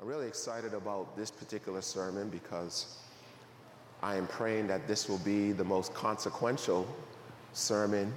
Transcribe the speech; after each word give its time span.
I'm 0.00 0.06
really 0.08 0.26
excited 0.26 0.74
about 0.74 1.16
this 1.16 1.30
particular 1.30 1.80
sermon 1.80 2.28
because 2.28 2.98
I 4.02 4.16
am 4.16 4.26
praying 4.26 4.66
that 4.66 4.86
this 4.86 5.08
will 5.08 5.18
be 5.18 5.52
the 5.52 5.64
most 5.64 5.94
consequential 5.94 6.86
sermon 7.52 8.12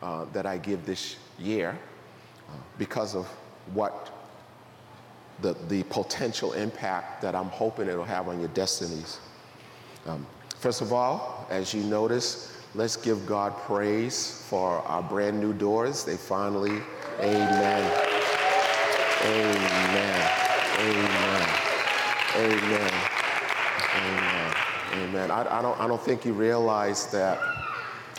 uh, 0.00 0.26
that 0.32 0.46
I 0.46 0.58
give 0.58 0.86
this 0.86 1.16
year 1.38 1.76
uh, 2.48 2.52
because 2.78 3.14
of 3.14 3.26
what 3.74 4.10
the, 5.42 5.54
the 5.68 5.82
potential 5.84 6.52
impact 6.52 7.20
that 7.20 7.34
I'm 7.34 7.48
hoping 7.48 7.88
it'll 7.88 8.04
have 8.04 8.28
on 8.28 8.38
your 8.38 8.48
destinies. 8.50 9.18
Um, 10.06 10.26
first 10.58 10.80
of 10.80 10.92
all, 10.92 11.46
as 11.50 11.74
you 11.74 11.82
notice, 11.82 12.56
let's 12.74 12.96
give 12.96 13.26
God 13.26 13.54
praise 13.62 14.44
for 14.48 14.78
our 14.82 15.02
brand 15.02 15.40
new 15.40 15.52
doors. 15.52 16.04
They 16.04 16.16
finally, 16.16 16.80
amen. 17.20 18.12
Amen. 19.22 20.45
Amen. 20.78 21.48
Amen. 22.36 22.92
Amen. 23.96 24.54
Amen. 24.92 25.30
I, 25.30 25.58
I, 25.58 25.62
don't, 25.62 25.80
I 25.80 25.88
don't 25.88 26.00
think 26.02 26.24
you 26.24 26.34
realize 26.34 27.10
that 27.12 27.38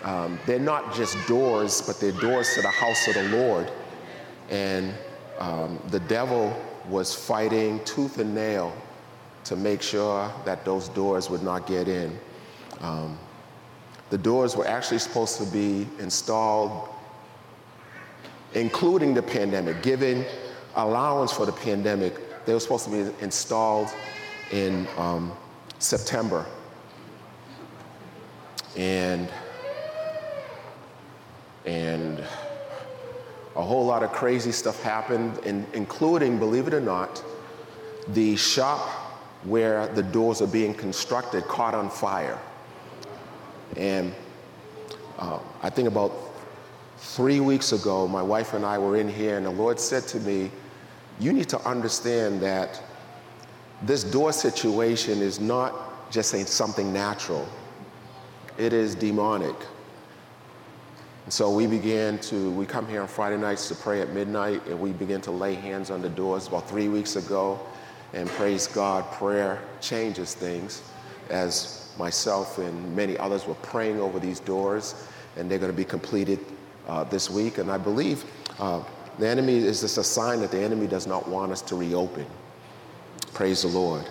um, 0.04 0.40
they're 0.46 0.60
not 0.60 0.96
just 0.96 1.16
doors, 1.28 1.82
but 1.82 2.00
they're 2.00 2.12
doors 2.14 2.56
to 2.56 2.62
the 2.62 2.70
house 2.70 3.08
of 3.08 3.14
the 3.14 3.30
Lord. 3.30 3.72
And 4.50 4.94
um, 5.38 5.80
the 5.90 6.00
devil 6.00 6.56
was 6.90 7.14
fighting 7.14 7.84
tooth 7.84 8.18
and 8.18 8.34
nail 8.34 8.74
to 9.44 9.56
make 9.56 9.82
sure 9.82 10.32
that 10.46 10.66
those 10.66 10.90
doors 10.90 11.30
would 11.30 11.44
not 11.44 11.68
get 11.68 11.88
in. 11.88 12.18
Um, 12.80 13.18
the 14.10 14.18
doors 14.18 14.56
were 14.56 14.68
actually 14.68 15.00
supposed 15.00 15.38
to 15.38 15.46
be 15.46 15.88
installed, 16.00 16.90
including 18.54 19.14
the 19.14 19.22
pandemic, 19.22 19.84
given 19.84 20.26
allowance 20.76 21.32
for 21.32 21.46
the 21.46 21.52
pandemic. 21.52 22.16
They 22.48 22.54
were 22.54 22.62
supposed 22.62 22.86
to 22.86 22.92
be 22.92 23.12
installed 23.22 23.90
in 24.52 24.88
um, 24.98 25.34
September. 25.80 26.46
And, 28.78 29.28
and 31.66 32.24
a 33.58 33.62
whole 33.62 33.86
lot 33.86 34.02
of 34.02 34.14
crazy 34.14 34.54
stuff 34.54 34.82
happened, 34.82 35.40
in, 35.40 35.68
including, 35.74 36.40
believe 36.40 36.68
it 36.68 36.74
or 36.74 36.80
not, 36.80 37.22
the 38.14 38.38
shop 38.38 38.80
where 39.44 39.88
the 39.90 40.04
doors 40.04 40.42
are 40.42 40.48
being 40.48 40.74
constructed 40.74 41.44
caught 41.50 41.74
on 41.74 41.90
fire. 41.90 42.40
And 43.76 44.16
uh, 45.20 45.40
I 45.62 45.70
think 45.70 45.90
about 45.90 46.14
three 46.96 47.42
weeks 47.42 47.74
ago, 47.74 48.08
my 48.08 48.24
wife 48.24 48.54
and 48.54 48.66
I 48.66 48.78
were 48.78 48.96
in 48.96 49.10
here, 49.10 49.36
and 49.36 49.46
the 49.46 49.52
Lord 49.52 49.82
said 49.82 50.08
to 50.08 50.20
me, 50.22 50.50
You 51.20 51.34
need 51.34 51.50
to 51.50 51.60
understand 51.68 52.42
that 52.42 52.82
this 53.82 54.04
door 54.04 54.32
situation 54.34 55.22
is 55.22 55.40
not 55.40 56.12
just 56.12 56.30
saying 56.30 56.46
something 56.46 56.94
natural, 56.94 57.48
it 58.58 58.74
is 58.74 58.96
demonic. 58.96 59.56
And 61.26 61.34
so 61.34 61.52
we 61.54 61.68
began 61.68 62.18
to, 62.20 62.52
we 62.52 62.66
come 62.66 62.88
here 62.88 63.02
on 63.02 63.08
Friday 63.08 63.38
nights 63.38 63.68
to 63.68 63.76
pray 63.76 64.02
at 64.02 64.14
midnight, 64.14 64.66
and 64.68 64.80
we 64.80 64.94
begin 64.94 65.20
to 65.22 65.32
lay 65.32 65.56
hands 65.56 65.92
on 65.92 66.02
the 66.02 66.10
doors 66.10 66.48
about 66.48 66.70
three 66.70 66.88
weeks 66.88 67.18
ago. 67.18 67.60
And 68.14 68.30
praise 68.30 68.68
God, 68.68 69.04
prayer 69.12 69.62
changes 69.82 70.34
things 70.34 70.82
as 71.30 71.92
myself 72.00 72.58
and 72.58 72.96
many 72.96 73.18
others 73.18 73.46
were 73.46 73.56
praying 73.56 74.00
over 74.00 74.20
these 74.20 74.40
doors, 74.40 75.08
and 75.36 75.52
they're 75.52 75.60
going 75.60 75.72
to 75.72 75.78
be 75.78 75.84
completed 75.84 76.40
uh, 76.88 77.04
this 77.04 77.30
week. 77.30 77.58
And 77.58 77.70
I 77.70 77.78
believe 77.78 78.24
uh, 78.60 78.82
the 79.20 79.28
enemy 79.28 79.58
is 79.58 79.82
just 79.82 79.98
a 79.98 80.04
sign 80.04 80.42
that 80.42 80.52
the 80.52 80.60
enemy 80.60 80.88
does 80.88 81.08
not 81.08 81.28
want 81.28 81.52
us 81.52 81.62
to 81.64 81.76
reopen. 81.76 82.26
Praise 83.34 83.62
the 83.64 83.68
Lord. 83.68 84.06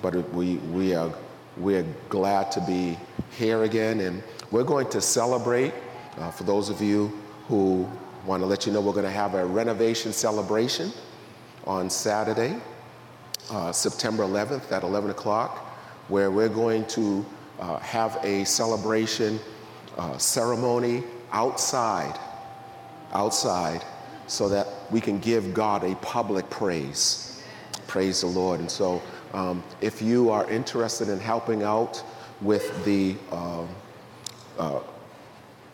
But 0.00 0.14
we, 0.34 0.56
we, 0.56 0.94
are, 0.94 1.12
we 1.56 1.76
are 1.76 1.86
glad 2.08 2.50
to 2.52 2.60
be 2.62 2.98
here 3.36 3.62
again, 3.62 4.00
and 4.00 4.22
we're 4.50 4.64
going 4.64 4.88
to 4.90 5.00
celebrate 5.00 5.72
uh, 6.18 6.30
for 6.30 6.44
those 6.44 6.68
of 6.68 6.82
you 6.82 7.12
who 7.48 7.88
want 8.26 8.42
to 8.42 8.46
let 8.46 8.66
you 8.66 8.72
know, 8.72 8.80
we're 8.80 8.92
going 8.92 9.04
to 9.04 9.10
have 9.10 9.34
a 9.34 9.44
renovation 9.44 10.12
celebration 10.12 10.92
on 11.64 11.88
Saturday, 11.88 12.56
uh, 13.50 13.72
September 13.72 14.22
11th 14.24 14.70
at 14.70 14.82
11 14.82 15.10
o'clock, 15.10 15.58
where 16.08 16.30
we're 16.30 16.48
going 16.48 16.84
to 16.86 17.24
uh, 17.60 17.78
have 17.78 18.18
a 18.22 18.44
celebration 18.44 19.38
uh, 19.96 20.16
ceremony 20.18 21.02
outside, 21.32 22.18
outside, 23.12 23.84
so 24.32 24.48
that 24.48 24.66
we 24.90 24.98
can 24.98 25.18
give 25.18 25.52
God 25.52 25.84
a 25.84 25.94
public 25.96 26.48
praise. 26.48 27.42
Praise 27.86 28.22
the 28.22 28.28
Lord. 28.28 28.60
And 28.60 28.70
so, 28.70 29.02
um, 29.34 29.62
if 29.82 30.00
you 30.00 30.30
are 30.30 30.50
interested 30.50 31.10
in 31.10 31.20
helping 31.20 31.62
out 31.62 32.02
with 32.40 32.82
the 32.86 33.14
um, 33.30 33.68
uh, 34.58 34.80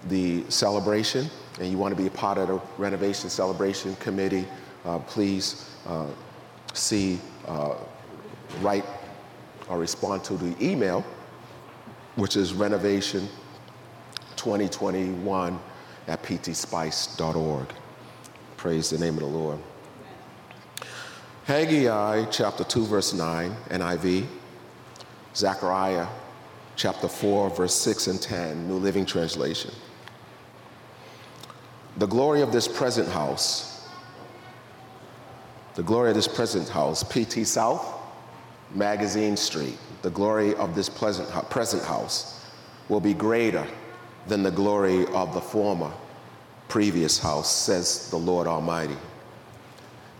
the 0.08 0.44
celebration 0.50 1.30
and 1.60 1.70
you 1.70 1.78
want 1.78 1.96
to 1.96 2.00
be 2.00 2.08
a 2.08 2.10
part 2.10 2.38
of 2.38 2.48
the 2.48 2.60
renovation 2.78 3.30
celebration 3.30 3.94
committee, 3.96 4.44
uh, 4.84 4.98
please 5.00 5.70
uh, 5.86 6.06
see, 6.72 7.20
uh, 7.46 7.74
write 8.60 8.84
or 9.68 9.78
respond 9.78 10.24
to 10.24 10.34
the 10.34 10.54
email, 10.64 11.04
which 12.16 12.36
is 12.36 12.54
renovation 12.54 13.28
2021 14.36 15.58
at 16.08 16.22
ptspice.org. 16.22 17.68
Praise 18.58 18.90
the 18.90 18.98
name 18.98 19.14
of 19.14 19.20
the 19.20 19.26
Lord. 19.26 19.60
Haggai 21.44 22.24
chapter 22.24 22.64
2, 22.64 22.86
verse 22.86 23.14
9, 23.14 23.54
NIV. 23.70 24.26
Zechariah 25.32 26.08
chapter 26.74 27.06
4, 27.06 27.50
verse 27.50 27.76
6 27.76 28.08
and 28.08 28.20
10, 28.20 28.66
New 28.66 28.78
Living 28.78 29.06
Translation. 29.06 29.70
The 31.98 32.08
glory 32.08 32.40
of 32.40 32.50
this 32.50 32.66
present 32.66 33.08
house, 33.08 33.88
the 35.76 35.84
glory 35.84 36.08
of 36.08 36.16
this 36.16 36.26
present 36.26 36.68
house, 36.68 37.04
PT 37.04 37.46
South, 37.46 37.86
Magazine 38.74 39.36
Street, 39.36 39.78
the 40.02 40.10
glory 40.10 40.56
of 40.56 40.74
this 40.74 40.88
present 40.88 41.84
house 41.84 42.44
will 42.88 43.00
be 43.00 43.14
greater 43.14 43.68
than 44.26 44.42
the 44.42 44.50
glory 44.50 45.06
of 45.14 45.32
the 45.32 45.40
former 45.40 45.92
previous 46.68 47.18
house, 47.18 47.50
says 47.50 48.10
the 48.10 48.16
Lord 48.16 48.46
Almighty. 48.46 48.96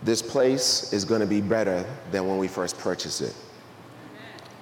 This 0.03 0.22
place 0.22 0.92
is 0.92 1.04
going 1.04 1.20
to 1.20 1.26
be 1.26 1.41
better 1.41 1.84
than 2.10 2.26
when 2.26 2.38
we 2.38 2.48
first 2.48 2.78
purchased 2.78 3.20
it. 3.20 3.34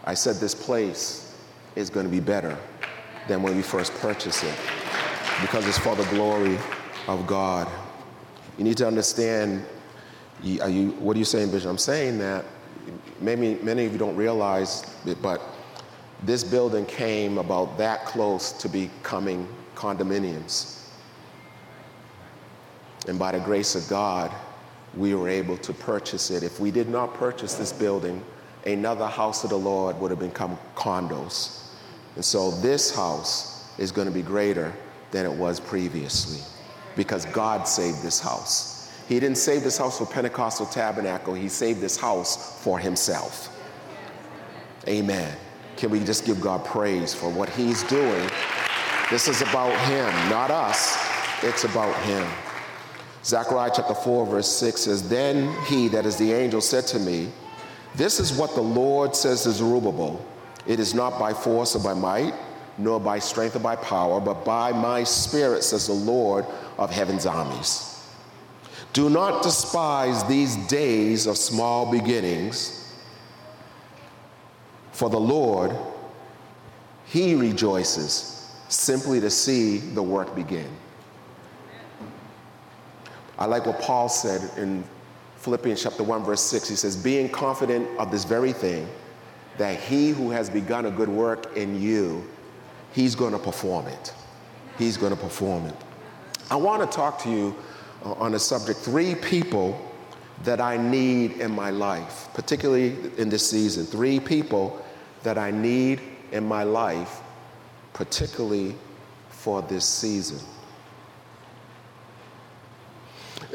I 0.05 0.15
said 0.15 0.37
this 0.37 0.55
place 0.55 1.37
is 1.75 1.91
going 1.91 2.07
to 2.07 2.13
be 2.13 2.21
better 2.21 2.57
than 3.29 3.43
when 3.43 3.57
we 3.57 3.63
first 3.63 3.93
purchased 3.95 4.45
it 4.45 4.55
because 5.41 5.67
it's 5.67 5.79
for 5.79 5.95
the 5.95 6.05
glory 6.05 6.59
of 7.09 7.27
God. 7.27 7.69
You 8.57 8.65
need 8.65 8.77
to 8.79 8.87
understand 8.87 9.65
are 10.61 10.69
you, 10.69 10.91
what 10.99 11.17
are 11.17 11.19
you 11.19 11.25
saying, 11.25 11.51
Bishop? 11.51 11.71
I'm 11.71 11.79
saying 11.79 12.19
that 12.19 12.45
maybe 13.21 13.55
many 13.63 13.87
of 13.87 13.93
you 13.93 13.99
don't 13.99 14.17
realize 14.17 14.85
it, 15.07 15.21
but 15.23 15.41
this 16.23 16.45
building 16.45 16.85
came 16.87 17.39
about 17.39 17.79
that 17.79 18.05
close 18.05 18.53
to 18.53 18.69
becoming 18.69 19.49
condominiums. 19.75 20.86
And 23.07 23.19
by 23.19 23.33
the 23.33 23.41
grace 23.41 23.75
of 23.75 23.89
God, 23.89 24.33
we 24.97 25.15
were 25.15 25.29
able 25.29 25.57
to 25.59 25.73
purchase 25.73 26.31
it. 26.31 26.43
If 26.43 26.59
we 26.59 26.71
did 26.71 26.89
not 26.89 27.15
purchase 27.15 27.55
this 27.55 27.73
building, 27.73 28.23
another 28.65 29.07
house 29.07 29.45
of 29.45 29.51
the 29.51 29.59
Lord 29.59 29.99
would 30.01 30.11
have 30.11 30.21
become 30.21 30.59
condos. 30.75 31.69
And 32.15 32.25
so 32.25 32.51
this 32.51 32.95
house 32.95 33.69
is 33.79 33.93
going 33.93 34.09
to 34.09 34.15
be 34.15 34.23
greater 34.23 34.73
than 35.11 35.27
it 35.27 35.33
was 35.33 35.61
previously 35.61 36.41
because 36.97 37.27
God 37.27 37.69
saved 37.69 38.03
this 38.03 38.19
house. 38.19 38.91
He 39.09 39.21
didn't 39.21 39.39
save 39.39 39.63
this 39.63 39.79
house 39.79 39.99
for 39.99 40.07
Pentecostal 40.07 40.67
Tabernacle, 40.67 41.35
He 41.35 41.49
saved 41.49 41.81
this 41.81 41.97
house 41.97 42.61
for 42.63 42.79
Himself. 42.79 43.53
Amen. 44.89 45.37
Can 45.77 45.91
we 45.91 46.01
just 46.01 46.25
give 46.25 46.41
God 46.41 46.65
praise 46.65 47.15
for 47.15 47.29
what 47.29 47.49
He's 47.51 47.83
doing? 47.85 48.31
This 49.11 49.29
is 49.29 49.43
about 49.43 49.79
Him, 49.87 50.07
not 50.31 50.51
us. 50.51 50.97
It's 51.43 51.65
about 51.65 51.95
Him. 52.03 52.27
Zechariah 53.27 53.73
chapter 53.75 53.95
4, 53.95 54.27
verse 54.27 54.49
6 54.49 54.83
says, 54.83 55.09
Then 55.09 55.53
he, 55.65 55.89
that 55.89 56.07
is 56.07 56.17
the 56.17 56.33
angel, 56.33 56.61
said 56.61 56.87
to 56.89 57.01
me, 57.01 57.33
This 57.97 58.21
is 58.21 58.33
what 58.33 58.55
the 58.55 58.61
Lord 58.61 59.17
says 59.17 59.43
to 59.43 59.51
Zerubbabel. 59.51 60.25
It 60.65 60.79
is 60.79 60.95
not 60.95 61.19
by 61.19 61.33
force 61.33 61.75
or 61.75 61.83
by 61.83 61.95
might, 61.95 62.35
nor 62.79 63.01
by 63.01 63.19
strength 63.19 63.57
or 63.57 63.59
by 63.59 63.75
power, 63.75 64.21
but 64.21 64.45
by 64.45 64.71
my 64.71 65.03
spirit, 65.03 65.65
says 65.65 65.89
the 65.89 65.93
Lord 65.93 66.47
of 66.79 66.93
heaven's 66.93 67.27
armies. 67.27 68.01
Do 68.93 69.11
not 69.11 69.43
despise 69.43 70.23
these 70.29 70.55
days 70.69 71.27
of 71.27 71.37
small 71.37 71.91
beginnings, 71.91 72.95
for 74.93 75.11
the 75.11 75.19
Lord, 75.19 75.77
He 77.07 77.35
rejoices 77.35 78.55
simply 78.69 79.21
to 79.21 79.31
see 79.31 79.79
the 79.79 80.03
work 80.03 80.33
begin. 80.37 80.71
I 83.39 83.45
like 83.47 83.67
what 83.67 83.81
Paul 83.81 84.09
said 84.09 84.51
in 84.59 84.85
Philippians 85.37 85.83
chapter 85.83 86.03
1, 86.03 86.25
verse 86.25 86.41
6, 86.43 86.69
he 86.69 86.75
says, 86.75 86.97
Being 86.97 87.29
confident 87.29 87.87
of 87.99 88.11
this 88.11 88.25
very 88.25 88.53
thing, 88.53 88.89
that 89.59 89.79
he 89.79 90.11
who 90.11 90.31
has 90.31 90.51
begun 90.51 90.87
a 90.87 90.91
good 90.91 91.09
work 91.09 91.57
in 91.57 91.81
you, 91.81 92.27
he's 92.93 93.15
going 93.15 93.33
to 93.33 93.39
perform 93.39 93.87
it. 93.87 94.15
He's 94.79 94.97
going 94.97 95.15
to 95.15 95.21
perform 95.21 95.67
it. 95.67 95.77
I 96.51 96.57
want 96.57 96.89
to 96.89 96.97
talk 96.97 97.19
to 97.23 97.31
you 97.31 97.57
uh, 98.05 98.13
on 98.13 98.35
a 98.35 98.39
subject 98.39 98.81
three 98.81 99.15
people 99.15 99.81
that 100.45 100.61
I 100.61 100.77
need 100.77 101.33
in 101.33 101.51
my 101.51 101.71
life, 101.71 102.29
particularly 102.35 102.97
in 103.17 103.29
this 103.29 103.49
season. 103.49 103.87
Three 103.87 104.21
people 104.21 104.85
that 105.23 105.39
I 105.39 105.51
need 105.51 106.01
in 106.33 106.47
my 106.47 106.63
life, 106.63 107.21
particularly 107.95 108.75
for 109.31 109.63
this 109.63 109.85
season. 109.85 110.41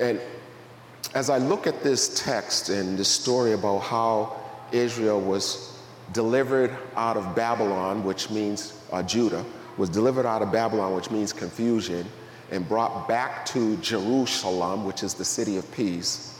And 0.02 0.20
as 1.14 1.30
I 1.30 1.38
look 1.38 1.68
at 1.68 1.84
this 1.84 2.24
text 2.24 2.70
and 2.70 2.98
this 2.98 3.08
story 3.08 3.54
about 3.54 3.80
how 3.80 4.36
Israel 4.72 5.22
was 5.22 5.78
delivered 6.12 6.76
out 6.96 7.18
of 7.18 7.36
Babylon, 7.36 8.04
which 8.04 8.32
means 8.32 8.74
uh, 8.92 9.04
Judah, 9.04 9.46
was 9.78 9.90
delivered 9.90 10.26
out 10.26 10.42
of 10.42 10.52
Babylon, 10.52 10.96
which 10.96 11.12
means 11.12 11.32
confusion, 11.32 12.08
and 12.50 12.68
brought 12.68 13.08
back 13.08 13.46
to 13.46 13.78
Jerusalem, 13.78 14.86
which 14.86 15.04
is 15.04 15.14
the 15.14 15.24
city 15.24 15.58
of 15.58 15.72
peace, 15.72 16.40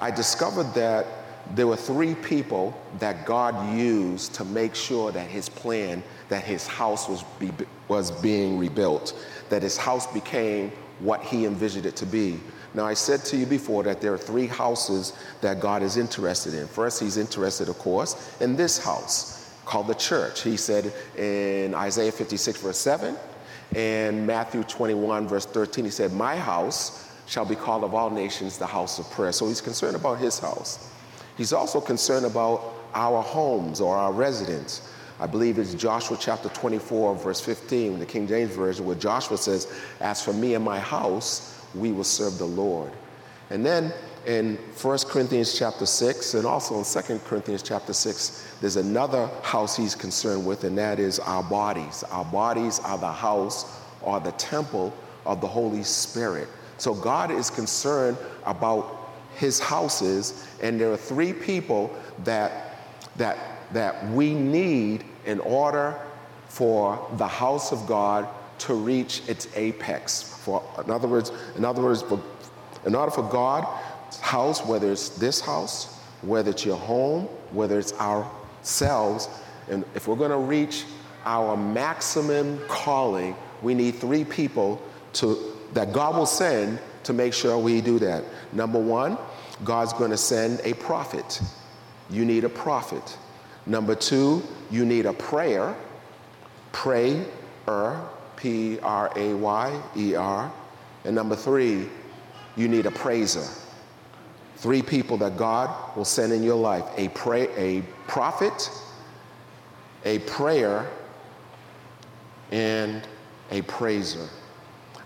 I 0.00 0.10
discovered 0.10 0.72
that 0.74 1.06
there 1.54 1.66
were 1.66 1.76
three 1.76 2.14
people 2.14 2.80
that 2.98 3.26
God 3.26 3.76
used 3.76 4.34
to 4.34 4.44
make 4.44 4.74
sure 4.74 5.12
that 5.12 5.28
his 5.28 5.48
plan, 5.48 6.02
that 6.28 6.44
his 6.44 6.66
house 6.66 7.08
was, 7.08 7.24
be, 7.38 7.50
was 7.88 8.10
being 8.10 8.58
rebuilt, 8.58 9.14
that 9.48 9.62
his 9.62 9.76
house 9.76 10.06
became 10.12 10.72
what 11.00 11.22
he 11.22 11.46
envisioned 11.46 11.86
it 11.86 11.96
to 11.96 12.06
be. 12.06 12.40
Now, 12.76 12.84
I 12.84 12.92
said 12.92 13.24
to 13.24 13.38
you 13.38 13.46
before 13.46 13.82
that 13.84 14.02
there 14.02 14.12
are 14.12 14.18
three 14.18 14.46
houses 14.46 15.14
that 15.40 15.60
God 15.60 15.82
is 15.82 15.96
interested 15.96 16.52
in. 16.52 16.66
First, 16.66 17.00
He's 17.00 17.16
interested, 17.16 17.70
of 17.70 17.78
course, 17.78 18.38
in 18.42 18.54
this 18.54 18.76
house 18.76 19.50
called 19.64 19.86
the 19.86 19.94
church. 19.94 20.42
He 20.42 20.58
said 20.58 20.92
in 21.16 21.74
Isaiah 21.74 22.12
56, 22.12 22.60
verse 22.60 22.76
7, 22.76 23.16
and 23.74 24.26
Matthew 24.26 24.62
21, 24.62 25.26
verse 25.26 25.46
13, 25.46 25.86
He 25.86 25.90
said, 25.90 26.12
My 26.12 26.36
house 26.36 27.10
shall 27.26 27.46
be 27.46 27.56
called 27.56 27.82
of 27.82 27.94
all 27.94 28.10
nations 28.10 28.58
the 28.58 28.66
house 28.66 28.98
of 28.98 29.10
prayer. 29.10 29.32
So 29.32 29.48
He's 29.48 29.62
concerned 29.62 29.96
about 29.96 30.18
His 30.18 30.38
house. 30.38 30.92
He's 31.38 31.54
also 31.54 31.80
concerned 31.80 32.26
about 32.26 32.74
our 32.94 33.22
homes 33.22 33.80
or 33.80 33.96
our 33.96 34.12
residence. 34.12 34.92
I 35.18 35.26
believe 35.26 35.58
it's 35.58 35.72
Joshua 35.72 36.18
chapter 36.20 36.50
24, 36.50 37.16
verse 37.16 37.40
15, 37.40 37.98
the 37.98 38.04
King 38.04 38.28
James 38.28 38.54
Version, 38.54 38.84
where 38.84 38.96
Joshua 38.96 39.38
says, 39.38 39.72
As 40.00 40.22
for 40.22 40.34
me 40.34 40.52
and 40.54 40.64
my 40.64 40.78
house, 40.78 41.55
we 41.74 41.92
will 41.92 42.04
serve 42.04 42.38
the 42.38 42.46
Lord. 42.46 42.92
And 43.50 43.64
then 43.64 43.92
in 44.26 44.56
1 44.56 44.98
Corinthians 45.06 45.56
chapter 45.56 45.86
6 45.86 46.34
and 46.34 46.46
also 46.46 46.78
in 46.78 46.84
2 46.84 47.18
Corinthians 47.20 47.62
chapter 47.62 47.92
6, 47.92 48.56
there's 48.60 48.76
another 48.76 49.28
house 49.42 49.76
he's 49.76 49.94
concerned 49.94 50.44
with, 50.44 50.64
and 50.64 50.76
that 50.78 50.98
is 50.98 51.18
our 51.20 51.42
bodies. 51.44 52.02
Our 52.10 52.24
bodies 52.24 52.80
are 52.80 52.98
the 52.98 53.12
house 53.12 53.80
or 54.02 54.18
the 54.18 54.32
temple 54.32 54.92
of 55.24 55.40
the 55.40 55.46
Holy 55.46 55.84
Spirit. 55.84 56.48
So 56.78 56.92
God 56.92 57.30
is 57.30 57.50
concerned 57.50 58.16
about 58.44 59.12
his 59.36 59.60
houses, 59.60 60.46
and 60.62 60.80
there 60.80 60.90
are 60.90 60.96
three 60.96 61.32
people 61.32 61.94
that, 62.24 62.76
that, 63.16 63.38
that 63.72 64.08
we 64.10 64.34
need 64.34 65.04
in 65.24 65.40
order 65.40 65.98
for 66.48 67.06
the 67.16 67.26
house 67.26 67.70
of 67.70 67.86
God 67.86 68.26
to 68.58 68.74
reach 68.74 69.22
its 69.28 69.48
apex. 69.54 70.22
For, 70.22 70.62
in 70.84 70.90
other 70.90 71.08
words, 71.08 71.32
in 71.56 71.64
other 71.64 71.82
words, 71.82 72.02
for, 72.02 72.22
in 72.84 72.94
order 72.94 73.10
for 73.10 73.22
God's 73.22 74.20
house, 74.20 74.64
whether 74.64 74.90
it's 74.92 75.10
this 75.10 75.40
house, 75.40 75.98
whether 76.22 76.50
it's 76.50 76.64
your 76.64 76.76
home, 76.76 77.24
whether 77.52 77.78
it's 77.78 77.92
ourselves, 77.94 79.28
and 79.68 79.84
if 79.94 80.06
we're 80.06 80.16
going 80.16 80.30
to 80.30 80.36
reach 80.36 80.84
our 81.24 81.56
maximum 81.56 82.60
calling, 82.68 83.34
we 83.62 83.74
need 83.74 83.96
three 83.96 84.24
people 84.24 84.80
to, 85.14 85.56
that 85.74 85.92
God 85.92 86.16
will 86.16 86.26
send 86.26 86.78
to 87.04 87.12
make 87.12 87.34
sure 87.34 87.58
we 87.58 87.80
do 87.80 87.98
that. 87.98 88.24
Number 88.52 88.78
one, 88.78 89.18
God's 89.64 89.92
going 89.92 90.10
to 90.10 90.16
send 90.16 90.60
a 90.64 90.74
prophet. 90.74 91.40
You 92.10 92.24
need 92.24 92.44
a 92.44 92.48
prophet. 92.48 93.16
Number 93.66 93.94
two, 93.94 94.42
you 94.70 94.84
need 94.84 95.06
a 95.06 95.12
prayer. 95.12 95.74
Prayer, 96.72 97.24
P 98.46 98.78
R 98.80 99.10
A 99.16 99.34
Y 99.34 99.82
E 99.96 100.14
R. 100.14 100.52
And 101.04 101.16
number 101.16 101.34
three, 101.34 101.88
you 102.54 102.68
need 102.68 102.86
a 102.86 102.92
praiser. 102.92 103.44
Three 104.58 104.82
people 104.82 105.16
that 105.18 105.36
God 105.36 105.96
will 105.96 106.04
send 106.04 106.32
in 106.32 106.44
your 106.44 106.54
life 106.54 106.84
a, 106.96 107.08
pray, 107.08 107.48
a 107.56 107.82
prophet, 108.06 108.70
a 110.04 110.20
prayer, 110.20 110.88
and 112.52 113.02
a 113.50 113.62
praiser. 113.62 114.28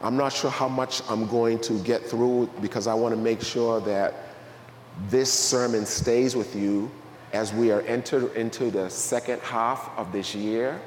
I'm 0.02 0.18
not 0.18 0.34
sure 0.34 0.50
how 0.50 0.68
much 0.68 1.00
I'm 1.08 1.26
going 1.26 1.60
to 1.60 1.82
get 1.82 2.04
through 2.04 2.50
because 2.60 2.86
I 2.86 2.92
want 2.92 3.14
to 3.14 3.20
make 3.20 3.40
sure 3.40 3.80
that 3.80 4.34
this 5.08 5.32
sermon 5.32 5.86
stays 5.86 6.36
with 6.36 6.54
you 6.54 6.90
as 7.32 7.54
we 7.54 7.70
are 7.70 7.80
entered 7.82 8.34
into 8.34 8.70
the 8.70 8.90
second 8.90 9.40
half 9.40 9.90
of 9.96 10.12
this 10.12 10.34
year. 10.34 10.78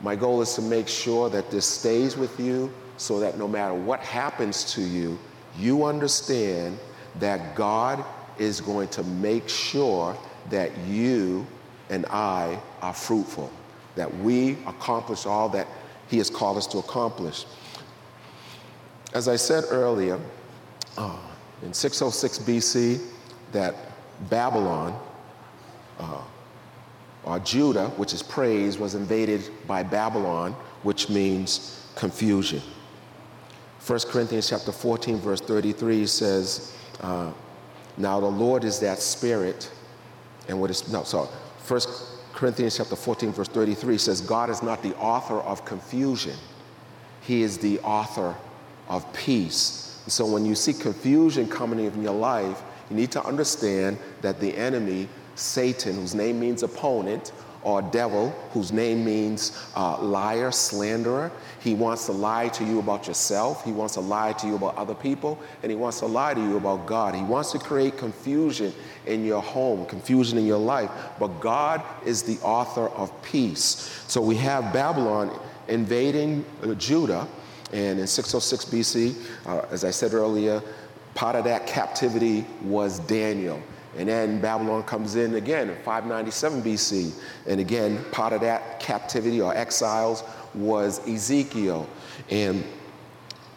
My 0.00 0.14
goal 0.14 0.42
is 0.42 0.54
to 0.54 0.62
make 0.62 0.88
sure 0.88 1.30
that 1.30 1.50
this 1.50 1.66
stays 1.66 2.16
with 2.16 2.38
you 2.38 2.72
so 2.96 3.20
that 3.20 3.38
no 3.38 3.48
matter 3.48 3.74
what 3.74 4.00
happens 4.00 4.72
to 4.74 4.82
you, 4.82 5.18
you 5.58 5.84
understand 5.84 6.78
that 7.18 7.54
God 7.54 8.04
is 8.38 8.60
going 8.60 8.88
to 8.88 9.02
make 9.04 9.48
sure 9.48 10.16
that 10.50 10.76
you 10.86 11.46
and 11.88 12.04
I 12.06 12.60
are 12.82 12.92
fruitful, 12.92 13.50
that 13.94 14.14
we 14.18 14.52
accomplish 14.66 15.24
all 15.24 15.48
that 15.50 15.66
He 16.08 16.18
has 16.18 16.28
called 16.28 16.56
us 16.56 16.66
to 16.68 16.78
accomplish. 16.78 17.46
As 19.14 19.28
I 19.28 19.36
said 19.36 19.64
earlier, 19.70 20.20
uh, 20.98 21.16
in 21.62 21.72
606 21.72 22.38
BC, 22.40 23.00
that 23.52 23.74
Babylon, 24.28 24.98
uh, 25.98 26.20
uh, 27.26 27.38
Judah, 27.40 27.88
which 27.90 28.12
is 28.12 28.22
praise, 28.22 28.78
was 28.78 28.94
invaded 28.94 29.42
by 29.66 29.82
Babylon, 29.82 30.52
which 30.82 31.08
means 31.08 31.84
confusion. 31.96 32.62
1 33.84 34.00
Corinthians 34.08 34.48
chapter 34.48 34.72
14, 34.72 35.18
verse 35.18 35.40
33 35.40 36.06
says, 36.06 36.76
uh, 37.00 37.32
Now 37.96 38.20
the 38.20 38.26
Lord 38.26 38.64
is 38.64 38.78
that 38.80 38.98
spirit, 38.98 39.70
and 40.48 40.60
what 40.60 40.70
is, 40.70 40.90
no, 40.90 41.02
sorry, 41.02 41.28
1 41.66 41.80
Corinthians 42.32 42.76
chapter 42.76 42.96
14, 42.96 43.32
verse 43.32 43.48
33 43.48 43.98
says, 43.98 44.20
God 44.20 44.50
is 44.50 44.62
not 44.62 44.82
the 44.82 44.94
author 44.96 45.40
of 45.40 45.64
confusion, 45.64 46.36
He 47.22 47.42
is 47.42 47.58
the 47.58 47.80
author 47.80 48.34
of 48.88 49.10
peace. 49.12 50.02
So 50.06 50.24
when 50.24 50.46
you 50.46 50.54
see 50.54 50.72
confusion 50.72 51.48
coming 51.48 51.80
in 51.80 52.02
your 52.02 52.14
life, 52.14 52.62
you 52.88 52.96
need 52.96 53.10
to 53.12 53.24
understand 53.24 53.98
that 54.20 54.38
the 54.38 54.56
enemy 54.56 55.08
Satan, 55.36 55.94
whose 55.94 56.14
name 56.14 56.40
means 56.40 56.62
opponent, 56.62 57.32
or 57.66 57.82
devil, 57.82 58.30
whose 58.52 58.70
name 58.70 59.04
means 59.04 59.60
uh, 59.74 60.00
liar, 60.00 60.52
slanderer. 60.52 61.32
He 61.58 61.74
wants 61.74 62.06
to 62.06 62.12
lie 62.12 62.46
to 62.50 62.64
you 62.64 62.78
about 62.78 63.08
yourself. 63.08 63.64
He 63.64 63.72
wants 63.72 63.94
to 63.94 64.00
lie 64.00 64.34
to 64.34 64.46
you 64.46 64.54
about 64.54 64.76
other 64.76 64.94
people. 64.94 65.36
And 65.64 65.72
he 65.72 65.76
wants 65.76 65.98
to 65.98 66.06
lie 66.06 66.32
to 66.32 66.40
you 66.40 66.58
about 66.58 66.86
God. 66.86 67.16
He 67.16 67.24
wants 67.24 67.50
to 67.52 67.58
create 67.58 67.98
confusion 67.98 68.72
in 69.06 69.24
your 69.24 69.42
home, 69.42 69.84
confusion 69.86 70.38
in 70.38 70.46
your 70.46 70.60
life. 70.60 70.90
But 71.18 71.40
God 71.40 71.82
is 72.04 72.22
the 72.22 72.38
author 72.38 72.86
of 72.90 73.10
peace. 73.24 74.04
So 74.06 74.20
we 74.20 74.36
have 74.36 74.72
Babylon 74.72 75.36
invading 75.66 76.44
uh, 76.62 76.74
Judah. 76.74 77.26
And 77.72 77.98
in 77.98 78.06
606 78.06 78.64
BC, 78.66 79.16
uh, 79.44 79.66
as 79.72 79.82
I 79.82 79.90
said 79.90 80.14
earlier, 80.14 80.62
part 81.16 81.34
of 81.34 81.42
that 81.44 81.66
captivity 81.66 82.46
was 82.62 83.00
Daniel. 83.00 83.60
And 83.96 84.08
then 84.08 84.40
Babylon 84.40 84.82
comes 84.82 85.16
in 85.16 85.34
again 85.36 85.70
in 85.70 85.76
597 85.76 86.62
BC. 86.62 87.12
And 87.46 87.60
again, 87.60 88.04
part 88.12 88.32
of 88.32 88.40
that 88.42 88.78
captivity 88.80 89.40
or 89.40 89.54
exiles 89.54 90.22
was 90.54 91.06
Ezekiel. 91.08 91.88
And 92.30 92.64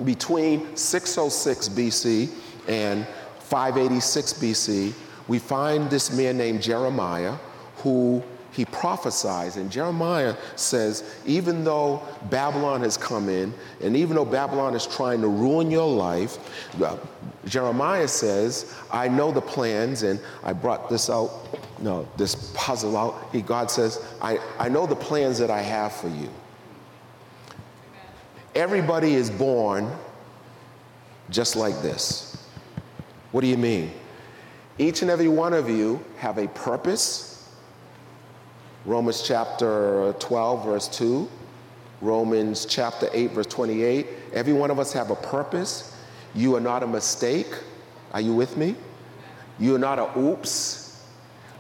between 0.04 0.76
606 0.76 1.70
BC 1.70 2.30
and 2.68 3.06
586 3.40 4.34
BC, 4.34 4.94
we 5.28 5.40
find 5.40 5.90
this 5.90 6.16
man 6.16 6.38
named 6.38 6.62
Jeremiah 6.62 7.36
who 7.78 8.24
he 8.52 8.66
prophesies. 8.66 9.58
And 9.58 9.72
Jeremiah 9.72 10.36
says, 10.56 11.04
even 11.26 11.64
though 11.64 12.02
Babylon 12.30 12.82
has 12.82 12.98
come 12.98 13.30
in, 13.30 13.54
and 13.82 13.96
even 13.96 14.16
though 14.16 14.26
Babylon 14.26 14.76
is 14.76 14.88
trying 14.88 15.22
to 15.22 15.28
ruin 15.28 15.70
your 15.70 15.88
life, 15.88 16.38
Jeremiah 17.50 18.08
says, 18.08 18.74
I 18.92 19.08
know 19.08 19.32
the 19.32 19.42
plans, 19.42 20.04
and 20.04 20.20
I 20.44 20.54
brought 20.54 20.90
this 20.90 21.10
out, 21.10 21.32
no, 21.82 22.08
this 22.16 22.52
puzzle 22.56 22.96
out. 22.96 23.30
He, 23.32 23.42
God 23.42 23.72
says, 23.72 24.06
I, 24.22 24.40
I 24.58 24.70
know 24.70 24.86
the 24.86 24.96
plans 24.96 25.38
that 25.40 25.50
I 25.50 25.62
have 25.62 25.94
for 25.94 26.10
you. 26.10 26.30
Everybody 28.56 29.16
is 29.16 29.30
born 29.30 29.92
just 31.30 31.56
like 31.56 31.82
this. 31.82 32.48
What 33.32 33.42
do 33.42 33.48
you 33.48 33.58
mean? 33.58 33.92
Each 34.78 35.02
and 35.02 35.12
every 35.12 35.28
one 35.28 35.54
of 35.54 35.70
you 35.70 36.04
have 36.18 36.38
a 36.38 36.48
purpose. 36.48 37.50
Romans 38.86 39.22
chapter 39.22 40.14
12, 40.20 40.66
verse 40.66 40.88
2. 40.88 41.30
Romans 42.02 42.66
chapter 42.66 43.10
8, 43.12 43.32
verse 43.32 43.46
28. 43.48 44.08
Every 44.34 44.54
one 44.54 44.72
of 44.72 44.80
us 44.80 44.94
have 44.94 45.12
a 45.12 45.16
purpose. 45.16 45.96
You 46.36 46.56
are 46.56 46.62
not 46.62 46.84
a 46.84 46.88
mistake. 46.88 47.48
Are 48.14 48.22
you 48.22 48.34
with 48.34 48.58
me? 48.58 48.76
You 49.60 49.76
are 49.76 49.80
not 49.80 50.00
a 50.00 50.18
oops. 50.18 51.04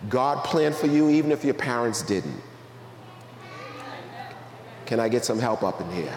God 0.07 0.43
planned 0.43 0.75
for 0.75 0.87
you 0.87 1.09
even 1.09 1.31
if 1.31 1.43
your 1.43 1.53
parents 1.53 2.01
didn't. 2.01 2.41
Can 4.85 4.99
I 4.99 5.09
get 5.09 5.25
some 5.25 5.37
help 5.37 5.61
up 5.63 5.81
in 5.81 5.91
here? 5.91 6.13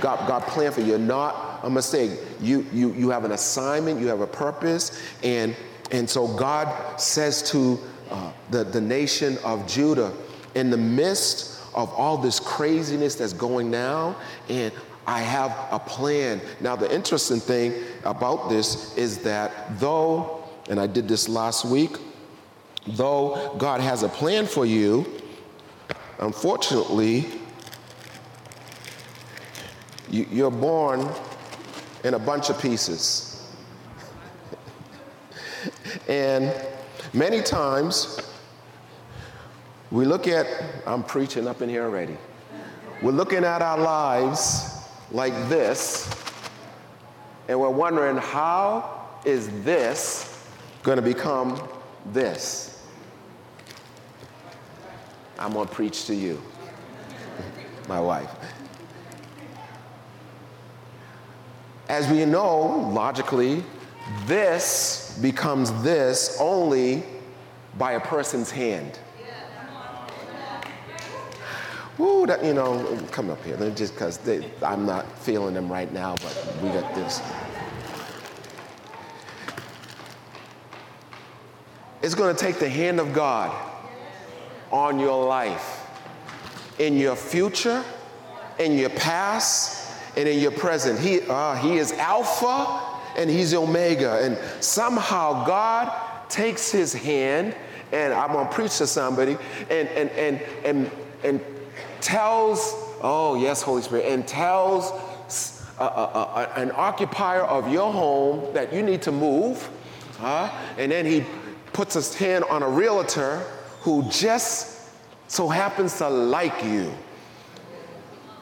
God, 0.00 0.26
God 0.28 0.42
planned 0.42 0.74
for 0.74 0.80
you. 0.80 0.88
You're 0.88 0.98
not 0.98 1.60
a 1.62 1.70
mistake. 1.70 2.18
You, 2.40 2.66
you, 2.72 2.92
you 2.94 3.10
have 3.10 3.24
an 3.24 3.32
assignment, 3.32 4.00
you 4.00 4.08
have 4.08 4.20
a 4.20 4.26
purpose, 4.26 5.00
and, 5.22 5.54
and 5.90 6.08
so 6.08 6.26
God 6.26 7.00
says 7.00 7.42
to 7.50 7.78
uh, 8.10 8.32
the, 8.50 8.64
the 8.64 8.80
nation 8.80 9.38
of 9.44 9.66
Judah, 9.66 10.12
in 10.54 10.70
the 10.70 10.76
midst 10.76 11.60
of 11.74 11.92
all 11.94 12.16
this 12.16 12.40
craziness 12.40 13.14
that's 13.14 13.32
going 13.32 13.70
now, 13.70 14.16
and 14.48 14.72
I 15.06 15.20
have 15.20 15.56
a 15.70 15.78
plan. 15.78 16.40
Now, 16.60 16.76
the 16.76 16.92
interesting 16.92 17.40
thing 17.40 17.72
about 18.04 18.48
this 18.48 18.96
is 18.96 19.18
that 19.18 19.78
though, 19.78 20.44
and 20.68 20.80
I 20.80 20.86
did 20.86 21.08
this 21.08 21.28
last 21.28 21.64
week, 21.64 21.96
though 22.86 23.54
God 23.58 23.80
has 23.80 24.02
a 24.02 24.08
plan 24.08 24.46
for 24.46 24.64
you, 24.64 25.06
unfortunately, 26.18 27.26
you, 30.10 30.46
are 30.46 30.50
born 30.50 31.08
in 32.04 32.14
a 32.14 32.18
bunch 32.18 32.50
of 32.50 32.60
pieces. 32.60 33.48
and 36.08 36.52
many 37.12 37.42
times 37.42 38.20
we 39.90 40.04
look 40.04 40.26
at, 40.26 40.46
I'm 40.86 41.02
preaching 41.02 41.46
up 41.46 41.62
in 41.62 41.68
here 41.68 41.84
already. 41.84 42.16
We're 43.02 43.12
looking 43.12 43.44
at 43.44 43.62
our 43.62 43.78
lives 43.78 44.84
like 45.10 45.32
this, 45.48 46.08
and 47.50 47.58
we're 47.58 47.68
wondering 47.68 48.16
how 48.16 49.08
is 49.24 49.48
this 49.64 50.46
going 50.84 50.94
to 50.94 51.02
become 51.02 51.60
this? 52.12 52.86
I'm 55.36 55.54
going 55.54 55.66
to 55.66 55.74
preach 55.74 56.06
to 56.06 56.14
you, 56.14 56.40
my 57.88 57.98
wife. 57.98 58.30
As 61.88 62.08
we 62.08 62.24
know, 62.24 62.88
logically, 62.94 63.64
this 64.26 65.18
becomes 65.20 65.72
this 65.82 66.36
only 66.38 67.02
by 67.76 67.94
a 67.94 68.00
person's 68.00 68.52
hand. 68.52 68.96
Ooh, 72.00 72.24
that, 72.26 72.42
you 72.42 72.54
know, 72.54 72.98
come 73.10 73.28
up 73.28 73.44
here. 73.44 73.56
Just 73.72 73.92
because 73.92 74.18
I'm 74.62 74.86
not 74.86 75.06
feeling 75.18 75.52
them 75.54 75.70
right 75.70 75.92
now, 75.92 76.16
but 76.16 76.56
we 76.62 76.70
got 76.70 76.94
this. 76.94 77.20
It's 82.02 82.14
going 82.14 82.34
to 82.34 82.40
take 82.40 82.58
the 82.58 82.68
hand 82.68 82.98
of 83.00 83.12
God 83.12 83.54
on 84.72 84.98
your 84.98 85.26
life, 85.26 85.86
in 86.78 86.96
your 86.96 87.16
future, 87.16 87.84
in 88.58 88.78
your 88.78 88.88
past, 88.90 89.92
and 90.16 90.26
in 90.26 90.38
your 90.38 90.52
present. 90.52 90.98
He, 90.98 91.20
uh, 91.20 91.56
he 91.56 91.76
is 91.76 91.92
Alpha 91.92 92.80
and 93.16 93.28
He's 93.28 93.52
Omega. 93.52 94.20
And 94.22 94.38
somehow 94.64 95.44
God 95.44 95.92
takes 96.30 96.70
His 96.70 96.94
hand, 96.94 97.54
and 97.92 98.14
I'm 98.14 98.32
gonna 98.32 98.50
preach 98.50 98.78
to 98.78 98.86
somebody, 98.86 99.36
and 99.68 99.88
and 99.88 100.10
and 100.10 100.40
and 100.64 100.90
and 101.22 101.59
tells, 102.00 102.74
oh 103.00 103.36
yes, 103.40 103.62
Holy 103.62 103.82
Spirit, 103.82 104.06
and 104.06 104.26
tells 104.26 104.92
uh, 105.78 105.84
uh, 105.84 105.86
uh, 105.86 106.52
an 106.56 106.72
occupier 106.74 107.42
of 107.42 107.72
your 107.72 107.92
home 107.92 108.52
that 108.54 108.72
you 108.72 108.82
need 108.82 109.02
to 109.02 109.12
move, 109.12 109.70
uh, 110.20 110.50
and 110.76 110.92
then 110.92 111.06
He 111.06 111.24
puts 111.72 111.94
His 111.94 112.14
hand 112.14 112.44
on 112.44 112.62
a 112.62 112.68
realtor 112.68 113.38
who 113.80 114.08
just 114.10 114.90
so 115.28 115.48
happens 115.48 115.98
to 115.98 116.08
like 116.08 116.64
you, 116.64 116.92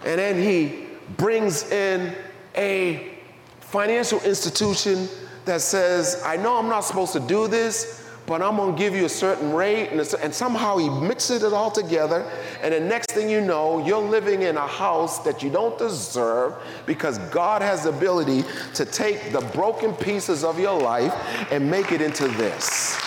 and 0.04 0.18
then 0.18 0.42
He 0.42 0.86
brings 1.16 1.70
in 1.70 2.14
a 2.56 3.18
financial 3.60 4.20
institution 4.20 5.08
that 5.44 5.60
says, 5.60 6.22
I 6.24 6.36
know 6.36 6.56
I'm 6.56 6.68
not 6.68 6.80
supposed 6.80 7.12
to 7.14 7.20
do 7.20 7.48
this, 7.48 7.97
but 8.28 8.42
I'm 8.42 8.58
gonna 8.58 8.76
give 8.76 8.94
you 8.94 9.06
a 9.06 9.08
certain 9.08 9.54
rate, 9.54 9.88
and, 9.88 10.00
and, 10.22 10.34
somehow 10.34 10.76
he 10.76 10.90
mixes 10.90 11.42
it 11.42 11.54
all 11.54 11.70
together, 11.70 12.30
and 12.62 12.74
the 12.74 12.80
next 12.80 13.12
thing 13.12 13.30
you 13.30 13.40
know, 13.40 13.84
you're 13.84 13.98
living 13.98 14.42
in 14.42 14.58
a 14.58 14.66
house 14.66 15.18
that 15.20 15.42
you 15.42 15.48
don't 15.48 15.76
deserve 15.78 16.54
because 16.84 17.18
God 17.30 17.62
has 17.62 17.84
the 17.84 17.88
ability 17.88 18.44
to 18.74 18.84
take 18.84 19.32
the 19.32 19.40
broken 19.54 19.94
pieces 19.94 20.44
of 20.44 20.60
your 20.60 20.78
life 20.78 21.14
and 21.50 21.68
make 21.68 21.90
it 21.90 22.02
into 22.02 22.28
this. 22.28 23.00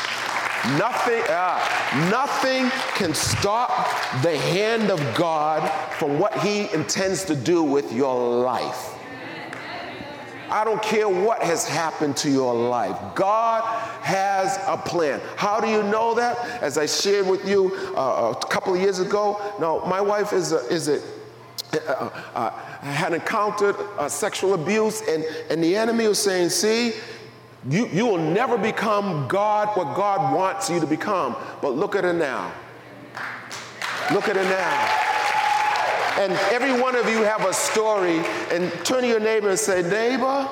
Nothing, 0.78 1.24
uh, 1.30 2.10
nothing 2.10 2.70
can 2.96 3.14
stop 3.14 3.70
the 4.24 4.38
hand 4.38 4.90
of 4.90 5.00
God 5.16 5.68
from 5.94 6.18
what 6.18 6.34
He 6.40 6.72
intends 6.74 7.26
to 7.26 7.36
do 7.36 7.64
with 7.64 7.94
your 7.94 8.42
life. 8.44 8.91
I 10.52 10.66
don't 10.66 10.82
care 10.84 11.08
what 11.08 11.42
has 11.42 11.68
happened 11.68 12.18
to 12.18 12.30
your 12.30 12.54
life. 12.54 12.98
God 13.16 13.64
has 14.02 14.60
a 14.68 14.76
plan. 14.78 15.22
How 15.38 15.60
do 15.62 15.68
you 15.68 15.82
know 15.84 16.14
that? 16.16 16.38
As 16.62 16.78
I 16.78 16.86
shared 16.86 17.26
with 17.26 17.48
you 17.48 17.74
uh, 17.96 18.36
a 18.36 18.48
couple 18.48 18.74
of 18.74 18.82
years 18.82 19.00
ago, 19.00 19.40
now 19.60 19.84
my 19.86 20.02
wife 20.02 20.34
is 20.34 20.52
a, 20.52 20.60
is 20.68 20.90
a 20.90 21.02
uh, 21.74 22.10
uh, 22.36 22.50
had 22.82 23.14
encountered 23.14 23.78
uh, 23.98 24.10
sexual 24.10 24.54
abuse, 24.56 25.02
and, 25.08 25.24
and 25.50 25.64
the 25.64 25.74
enemy 25.74 26.06
was 26.06 26.20
saying, 26.20 26.50
See, 26.50 26.94
you, 27.70 27.88
you 27.88 28.06
will 28.06 28.18
never 28.18 28.58
become 28.58 29.28
God 29.30 29.70
what 29.78 29.96
God 29.96 30.36
wants 30.36 30.70
you 30.70 30.82
to 30.82 30.88
become. 30.88 31.36
But 31.62 31.76
look 31.76 31.96
at 31.96 32.04
her 32.04 32.14
now. 32.14 32.52
Look 34.12 34.28
at 34.28 34.36
her 34.36 34.44
now. 34.44 35.21
And 36.20 36.34
every 36.52 36.80
one 36.80 36.96
of 36.96 37.10
you 37.10 37.24
have 37.24 37.46
a 37.46 37.54
story. 37.54 38.18
And 38.52 38.72
turn 38.86 39.02
to 39.02 39.08
your 39.08 39.20
neighbor 39.20 39.50
and 39.50 39.60
say, 39.60 39.82
Neighbor, 39.82 40.48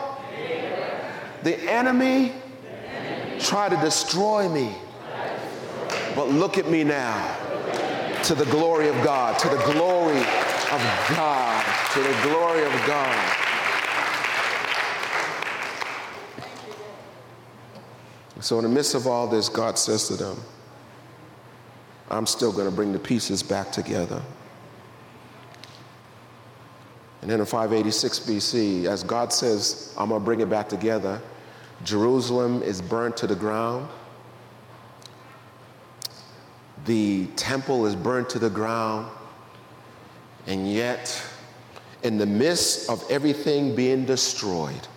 the 1.44 1.58
enemy 1.70 2.34
tried 3.39 3.70
to 3.70 3.78
destroy 3.78 4.50
me. 4.50 4.75
But 6.16 6.30
look 6.30 6.58
at 6.58 6.70
me 6.70 6.84
now. 6.84 7.36
To 8.24 8.36
the 8.36 8.46
glory 8.46 8.89
of 8.89 8.96
God, 9.04 9.39
to 9.39 9.48
the 9.48 9.63
glory 9.72 10.18
of 10.18 11.08
God, 11.16 11.66
to 11.94 12.00
the 12.00 12.20
glory 12.24 12.63
of 12.63 12.72
God. 12.86 13.36
So, 18.42 18.58
in 18.58 18.63
the 18.63 18.70
midst 18.70 18.94
of 18.96 19.08
all 19.08 19.28
this, 19.28 19.50
God 19.50 19.78
says 19.78 20.08
to 20.08 20.16
them, 20.16 20.38
I'm 22.10 22.25
still 22.25 22.51
going 22.51 22.70
to 22.70 22.75
bring 22.75 22.94
the 22.94 23.00
pieces 23.00 23.44
back 23.44 23.72
together. 23.72 24.22
And 27.21 27.29
then 27.29 27.39
in 27.39 27.45
586 27.45 28.19
BC, 28.19 28.85
as 28.85 29.03
God 29.03 29.33
says, 29.33 29.93
I'm 29.97 30.09
going 30.09 30.21
to 30.21 30.25
bring 30.25 30.39
it 30.39 30.49
back 30.49 30.69
together, 30.69 31.21
Jerusalem 31.83 32.61
is 32.63 32.81
burnt 32.81 33.17
to 33.17 33.27
the 33.27 33.35
ground. 33.35 33.88
The 36.85 37.27
temple 37.35 37.85
is 37.85 37.95
burnt 37.95 38.29
to 38.31 38.39
the 38.39 38.49
ground. 38.49 39.11
And 40.47 40.71
yet, 40.71 41.21
in 42.03 42.17
the 42.17 42.25
midst 42.25 42.89
of 42.89 43.03
everything 43.09 43.75
being 43.75 44.05
destroyed, 44.05 44.88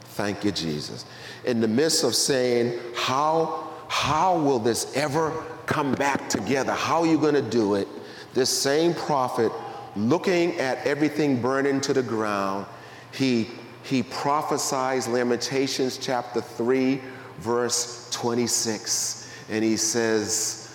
thank 0.00 0.44
you, 0.44 0.52
Jesus 0.52 1.04
in 1.44 1.60
the 1.60 1.68
midst 1.68 2.04
of 2.04 2.14
saying, 2.14 2.78
How, 2.94 3.68
how 3.88 4.38
will 4.38 4.58
this 4.58 4.94
ever 4.96 5.30
come 5.66 5.92
back 5.92 6.28
together? 6.28 6.72
How 6.72 7.00
are 7.00 7.06
you 7.06 7.18
going 7.18 7.34
to 7.34 7.42
do 7.42 7.74
it? 7.74 7.88
This 8.34 8.50
same 8.50 8.94
prophet, 8.94 9.52
looking 9.96 10.58
at 10.58 10.86
everything 10.86 11.40
burning 11.40 11.80
to 11.82 11.92
the 11.92 12.02
ground, 12.02 12.66
he, 13.12 13.48
he 13.82 14.02
prophesies 14.02 15.08
Lamentations 15.08 15.98
chapter 15.98 16.40
3, 16.40 17.00
verse 17.38 18.08
26. 18.10 19.32
And 19.50 19.64
he 19.64 19.76
says, 19.76 20.74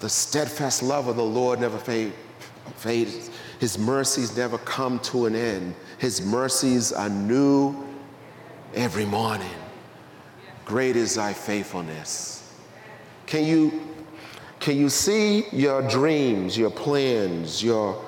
The 0.00 0.08
steadfast 0.08 0.82
love 0.82 1.08
of 1.08 1.16
the 1.16 1.24
Lord 1.24 1.60
never 1.60 1.78
fades. 1.78 3.30
His 3.58 3.76
mercies 3.76 4.36
never 4.36 4.58
come 4.58 4.98
to 5.00 5.26
an 5.26 5.34
end. 5.34 5.74
His 5.98 6.22
mercies 6.22 6.92
are 6.92 7.08
new 7.08 7.76
every 8.74 9.04
morning. 9.04 9.48
Great 10.64 10.96
is 10.96 11.14
thy 11.14 11.32
faithfulness. 11.32 12.54
Can 13.26 13.44
you, 13.44 13.88
can 14.60 14.76
you 14.76 14.88
see 14.88 15.48
your 15.50 15.82
dreams, 15.88 16.56
your 16.56 16.70
plans, 16.70 17.62
your 17.62 18.02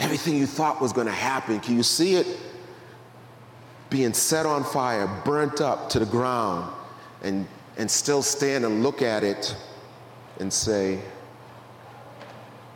everything 0.00 0.36
you 0.36 0.46
thought 0.46 0.80
was 0.80 0.92
going 0.92 1.06
to 1.06 1.12
happen? 1.12 1.60
Can 1.60 1.76
you 1.76 1.82
see 1.82 2.14
it 2.14 2.26
being 3.90 4.14
set 4.14 4.46
on 4.46 4.64
fire, 4.64 5.08
burnt 5.24 5.60
up 5.60 5.90
to 5.90 5.98
the 5.98 6.06
ground, 6.06 6.72
and, 7.22 7.46
and 7.76 7.90
still 7.90 8.22
stand 8.22 8.64
and 8.64 8.82
look 8.82 9.02
at 9.02 9.22
it 9.24 9.54
and 10.38 10.52
say, 10.52 11.00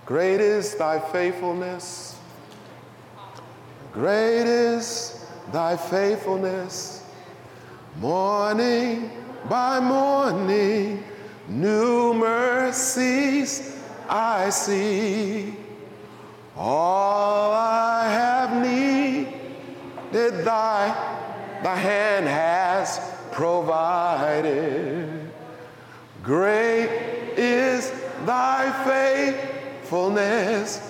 Great 0.04 0.40
is 0.40 0.74
thy 0.74 0.98
faithfulness. 0.98 2.18
Great 3.92 4.46
is 4.46 5.24
thy 5.50 5.76
faithfulness. 5.76 7.04
Morning 7.96 9.10
by 9.48 9.80
morning, 9.80 11.04
new 11.48 12.12
mercies 12.12 13.78
I 14.08 14.50
see. 14.50 15.63
All 16.56 17.52
I 17.52 18.08
have 18.08 18.62
needed, 18.62 20.44
thy, 20.44 20.88
thy 21.62 21.76
hand 21.76 22.26
has 22.26 23.00
provided. 23.32 25.30
Great 26.22 26.88
is 27.36 27.90
thy 28.24 28.70
faithfulness, 28.84 30.80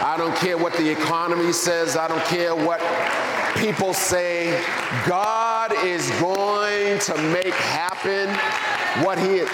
I 0.00 0.16
don't 0.16 0.34
care 0.36 0.56
what 0.56 0.72
the 0.72 0.88
economy 0.88 1.52
says, 1.52 1.98
I 1.98 2.08
don't 2.08 2.24
care 2.24 2.54
what 2.54 2.80
people 3.58 3.92
say. 3.92 4.58
God 5.06 5.74
is 5.84 6.10
going 6.12 6.98
to 7.00 7.14
make 7.30 7.52
happen 7.52 8.30
what 9.04 9.18
He 9.18 9.36
is. 9.36 9.50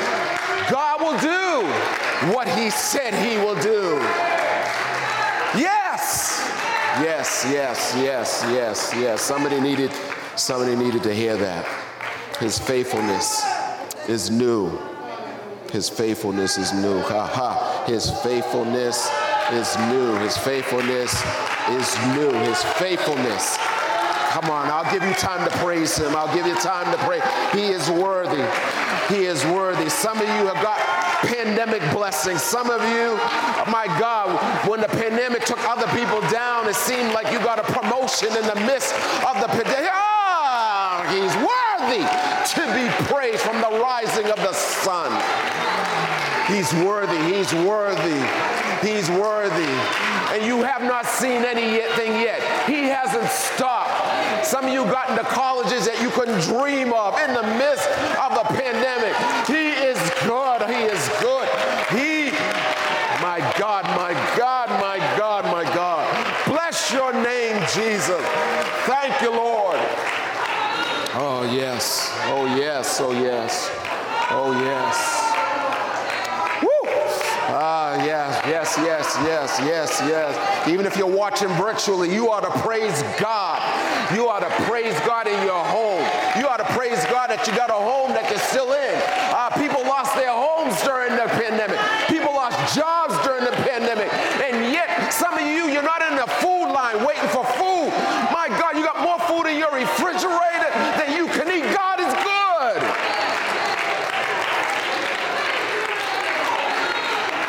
God 0.71 1.01
will 1.01 1.19
do 1.19 2.37
what 2.37 2.47
He 2.57 2.71
said 2.71 3.15
He 3.15 3.37
will 3.39 3.61
do. 3.61 3.99
Yes. 5.59 6.39
Yes, 7.03 7.45
yes, 7.51 7.95
yes, 7.97 8.45
yes, 8.49 8.93
yes. 8.97 9.21
Somebody 9.23 9.61
needed 9.61 9.91
somebody 10.37 10.77
needed 10.77 11.03
to 11.03 11.13
hear 11.13 11.37
that. 11.37 11.67
His 12.39 12.61
faithfulness 12.61 13.43
is 14.09 14.31
new. 14.31 14.90
His 15.73 15.89
faithfulness 15.89 16.59
is 16.59 16.73
new. 16.73 17.01
Ha 17.01 17.27
ha. 17.27 17.85
His 17.87 18.11
faithfulness 18.23 19.09
is 19.53 19.77
new. 19.91 20.15
His 20.19 20.37
faithfulness 20.37 21.15
is 21.71 21.89
new. 22.17 22.33
His 22.47 22.63
faithfulness. 22.79 23.57
Come 24.31 24.51
on, 24.51 24.67
I'll 24.71 24.91
give 24.93 25.03
you 25.03 25.13
time 25.15 25.49
to 25.49 25.57
praise 25.59 25.99
him. 25.99 26.15
I'll 26.15 26.33
give 26.35 26.47
you 26.47 26.55
time 26.55 26.91
to 26.93 26.99
pray. 27.03 27.21
He 27.53 27.73
is 27.73 27.91
worthy. 27.91 28.47
He 29.13 29.25
is 29.27 29.45
worthy. 29.47 29.89
Some 29.89 30.19
of 30.19 30.23
you 30.23 30.47
have 30.47 30.63
got 30.63 30.79
pandemic 31.27 31.83
blessings. 31.93 32.43
Some 32.43 32.71
of 32.71 32.81
you, 32.83 33.19
my 33.71 33.87
God, 33.99 34.31
when 34.69 34.81
the 34.81 34.89
pandemic 34.89 35.45
took 35.45 35.59
other 35.69 35.87
people 35.99 36.21
down, 36.31 36.69
it 36.69 36.77
seemed 36.77 37.13
like 37.13 37.33
you 37.33 37.39
got 37.41 37.59
a 37.59 37.73
promotion 37.73 38.29
in 38.29 38.47
the 38.47 38.55
midst 38.67 38.95
of 39.27 39.41
the 39.41 39.49
pandemic. 39.49 39.91
Ah, 39.91 41.03
he's 41.11 41.35
worthy 41.43 42.07
to 42.55 42.63
be 42.75 42.87
praised 43.13 43.43
from 43.43 43.61
the 43.61 43.83
rising 43.83 44.27
of 44.27 44.37
the 44.37 44.53
sun. 44.53 45.11
He's 46.53 46.73
worthy. 46.85 47.19
He's 47.33 47.53
worthy. 47.55 48.21
He's 48.87 49.09
worthy. 49.11 49.73
And 50.35 50.45
you 50.45 50.63
have 50.63 50.83
not 50.83 51.07
seen 51.07 51.43
anything 51.45 52.13
yet. 52.21 52.41
He 52.69 52.89
hasn't 52.89 53.29
stopped. 53.29 54.47
Some 54.47 54.65
of 54.67 54.73
you 54.73 54.85
got 54.85 55.11
into 55.11 55.25
colleges 55.25 55.87
that 55.87 56.01
you 56.01 56.11
couldn't 56.11 56.41
dream 56.43 56.93
of 56.93 57.19
in 57.21 57.35
the 57.35 57.43
midst 57.59 57.89
of 58.19 58.35
the 58.35 58.47
pandemic. 58.55 59.15
He 59.47 59.75
is 59.85 59.99
good. 60.27 60.63
He 60.71 60.87
is 60.91 61.03
good. 61.21 61.49
He, 61.93 62.31
my 63.21 63.39
God, 63.59 63.85
my 63.95 64.15
God, 64.37 64.69
my 64.81 64.99
God, 65.19 65.45
my 65.45 65.65
God. 65.75 66.07
Bless 66.47 66.93
your 66.93 67.13
name, 67.13 67.61
Jesus. 67.75 68.23
Thank 68.87 69.21
you, 69.21 69.31
Lord. 69.31 69.79
Oh, 71.13 71.49
yes. 71.53 72.11
Oh, 72.27 72.47
yes. 72.57 73.01
Oh, 73.01 73.13
yes. 73.13 73.71
Oh, 74.31 74.53
yes. 74.65 75.31
Ah, 77.53 78.01
yes, 78.79 79.17
yes, 79.19 79.19
yes, 79.25 79.61
yes, 79.61 80.01
yes. 80.07 80.69
Even 80.69 80.87
if 80.87 80.97
you're 80.97 81.07
watching 81.07 81.49
virtually, 81.61 82.13
you 82.13 82.31
ought 82.31 82.43
to 82.43 82.51
praise 82.61 83.03
God. 83.19 83.59
You 84.15 84.29
ought 84.29 84.41
to 84.41 84.51
praise 84.67 84.99
God 85.07 85.27
in 85.27 85.39
your 85.47 85.63
home. 85.65 86.03
You 86.39 86.47
ought 86.49 86.59
to 86.59 86.71
praise 86.75 86.99
God 87.07 87.31
that 87.31 87.47
you 87.47 87.55
got 87.55 87.71
a 87.71 87.79
home 87.79 88.11
that 88.15 88.29
you're 88.31 88.43
still 88.51 88.73
in. 88.75 88.95
Uh, 89.31 89.51
people 89.55 89.83
lost 89.87 90.15
their 90.15 90.35
homes 90.35 90.75
during 90.83 91.15
the 91.15 91.31
pandemic. 91.39 91.79
People 92.11 92.35
lost 92.35 92.59
jobs 92.75 93.15
during 93.23 93.45
the 93.45 93.55
pandemic. 93.63 94.11
And 94.43 94.73
yet, 94.73 95.15
some 95.15 95.35
of 95.35 95.47
you, 95.47 95.71
you're 95.71 95.87
not 95.87 96.03
in 96.11 96.19
the 96.19 96.27
food 96.43 96.75
line 96.75 97.03
waiting 97.07 97.31
for 97.31 97.47
food. 97.55 97.91
My 98.35 98.51
God, 98.59 98.75
you 98.75 98.83
got 98.83 98.99
more 99.03 99.19
food 99.31 99.47
in 99.47 99.59
your 99.59 99.71
refrigerator 99.71 100.71
than 100.99 101.15
you 101.15 101.27
can 101.31 101.47
eat. 101.47 101.67
God 101.71 101.99
is 102.03 102.11
good. 102.11 102.81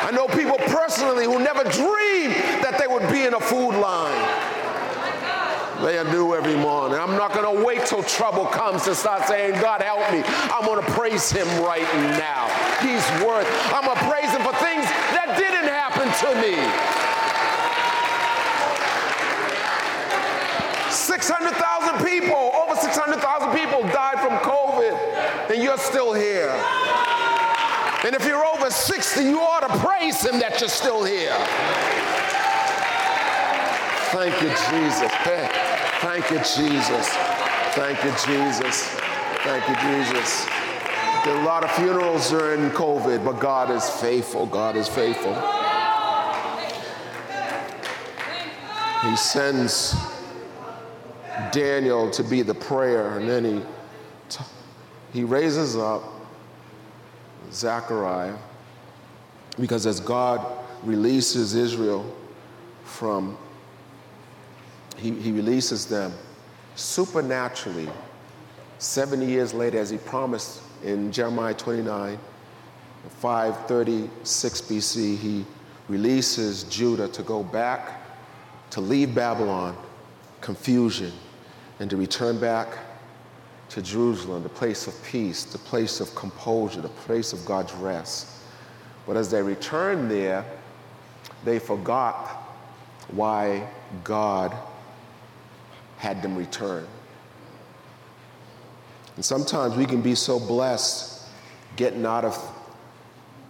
I 0.05 0.12
know 0.13 0.27
people 0.27 0.57
personally 0.57 1.25
who 1.25 1.39
never 1.39 1.63
dreamed 1.63 2.36
that 2.62 2.75
they 2.77 2.86
would 2.86 3.10
be 3.10 3.23
in 3.23 3.34
a 3.34 3.39
food 3.39 3.79
line. 3.79 4.51
They 5.81 5.97
are 5.97 6.03
new 6.03 6.36
every 6.36 6.57
morning. 6.57 6.99
I'm 6.99 7.17
not 7.17 7.34
going 7.34 7.57
to 7.57 7.63
wait 7.63 7.86
till 7.86 8.03
trouble 8.21 8.45
comes 8.45 8.84
to 8.84 8.93
start 8.93 9.27
saying, 9.27 9.60
God, 9.60 9.81
help 9.81 10.12
me. 10.12 10.21
I'm 10.53 10.63
going 10.63 10.79
to 10.79 10.91
praise 10.91 11.31
him 11.31 11.47
right 11.65 11.89
now. 12.21 12.45
He's 12.77 13.01
worth. 13.25 13.49
I'm 13.73 13.84
going 13.84 13.97
to 13.97 14.05
praise 14.05 14.29
him 14.29 14.43
for 14.45 14.53
things 14.62 14.86
that 15.17 15.34
didn't 15.41 15.65
happen 15.65 16.05
to 16.05 16.29
me. 16.38 16.53
600,000 20.93 22.05
people, 22.05 22.51
over 22.62 22.75
600,000 22.75 23.57
people 23.57 23.81
died 23.89 24.19
from 24.21 24.38
COVID, 24.45 25.49
and 25.49 25.63
you're 25.63 25.79
still 25.79 26.13
here. 26.13 26.53
And 28.05 28.13
if 28.13 28.23
you're 28.27 28.45
over 28.45 28.69
60, 28.69 29.23
you 29.23 29.39
ought 29.39 29.65
to 29.65 29.77
praise 29.79 30.23
him 30.23 30.38
that 30.38 30.60
you're 30.60 30.69
still 30.69 31.03
here. 31.03 31.34
Thank 34.13 34.39
you, 34.43 34.49
Jesus. 34.69 35.12
Thank 36.05 36.29
you, 36.29 36.38
Jesus. 36.38 37.40
Thank 37.73 38.03
you, 38.03 38.12
Jesus. 38.25 38.84
Thank 39.43 39.65
you, 39.69 39.75
Jesus. 39.75 40.45
A 41.25 41.43
lot 41.45 41.63
of 41.63 41.71
funerals 41.71 42.29
during 42.29 42.69
COVID, 42.71 43.23
but 43.23 43.39
God 43.39 43.71
is 43.71 43.89
faithful. 43.89 44.45
God 44.45 44.75
is 44.75 44.89
faithful. 44.89 45.34
He 49.10 49.15
sends 49.15 49.95
Daniel 51.53 52.12
to 52.12 52.23
be 52.23 52.41
the 52.41 52.53
prayer, 52.53 53.17
and 53.17 53.29
then 53.29 53.45
he, 53.45 53.62
he 55.13 55.23
raises 55.23 55.77
up 55.77 56.03
Zechariah 57.53 58.36
because 59.57 59.86
as 59.86 60.01
God 60.01 60.45
releases 60.84 61.55
Israel 61.55 62.13
from, 62.84 63.38
he, 64.97 65.12
he 65.12 65.31
releases 65.31 65.86
them 65.86 66.12
supernaturally 66.81 67.89
70 68.79 69.25
years 69.25 69.53
later, 69.53 69.77
as 69.77 69.89
he 69.89 69.97
promised 69.97 70.61
in 70.83 71.11
Jeremiah 71.11 71.53
29, 71.53 72.17
536 73.19 74.61
BC, 74.61 75.17
he 75.17 75.45
releases 75.87 76.63
Judah 76.63 77.07
to 77.09 77.23
go 77.23 77.43
back, 77.43 78.01
to 78.71 78.81
leave 78.81 79.13
Babylon, 79.13 79.77
confusion, 80.41 81.11
and 81.79 81.89
to 81.89 81.97
return 81.97 82.39
back 82.39 82.77
to 83.69 83.81
Jerusalem, 83.81 84.43
the 84.43 84.49
place 84.49 84.87
of 84.87 85.03
peace, 85.03 85.43
the 85.43 85.57
place 85.57 85.99
of 85.99 86.13
composure, 86.15 86.81
the 86.81 86.89
place 86.89 87.33
of 87.33 87.45
God's 87.45 87.73
rest. 87.73 88.27
But 89.05 89.17
as 89.17 89.29
they 89.29 89.41
returned 89.41 90.09
there, 90.09 90.43
they 91.45 91.59
forgot 91.59 92.27
why 93.09 93.67
God 94.03 94.55
had 96.01 96.23
them 96.23 96.35
return. 96.35 96.87
And 99.15 99.23
sometimes 99.23 99.75
we 99.75 99.85
can 99.85 100.01
be 100.01 100.15
so 100.15 100.39
blessed 100.39 101.27
getting 101.75 102.07
out 102.07 102.25
of 102.25 102.35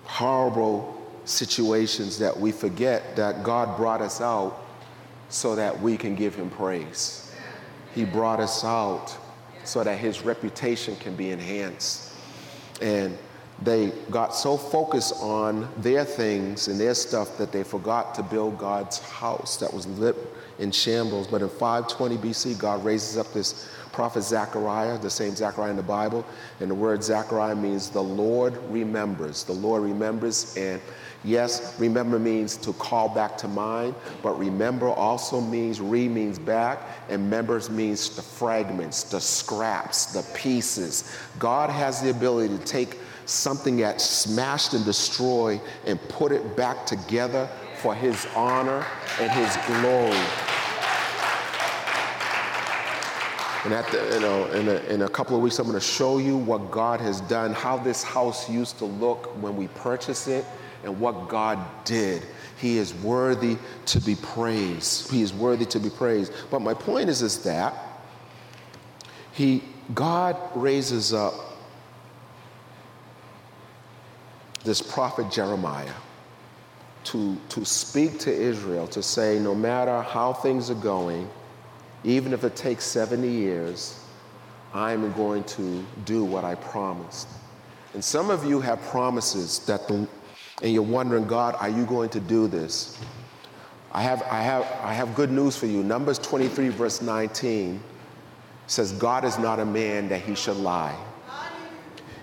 horrible 0.03 1.01
situations 1.23 2.19
that 2.19 2.37
we 2.37 2.51
forget 2.51 3.15
that 3.15 3.41
God 3.43 3.77
brought 3.77 4.01
us 4.01 4.19
out 4.19 4.65
so 5.29 5.55
that 5.55 5.81
we 5.81 5.95
can 5.95 6.13
give 6.13 6.35
Him 6.35 6.49
praise. 6.49 7.33
He 7.95 8.03
brought 8.03 8.41
us 8.41 8.65
out 8.65 9.15
so 9.63 9.81
that 9.85 9.97
His 9.97 10.23
reputation 10.23 10.97
can 10.97 11.15
be 11.15 11.29
enhanced. 11.29 12.11
And 12.81 13.17
they 13.63 13.91
got 14.09 14.35
so 14.35 14.57
focused 14.57 15.13
on 15.21 15.69
their 15.77 16.03
things 16.03 16.67
and 16.67 16.79
their 16.79 16.95
stuff 16.95 17.37
that 17.37 17.51
they 17.51 17.63
forgot 17.63 18.15
to 18.15 18.23
build 18.23 18.57
God's 18.57 18.99
house 18.99 19.57
that 19.57 19.71
was 19.71 19.85
lit 19.99 20.15
in 20.57 20.71
shambles. 20.71 21.27
But 21.27 21.43
in 21.43 21.49
520 21.49 22.17
BC, 22.17 22.57
God 22.57 22.83
raises 22.83 23.17
up 23.17 23.31
this 23.33 23.69
prophet 23.91 24.21
Zechariah, 24.21 24.97
the 24.97 25.09
same 25.09 25.35
Zechariah 25.35 25.69
in 25.69 25.75
the 25.75 25.83
Bible. 25.83 26.25
And 26.59 26.71
the 26.71 26.75
word 26.75 27.03
Zechariah 27.03 27.55
means 27.55 27.89
the 27.89 28.01
Lord 28.01 28.57
remembers. 28.69 29.43
The 29.43 29.53
Lord 29.53 29.83
remembers. 29.83 30.57
And 30.57 30.81
yes, 31.23 31.79
remember 31.79 32.17
means 32.17 32.57
to 32.57 32.73
call 32.73 33.09
back 33.09 33.37
to 33.39 33.47
mind, 33.47 33.93
but 34.23 34.39
remember 34.39 34.89
also 34.89 35.39
means, 35.39 35.79
re 35.79 36.07
means 36.07 36.39
back, 36.39 36.79
and 37.09 37.29
members 37.29 37.69
means 37.69 38.15
the 38.15 38.23
fragments, 38.23 39.03
the 39.03 39.21
scraps, 39.21 40.07
the 40.07 40.23
pieces. 40.35 41.15
God 41.37 41.69
has 41.69 42.01
the 42.01 42.09
ability 42.09 42.57
to 42.57 42.63
take 42.63 42.97
something 43.31 43.77
that's 43.77 44.03
smashed 44.03 44.73
and 44.73 44.83
destroyed 44.85 45.61
and 45.85 45.99
put 46.09 46.31
it 46.31 46.55
back 46.55 46.85
together 46.85 47.49
for 47.81 47.95
his 47.95 48.27
honor 48.35 48.85
and 49.19 49.31
his 49.31 49.57
glory. 49.67 50.25
And 53.63 53.73
at 53.73 53.87
the, 53.91 54.15
you 54.15 54.19
know, 54.21 54.45
in 54.47 54.67
a, 54.67 54.75
in 54.93 55.01
a 55.03 55.09
couple 55.09 55.35
of 55.35 55.43
weeks, 55.43 55.59
I'm 55.59 55.67
going 55.67 55.79
to 55.79 55.85
show 55.85 56.17
you 56.17 56.35
what 56.35 56.71
God 56.71 56.99
has 56.99 57.21
done, 57.21 57.53
how 57.53 57.77
this 57.77 58.03
house 58.03 58.49
used 58.49 58.79
to 58.79 58.85
look 58.85 59.39
when 59.41 59.55
we 59.55 59.67
purchased 59.67 60.27
it, 60.27 60.45
and 60.83 60.99
what 60.99 61.29
God 61.29 61.59
did. 61.85 62.25
He 62.57 62.77
is 62.77 62.93
worthy 62.95 63.57
to 63.87 63.99
be 63.99 64.15
praised. 64.15 65.11
He 65.11 65.21
is 65.21 65.31
worthy 65.31 65.65
to 65.67 65.79
be 65.79 65.91
praised. 65.91 66.33
But 66.49 66.61
my 66.61 66.73
point 66.73 67.09
is, 67.09 67.21
is 67.21 67.43
that 67.43 67.75
he, 69.31 69.63
God 69.93 70.37
raises 70.55 71.13
up 71.13 71.33
this 74.63 74.81
prophet 74.81 75.31
Jeremiah 75.31 75.93
to, 77.05 77.37
to 77.49 77.65
speak 77.65 78.19
to 78.19 78.31
Israel, 78.33 78.87
to 78.87 79.01
say, 79.01 79.39
no 79.39 79.55
matter 79.55 80.01
how 80.01 80.33
things 80.33 80.69
are 80.69 80.75
going, 80.75 81.29
even 82.03 82.33
if 82.33 82.43
it 82.43 82.55
takes 82.55 82.85
70 82.85 83.27
years, 83.27 84.03
I'm 84.73 85.11
going 85.13 85.43
to 85.45 85.85
do 86.05 86.23
what 86.23 86.43
I 86.43 86.55
promised. 86.55 87.27
And 87.93 88.03
some 88.03 88.29
of 88.29 88.45
you 88.45 88.61
have 88.61 88.81
promises 88.83 89.59
that 89.65 89.87
the, 89.87 90.07
and 90.61 90.73
you're 90.73 90.83
wondering, 90.83 91.25
God, 91.25 91.55
are 91.59 91.69
you 91.69 91.85
going 91.85 92.09
to 92.09 92.19
do 92.19 92.47
this? 92.47 92.99
I 93.91 94.03
have, 94.03 94.23
I 94.23 94.41
have, 94.41 94.63
I 94.81 94.93
have 94.93 95.15
good 95.15 95.31
news 95.31 95.57
for 95.57 95.65
you. 95.65 95.83
Numbers 95.83 96.17
23, 96.19 96.69
verse 96.69 97.01
19 97.01 97.81
says, 98.67 98.93
God 98.93 99.25
is 99.25 99.37
not 99.37 99.59
a 99.59 99.65
man 99.65 100.07
that 100.09 100.21
he 100.21 100.33
should 100.33 100.55
lie. 100.55 100.95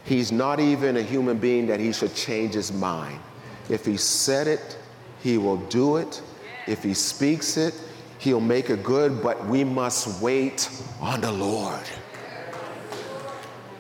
He's 0.08 0.32
not 0.32 0.58
even 0.58 0.96
a 0.96 1.02
human 1.02 1.36
being 1.36 1.66
that 1.66 1.80
he 1.80 1.92
should 1.92 2.14
change 2.14 2.54
his 2.54 2.72
mind. 2.72 3.20
If 3.68 3.84
he 3.84 3.98
said 3.98 4.46
it, 4.46 4.78
he 5.22 5.36
will 5.36 5.58
do 5.58 5.98
it. 5.98 6.22
If 6.66 6.82
he 6.82 6.94
speaks 6.94 7.58
it, 7.58 7.74
he'll 8.18 8.40
make 8.40 8.70
it 8.70 8.82
good, 8.82 9.22
but 9.22 9.46
we 9.46 9.64
must 9.64 10.22
wait 10.22 10.70
on 11.02 11.20
the 11.20 11.30
Lord. 11.30 11.82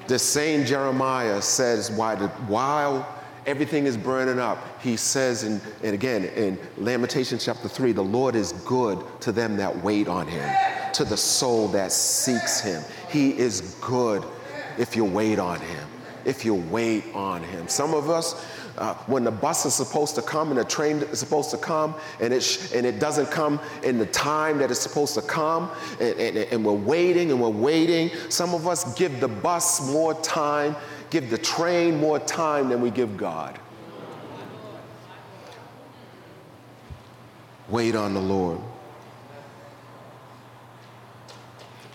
The 0.06 0.18
same 0.18 0.66
Jeremiah 0.66 1.40
says, 1.40 1.90
while 1.90 3.08
everything 3.46 3.86
is 3.86 3.96
burning 3.96 4.38
up, 4.38 4.82
he 4.82 4.98
says, 4.98 5.44
in, 5.44 5.62
and 5.82 5.94
again 5.94 6.26
in 6.26 6.58
Lamentation 6.76 7.38
chapter 7.38 7.68
3, 7.68 7.92
the 7.92 8.04
Lord 8.04 8.34
is 8.34 8.52
good 8.66 9.02
to 9.20 9.32
them 9.32 9.56
that 9.56 9.74
wait 9.82 10.08
on 10.08 10.26
him, 10.26 10.54
to 10.92 11.06
the 11.06 11.16
soul 11.16 11.68
that 11.68 11.90
seeks 11.90 12.60
him. 12.60 12.82
He 13.08 13.30
is 13.38 13.76
good 13.80 14.26
if 14.76 14.94
you 14.94 15.06
wait 15.06 15.38
on 15.38 15.58
him 15.60 15.88
if 16.28 16.44
you 16.44 16.54
wait 16.54 17.04
on 17.14 17.42
Him. 17.42 17.66
Some 17.68 17.94
of 17.94 18.10
us, 18.10 18.34
uh, 18.76 18.92
when 19.06 19.24
the 19.24 19.30
bus 19.30 19.64
is 19.64 19.74
supposed 19.74 20.14
to 20.16 20.22
come 20.22 20.50
and 20.50 20.58
the 20.58 20.64
train 20.64 20.98
is 20.98 21.18
supposed 21.18 21.50
to 21.50 21.56
come 21.56 21.94
and 22.20 22.34
it, 22.34 22.42
sh- 22.42 22.72
and 22.74 22.84
it 22.84 23.00
doesn't 23.00 23.30
come 23.30 23.58
in 23.82 23.96
the 23.98 24.06
time 24.06 24.58
that 24.58 24.70
it's 24.70 24.78
supposed 24.78 25.14
to 25.14 25.22
come 25.22 25.70
and, 25.98 26.14
and, 26.20 26.36
and 26.36 26.64
we're 26.64 26.72
waiting 26.72 27.30
and 27.30 27.40
we're 27.40 27.48
waiting, 27.48 28.10
some 28.28 28.54
of 28.54 28.66
us 28.68 28.92
give 28.94 29.20
the 29.20 29.28
bus 29.28 29.90
more 29.90 30.12
time, 30.20 30.76
give 31.08 31.30
the 31.30 31.38
train 31.38 31.98
more 31.98 32.18
time 32.18 32.68
than 32.68 32.82
we 32.82 32.90
give 32.90 33.16
God. 33.16 33.58
Wait 37.70 37.96
on 37.96 38.12
the 38.12 38.20
Lord. 38.20 38.60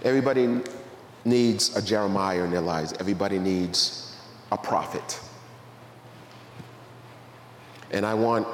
Everybody 0.04 0.60
needs 1.24 1.76
a 1.78 1.82
Jeremiah 1.82 2.44
in 2.44 2.52
their 2.52 2.62
lives. 2.62 2.94
Everybody 3.00 3.38
needs 3.40 4.03
a 4.54 4.58
prophet. 4.58 5.20
And 7.92 8.06
I 8.06 8.14
want, 8.14 8.48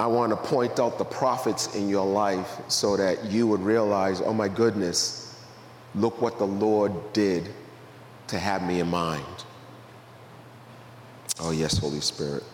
I 0.00 0.06
want 0.06 0.30
to 0.30 0.36
point 0.36 0.80
out 0.80 0.98
the 0.98 1.04
prophets 1.04 1.74
in 1.74 1.88
your 1.88 2.06
life 2.06 2.58
so 2.68 2.96
that 2.96 3.24
you 3.26 3.46
would 3.46 3.60
realize, 3.60 4.20
oh 4.20 4.32
my 4.32 4.48
goodness, 4.48 5.38
look 5.94 6.20
what 6.22 6.38
the 6.38 6.46
Lord 6.46 6.92
did 7.12 7.50
to 8.28 8.38
have 8.38 8.62
me 8.62 8.80
in 8.80 8.88
mind. 8.88 9.44
Oh, 11.40 11.50
yes, 11.50 11.76
Holy 11.78 12.00
Spirit. 12.00 12.44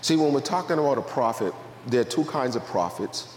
See, 0.00 0.16
when 0.16 0.32
we're 0.32 0.40
talking 0.40 0.78
about 0.78 0.98
a 0.98 1.02
prophet, 1.02 1.54
there 1.86 2.00
are 2.00 2.04
two 2.04 2.24
kinds 2.24 2.56
of 2.56 2.64
prophets. 2.64 3.36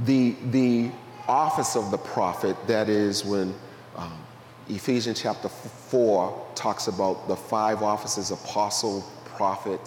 The, 0.00 0.34
the 0.50 0.90
office 1.28 1.76
of 1.76 1.90
the 1.90 1.98
prophet, 1.98 2.56
that 2.66 2.88
is, 2.88 3.24
when 3.24 3.54
um, 3.96 4.25
Ephesians 4.68 5.22
chapter 5.22 5.48
4 5.48 6.46
talks 6.56 6.88
about 6.88 7.28
the 7.28 7.36
five 7.36 7.82
offices 7.82 8.32
apostle, 8.32 9.04
prophet, 9.24 9.80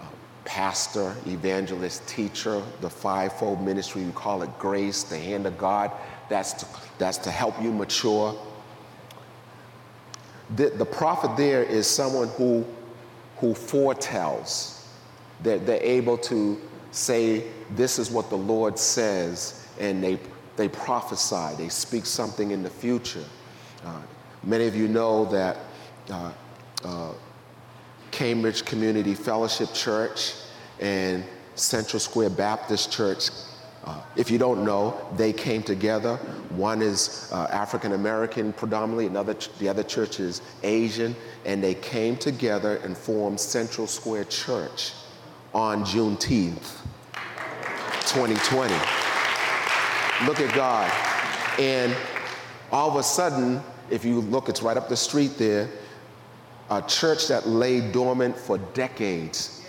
uh, 0.00 0.04
pastor, 0.46 1.14
evangelist, 1.26 2.06
teacher, 2.08 2.62
the 2.80 2.88
fivefold 2.88 3.60
ministry. 3.62 4.04
We 4.04 4.12
call 4.12 4.42
it 4.42 4.58
grace, 4.58 5.02
the 5.02 5.18
hand 5.18 5.46
of 5.46 5.58
God. 5.58 5.90
That's 6.30 6.54
to, 6.54 6.66
that's 6.96 7.18
to 7.18 7.30
help 7.30 7.60
you 7.60 7.70
mature. 7.70 8.34
The, 10.56 10.70
the 10.70 10.86
prophet 10.86 11.36
there 11.36 11.62
is 11.62 11.86
someone 11.86 12.28
who, 12.28 12.64
who 13.38 13.54
foretells. 13.54 14.88
They're, 15.42 15.58
they're 15.58 15.82
able 15.82 16.16
to 16.18 16.58
say, 16.92 17.44
This 17.72 17.98
is 17.98 18.10
what 18.10 18.30
the 18.30 18.38
Lord 18.38 18.78
says, 18.78 19.66
and 19.78 20.02
they, 20.02 20.18
they 20.56 20.68
prophesy, 20.68 21.56
they 21.58 21.68
speak 21.68 22.06
something 22.06 22.52
in 22.52 22.62
the 22.62 22.70
future. 22.70 23.24
Many 24.44 24.66
of 24.66 24.74
you 24.74 24.88
know 24.88 25.24
that 25.26 25.56
uh, 26.10 26.32
uh, 26.84 27.12
Cambridge 28.10 28.64
Community 28.64 29.14
Fellowship 29.14 29.72
Church 29.72 30.34
and 30.80 31.24
Central 31.54 32.00
Square 32.00 32.30
Baptist 32.30 32.90
Church 32.92 33.30
Uh, 33.84 34.00
if 34.14 34.30
you 34.30 34.38
don't 34.38 34.64
know, 34.64 34.94
they 35.16 35.32
came 35.32 35.60
together. 35.60 36.16
One 36.50 36.82
is 36.82 37.28
uh, 37.32 37.48
African 37.50 37.94
American 37.94 38.52
predominantly, 38.52 39.06
another 39.08 39.34
ch- 39.34 39.50
the 39.58 39.68
other 39.68 39.82
church 39.82 40.20
is 40.20 40.40
Asian, 40.62 41.16
and 41.44 41.60
they 41.62 41.74
came 41.74 42.16
together 42.16 42.76
and 42.84 42.96
formed 42.96 43.40
Central 43.40 43.88
Square 43.88 44.26
Church 44.26 44.92
on 45.52 45.84
Juneteenth, 45.84 46.78
2020. 48.06 48.72
Look 50.26 50.38
at 50.38 50.54
God. 50.54 50.88
And 51.58 51.92
all 52.70 52.88
of 52.88 52.96
a 52.96 53.02
sudden, 53.02 53.60
if 53.92 54.04
you 54.06 54.20
look, 54.20 54.48
it's 54.48 54.62
right 54.62 54.76
up 54.76 54.88
the 54.88 54.96
street 54.96 55.36
there, 55.36 55.68
a 56.70 56.80
church 56.82 57.28
that 57.28 57.46
lay 57.46 57.92
dormant 57.92 58.36
for 58.36 58.56
decades. 58.56 59.62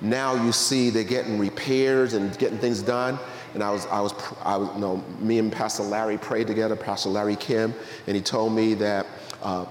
Now 0.00 0.42
you 0.42 0.50
see 0.50 0.88
they're 0.88 1.04
getting 1.04 1.38
repairs 1.38 2.14
and 2.14 2.36
getting 2.38 2.58
things 2.58 2.80
done. 2.80 3.18
And 3.52 3.62
I 3.62 3.70
was, 3.70 3.86
I 3.86 4.00
was, 4.00 4.14
I 4.42 4.56
was, 4.56 4.74
you 4.74 4.80
know, 4.80 5.04
me 5.20 5.38
and 5.38 5.52
Pastor 5.52 5.82
Larry 5.82 6.18
prayed 6.18 6.46
together, 6.46 6.76
Pastor 6.76 7.10
Larry 7.10 7.36
Kim, 7.36 7.74
and 8.06 8.16
he 8.16 8.22
told 8.22 8.54
me 8.54 8.74
that 8.74 9.06
uh, 9.42 9.66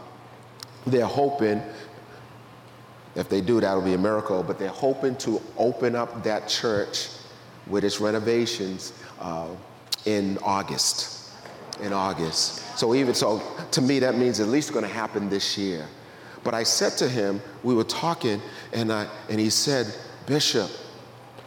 they're 0.86 1.06
hoping, 1.06 1.62
if 3.16 3.30
they 3.30 3.42
do, 3.42 3.60
that'll 3.60 3.82
be 3.82 3.94
a 3.94 3.98
miracle, 3.98 4.44
but 4.44 4.60
they're 4.60 4.70
hoping 4.70 5.16
to 5.18 5.42
open 5.58 5.96
up 5.96 6.24
that 6.24 6.48
church 6.48 7.10
with 7.68 7.84
its 7.84 8.00
renovations 8.00 8.94
uh, 9.20 9.50
in 10.06 10.38
August. 10.44 11.32
In 11.82 11.94
August. 11.94 12.65
So 12.76 12.94
even 12.94 13.14
so, 13.14 13.42
to 13.72 13.82
me, 13.82 14.00
that 14.00 14.18
means 14.18 14.40
at 14.40 14.48
least 14.48 14.74
going 14.74 14.86
to 14.86 14.92
happen 14.92 15.30
this 15.30 15.58
year. 15.58 15.88
But 16.44 16.54
I 16.54 16.64
said 16.64 16.92
to 16.98 17.10
him, 17.10 17.42
we 17.64 17.74
were 17.74 17.86
talking, 17.86 18.42
and 18.74 18.92
I, 18.92 19.08
and 19.30 19.40
he 19.40 19.50
said, 19.50 19.94
Bishop, 20.28 20.70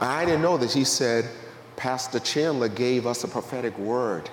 I 0.00 0.24
didn't 0.24 0.42
know 0.42 0.56
this. 0.56 0.72
He 0.72 0.84
said, 0.84 1.28
Pastor 1.76 2.18
Chandler 2.18 2.68
gave 2.68 3.06
us 3.06 3.24
a 3.24 3.28
prophetic 3.28 3.78
word, 3.78 4.28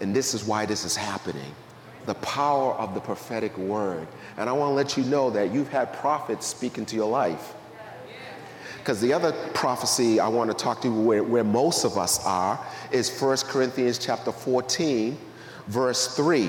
and 0.00 0.14
this 0.14 0.34
is 0.34 0.44
why 0.44 0.66
this 0.66 0.84
is 0.84 0.96
happening. 0.96 1.54
The 2.06 2.14
power 2.14 2.74
of 2.74 2.94
the 2.94 3.00
prophetic 3.00 3.56
word. 3.56 4.06
And 4.36 4.48
I 4.48 4.52
want 4.52 4.70
to 4.70 4.74
let 4.74 4.96
you 4.96 5.04
know 5.04 5.30
that 5.30 5.52
you've 5.52 5.68
had 5.68 5.92
prophets 5.94 6.46
speak 6.46 6.76
into 6.76 6.96
your 6.96 7.08
life. 7.08 7.54
Because 8.78 9.00
the 9.00 9.12
other 9.12 9.32
prophecy 9.54 10.18
I 10.18 10.28
want 10.28 10.50
to 10.50 10.56
talk 10.56 10.80
to 10.82 10.88
you 10.88 10.94
where, 10.94 11.22
where 11.22 11.44
most 11.44 11.84
of 11.84 11.98
us 11.98 12.24
are 12.26 12.58
is 12.90 13.10
1 13.20 13.36
Corinthians 13.44 13.98
chapter 13.98 14.32
14, 14.32 15.16
verse 15.70 16.16
3. 16.16 16.46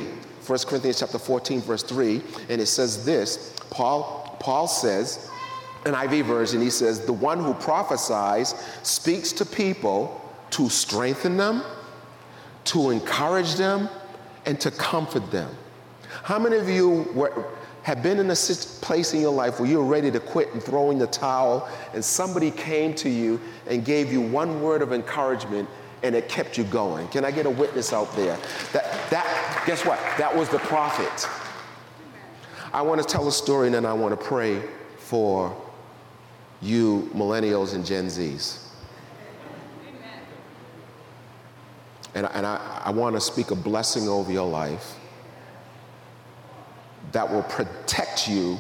1 0.48 0.60
Corinthians 0.66 1.00
chapter 1.00 1.20
14, 1.20 1.62
verse 1.62 1.84
3, 1.84 2.22
and 2.50 2.60
it 2.60 2.66
says 2.66 3.06
this. 3.06 3.56
Paul, 3.70 4.36
Paul 4.40 4.68
says, 4.68 5.30
NIV 5.84 6.26
version, 6.26 6.62
he 6.62 6.72
says, 6.72 7.06
the 7.06 7.14
one 7.14 7.40
who 7.40 7.54
prophesies 7.54 8.56
speaks 8.82 9.32
to 9.34 9.46
people 9.46 10.20
to 10.50 10.68
strengthen 10.68 11.38
them, 11.38 11.64
to 12.66 12.90
encourage 12.90 13.56
them, 13.56 13.88
and 14.46 14.60
to 14.60 14.72
comfort 14.72 15.30
them. 15.32 15.56
How 16.24 16.40
many 16.40 16.58
of 16.58 16.68
you 16.68 17.08
were, 17.14 17.46
have 17.84 18.02
been 18.02 18.20
in 18.20 18.30
a 18.32 18.36
place 18.82 19.14
in 19.14 19.22
your 19.22 19.32
life 19.32 19.60
where 19.60 19.70
you're 19.70 19.84
ready 19.84 20.10
to 20.12 20.20
quit 20.20 20.52
and 20.54 20.62
throwing 20.62 20.98
the 20.98 21.08
towel, 21.08 21.70
and 21.94 22.04
somebody 22.04 22.50
came 22.50 22.96
to 22.96 23.10
you 23.10 23.40
and 23.68 23.86
gave 23.86 24.12
you 24.12 24.22
one 24.22 24.62
word 24.62 24.82
of 24.82 24.92
encouragement 24.92 25.70
and 26.04 26.16
it 26.16 26.30
kept 26.30 26.58
you 26.58 26.64
going? 26.64 27.08
Can 27.10 27.26
I 27.26 27.32
get 27.32 27.46
a 27.46 27.50
witness 27.50 27.94
out 27.94 28.16
there? 28.16 28.38
That, 28.74 29.10
that, 29.10 29.64
guess 29.66 29.86
what? 29.86 30.00
That 30.18 30.36
was 30.36 30.50
the 30.50 30.60
prophet. 30.60 31.30
I 32.74 32.82
want 32.82 33.02
to 33.02 33.08
tell 33.08 33.28
a 33.28 33.32
story 33.32 33.68
and 33.68 33.76
then 33.76 33.86
I 33.86 33.94
want 33.94 34.20
to 34.20 34.26
pray 34.26 34.62
for 34.98 35.56
you 36.62 37.10
millennials 37.14 37.74
and 37.74 37.86
Gen 37.86 38.08
Zs. 38.08 38.68
And, 42.14 42.28
and 42.34 42.46
I, 42.46 42.82
I 42.86 42.90
want 42.92 43.16
to 43.16 43.22
speak 43.22 43.52
a 43.52 43.56
blessing 43.56 44.08
over 44.08 44.32
your 44.32 44.48
life 44.48 44.98
that 47.12 47.30
will 47.30 47.44
protect 47.44 48.28
you 48.28 48.58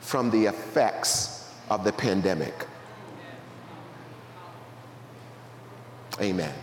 from 0.00 0.30
the 0.30 0.46
effects 0.46 1.52
of 1.70 1.84
the 1.84 1.92
pandemic. 1.92 2.66
Amen. 6.22 6.54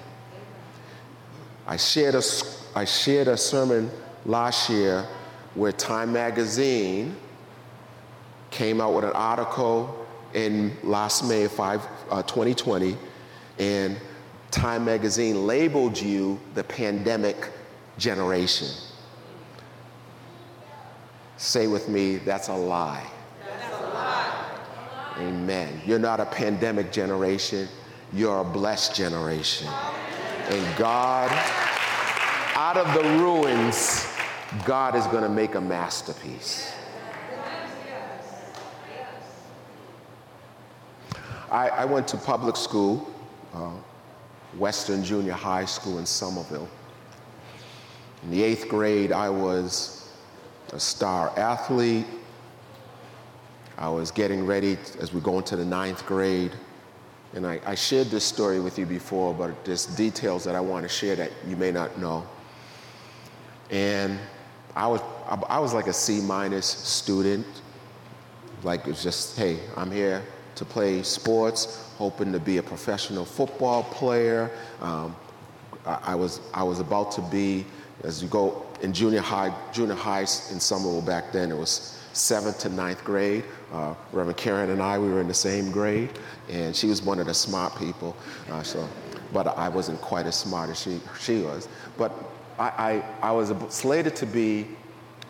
I 1.68 1.76
shared 1.76 2.16
a, 2.16 2.24
I 2.76 2.86
shared 2.86 3.28
a 3.28 3.36
sermon 3.36 3.92
last 4.26 4.70
year 4.70 5.06
where 5.54 5.74
Time 5.74 6.14
Magazine 6.14 7.16
came 8.52 8.80
out 8.80 8.94
with 8.94 9.04
an 9.04 9.12
article 9.12 10.08
in 10.34 10.76
last 10.84 11.24
May 11.26 11.48
5, 11.48 11.88
uh, 12.10 12.24
2020, 12.24 12.98
and 13.58 13.98
Time 14.52 14.86
Magazine 14.86 15.46
labeled 15.46 16.00
you 16.00 16.40
the 16.56 16.64
pandemic 16.64 17.50
generation. 17.98 18.70
Say 21.38 21.68
with 21.68 21.90
me, 21.90 22.18
that's 22.18 22.48
a 22.48 22.54
lie. 22.54 23.06
That's 23.46 23.82
a 23.82 23.88
lie. 23.88 24.60
Amen. 25.18 25.82
You're 25.86 26.00
not 26.00 26.20
a 26.20 26.26
pandemic 26.26 26.92
generation, 26.92 27.68
you're 28.14 28.42
a 28.42 28.44
blessed 28.44 28.96
generation. 28.96 29.68
And 30.50 30.78
God, 30.78 31.32
out 32.56 32.78
of 32.78 32.94
the 32.94 33.04
ruins, 33.20 34.08
God 34.66 34.96
is 34.96 35.06
going 35.08 35.24
to 35.24 35.30
make 35.30 35.56
a 35.56 35.62
masterpiece. 35.62 36.74
I, 41.52 41.70
I 41.70 41.86
went 41.86 42.08
to 42.10 42.18
public 42.18 42.56
school, 42.56 43.12
uh, 43.54 43.72
Western 44.58 45.04
Junior 45.04 45.34
High 45.34 45.66
School 45.66 46.00
in 46.00 46.06
Somerville. 46.06 46.70
In 48.24 48.32
the 48.32 48.44
eighth 48.44 48.68
grade, 48.68 49.12
I 49.12 49.30
was 49.30 50.12
a 50.74 50.80
star 50.80 51.32
athlete. 51.38 52.06
I 53.78 53.90
was 53.90 54.12
getting 54.12 54.46
ready 54.46 54.78
as 55.00 55.14
we 55.14 55.22
go 55.22 55.38
into 55.38 55.56
the 55.56 55.66
ninth 55.66 56.06
grade. 56.06 56.52
And 57.34 57.46
I, 57.46 57.60
I, 57.66 57.76
shared 57.76 58.08
this 58.08 58.24
story 58.24 58.60
with 58.60 58.80
you 58.80 58.88
before, 58.88 59.36
but 59.36 59.64
there's 59.64 59.86
details 59.86 60.44
that 60.46 60.56
I 60.56 60.60
want 60.60 60.84
to 60.84 60.90
share 60.90 61.16
that 61.16 61.32
you 61.48 61.56
may 61.56 61.72
not 61.72 62.00
know. 62.00 62.26
And 63.70 64.18
I 64.76 64.88
was, 64.88 65.02
I 65.48 65.60
was 65.60 65.74
like 65.74 65.88
a 65.88 65.94
C 65.94 66.22
minus 66.22 66.66
student. 66.66 67.46
Like 68.64 68.88
it's 68.88 69.04
just, 69.04 69.38
hey, 69.38 69.60
I'm 69.78 69.92
here 69.92 70.24
to 70.56 70.66
play 70.66 71.04
sports, 71.04 71.92
hoping 71.98 72.32
to 72.32 72.40
be 72.40 72.58
a 72.58 72.64
professional 72.64 73.26
football 73.26 73.84
player. 73.84 74.50
Um, 74.82 75.16
I, 75.86 76.00
I, 76.04 76.16
was, 76.16 76.42
I 76.54 76.64
was 76.64 76.80
about 76.80 77.12
to 77.14 77.22
be, 77.22 77.66
as 78.04 78.24
you 78.24 78.28
go 78.28 78.66
in 78.82 78.92
junior 78.92 79.22
high, 79.22 79.54
junior 79.72 79.96
high 79.96 80.22
in 80.22 80.60
Somerville 80.60 81.02
back 81.02 81.32
then, 81.32 81.52
it 81.52 81.58
was 81.58 82.00
seventh 82.14 82.60
to 82.60 82.70
ninth 82.70 83.04
grade. 83.04 83.44
Uh, 83.72 83.94
Reverend 84.12 84.38
Karen 84.38 84.70
and 84.72 84.82
I, 84.82 84.98
we 84.98 85.10
were 85.10 85.22
in 85.22 85.28
the 85.28 85.34
same 85.34 85.72
grade, 85.72 86.10
and 86.50 86.76
she 86.76 86.88
was 86.88 87.02
one 87.02 87.20
of 87.20 87.28
the 87.28 87.34
smart 87.34 87.78
people. 87.78 88.16
Uh, 88.50 88.64
so, 88.64 88.88
but 89.32 89.48
I 89.48 89.70
wasn't 89.70 90.02
quite 90.02 90.26
as 90.26 90.36
smart 90.36 90.70
as 90.70 90.82
she, 90.82 91.00
she 91.20 91.42
was. 91.42 91.68
But 91.98 92.12
I, 92.58 93.04
I, 93.22 93.30
I 93.30 93.32
was 93.32 93.54
slated 93.74 94.16
to 94.18 94.26
be, 94.26 94.68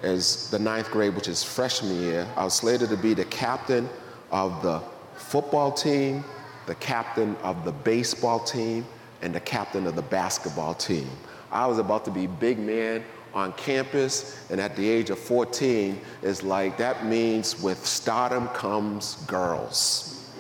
as 0.04 0.50
the 0.50 0.60
ninth 0.60 0.90
grade, 0.90 1.16
which 1.16 1.28
is 1.28 1.44
freshman 1.44 2.02
year, 2.02 2.28
I 2.38 2.46
was 2.46 2.54
slated 2.54 2.90
to 2.90 2.98
be 2.98 3.14
the 3.14 3.26
captain 3.26 3.90
of 4.32 4.62
the 4.64 4.82
football 5.16 5.72
team, 5.72 6.24
the 6.66 6.76
captain 6.76 7.36
of 7.44 7.66
the 7.66 7.74
baseball 7.74 8.40
team, 8.40 8.86
and 9.22 9.36
the 9.36 9.40
captain 9.42 9.86
of 9.86 9.96
the 9.96 10.02
basketball 10.02 10.74
team. 10.74 11.10
I 11.52 11.66
was 11.66 11.78
about 11.78 12.06
to 12.06 12.12
be 12.12 12.28
big 12.28 12.58
man 12.58 13.04
on 13.34 13.54
campus, 13.54 14.46
and 14.50 14.60
at 14.60 14.76
the 14.76 14.88
age 14.88 15.10
of 15.10 15.20
14, 15.20 16.00
it's 16.22 16.44
like 16.44 16.78
that 16.78 17.06
means 17.06 17.62
with 17.62 17.86
stardom 17.86 18.48
comes 18.50 19.16
girls. 19.28 20.32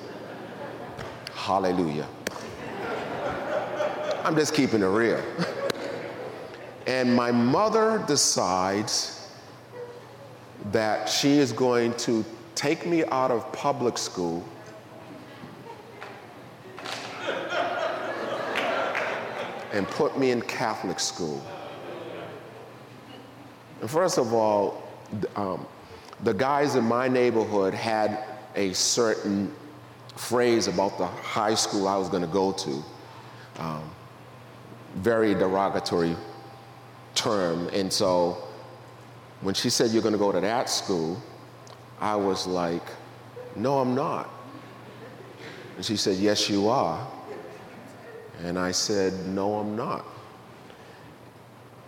Hallelujah. 1.33 2.07
I'm 4.23 4.35
just 4.35 4.53
keeping 4.53 4.81
it 4.81 4.85
real. 4.85 5.23
and 6.87 7.15
my 7.15 7.31
mother 7.31 8.03
decides 8.07 9.27
that 10.71 11.07
she 11.07 11.37
is 11.37 11.51
going 11.51 11.93
to 11.93 12.25
take 12.55 12.85
me 12.85 13.05
out 13.05 13.31
of 13.31 13.51
public 13.53 13.97
school 13.97 14.43
and 19.71 19.87
put 19.87 20.17
me 20.19 20.31
in 20.31 20.41
Catholic 20.41 20.99
school. 20.99 21.41
And 23.81 23.89
first 23.89 24.17
of 24.17 24.33
all, 24.33 24.83
um, 25.35 25.65
the 26.23 26.33
guys 26.33 26.75
in 26.75 26.83
my 26.83 27.07
neighborhood 27.07 27.73
had 27.73 28.23
a 28.55 28.73
certain 28.73 29.53
phrase 30.15 30.67
about 30.67 30.97
the 30.97 31.07
high 31.07 31.55
school 31.55 31.87
I 31.87 31.97
was 31.97 32.09
going 32.09 32.23
to 32.23 32.27
go 32.27 32.51
to. 32.51 32.83
Um, 33.57 33.89
very 34.95 35.33
derogatory 35.33 36.15
term. 37.15 37.67
And 37.69 37.91
so 37.91 38.37
when 39.41 39.53
she 39.53 39.69
said, 39.69 39.91
You're 39.91 40.01
going 40.01 40.13
to 40.13 40.19
go 40.19 40.31
to 40.31 40.39
that 40.41 40.69
school, 40.69 41.21
I 41.99 42.15
was 42.15 42.47
like, 42.47 42.83
No, 43.55 43.79
I'm 43.79 43.95
not. 43.95 44.29
And 45.77 45.85
she 45.85 45.95
said, 45.95 46.17
Yes, 46.17 46.49
you 46.49 46.67
are. 46.67 47.07
And 48.43 48.57
I 48.59 48.71
said, 48.71 49.13
No, 49.27 49.55
I'm 49.55 49.75
not. 49.75 50.05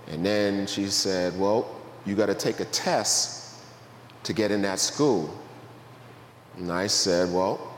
And 0.08 0.26
then 0.26 0.68
she 0.68 0.88
said, 0.88 1.38
Well, 1.38 1.81
you 2.06 2.16
got 2.16 2.28
to 2.28 2.36
take 2.36 2.60
a 2.60 2.66
test 2.66 3.56
to 4.24 4.34
get 4.34 4.52
in 4.52 4.62
that 4.64 4.80
school. 4.80 5.38
And 6.58 6.72
I 6.72 6.88
said, 6.88 7.32
Well, 7.32 7.76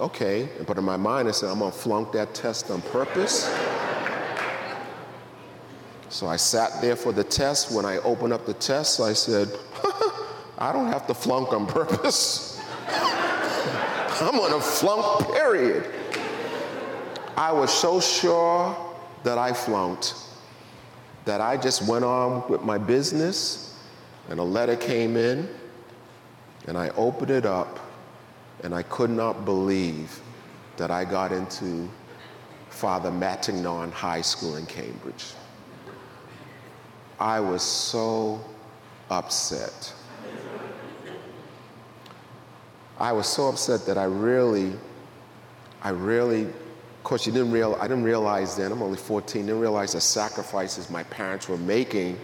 okay. 0.00 0.48
But 0.66 0.78
in 0.78 0.84
my 0.84 0.96
mind, 0.96 1.28
I 1.28 1.32
said, 1.32 1.50
I'm 1.50 1.58
going 1.58 1.72
to 1.72 1.78
flunk 1.78 2.12
that 2.12 2.34
test 2.34 2.70
on 2.70 2.82
purpose. 2.82 3.44
so 6.08 6.26
I 6.26 6.36
sat 6.36 6.80
there 6.80 6.96
for 6.96 7.12
the 7.12 7.24
test. 7.24 7.72
When 7.72 7.84
I 7.84 7.98
opened 7.98 8.32
up 8.32 8.46
the 8.46 8.54
test, 8.54 9.00
I 9.00 9.12
said, 9.12 9.48
I 10.58 10.72
don't 10.72 10.88
have 10.88 11.06
to 11.08 11.14
flunk 11.14 11.52
on 11.52 11.66
purpose. 11.66 12.60
I'm 12.88 14.32
going 14.32 14.52
to 14.52 14.60
flunk, 14.60 15.32
period. 15.34 15.92
I 17.36 17.52
was 17.52 17.70
so 17.70 18.00
sure 18.00 18.74
that 19.24 19.36
I 19.36 19.52
flunked 19.52 20.14
that 21.26 21.40
I 21.40 21.56
just 21.56 21.86
went 21.86 22.04
on 22.04 22.48
with 22.48 22.62
my 22.62 22.78
business, 22.78 23.78
and 24.30 24.40
a 24.40 24.42
letter 24.42 24.76
came 24.76 25.16
in, 25.16 25.48
and 26.66 26.78
I 26.78 26.88
opened 26.90 27.30
it 27.30 27.44
up, 27.44 27.80
and 28.62 28.74
I 28.74 28.82
could 28.84 29.10
not 29.10 29.44
believe 29.44 30.20
that 30.76 30.90
I 30.90 31.04
got 31.04 31.32
into 31.32 31.88
Father 32.70 33.10
Matignon 33.10 33.90
High 33.90 34.20
School 34.20 34.56
in 34.56 34.66
Cambridge. 34.66 35.32
I 37.18 37.40
was 37.40 37.62
so 37.62 38.40
upset. 39.10 39.92
I 42.98 43.12
was 43.12 43.26
so 43.26 43.48
upset 43.48 43.84
that 43.86 43.98
I 43.98 44.04
really, 44.04 44.72
I 45.82 45.88
really, 45.90 46.46
course, 47.06 47.24
you 47.24 47.32
didn't 47.32 47.52
real, 47.52 47.76
I 47.80 47.86
didn't 47.86 48.02
realize 48.02 48.56
then, 48.56 48.72
I'm 48.72 48.82
only 48.82 48.98
14, 48.98 49.46
didn't 49.46 49.60
realize 49.60 49.92
the 49.92 50.00
sacrifices 50.00 50.90
my 50.90 51.04
parents 51.04 51.48
were 51.48 51.56
making 51.56 52.18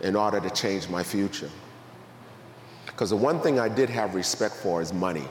in 0.00 0.14
order 0.14 0.38
to 0.38 0.48
change 0.50 0.88
my 0.88 1.02
future. 1.02 1.50
Because 2.86 3.10
the 3.10 3.16
one 3.16 3.40
thing 3.40 3.58
I 3.58 3.68
did 3.68 3.90
have 3.90 4.14
respect 4.14 4.54
for 4.54 4.80
is 4.80 4.92
money. 4.92 5.24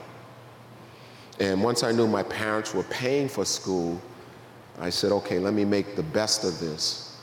And 1.40 1.62
once 1.62 1.82
I 1.82 1.90
knew 1.90 2.06
my 2.06 2.22
parents 2.22 2.74
were 2.74 2.82
paying 2.84 3.30
for 3.30 3.46
school, 3.46 3.98
I 4.78 4.90
said, 4.90 5.10
okay, 5.10 5.38
let 5.38 5.54
me 5.54 5.64
make 5.64 5.96
the 5.96 6.02
best 6.02 6.44
of 6.44 6.60
this. 6.60 7.18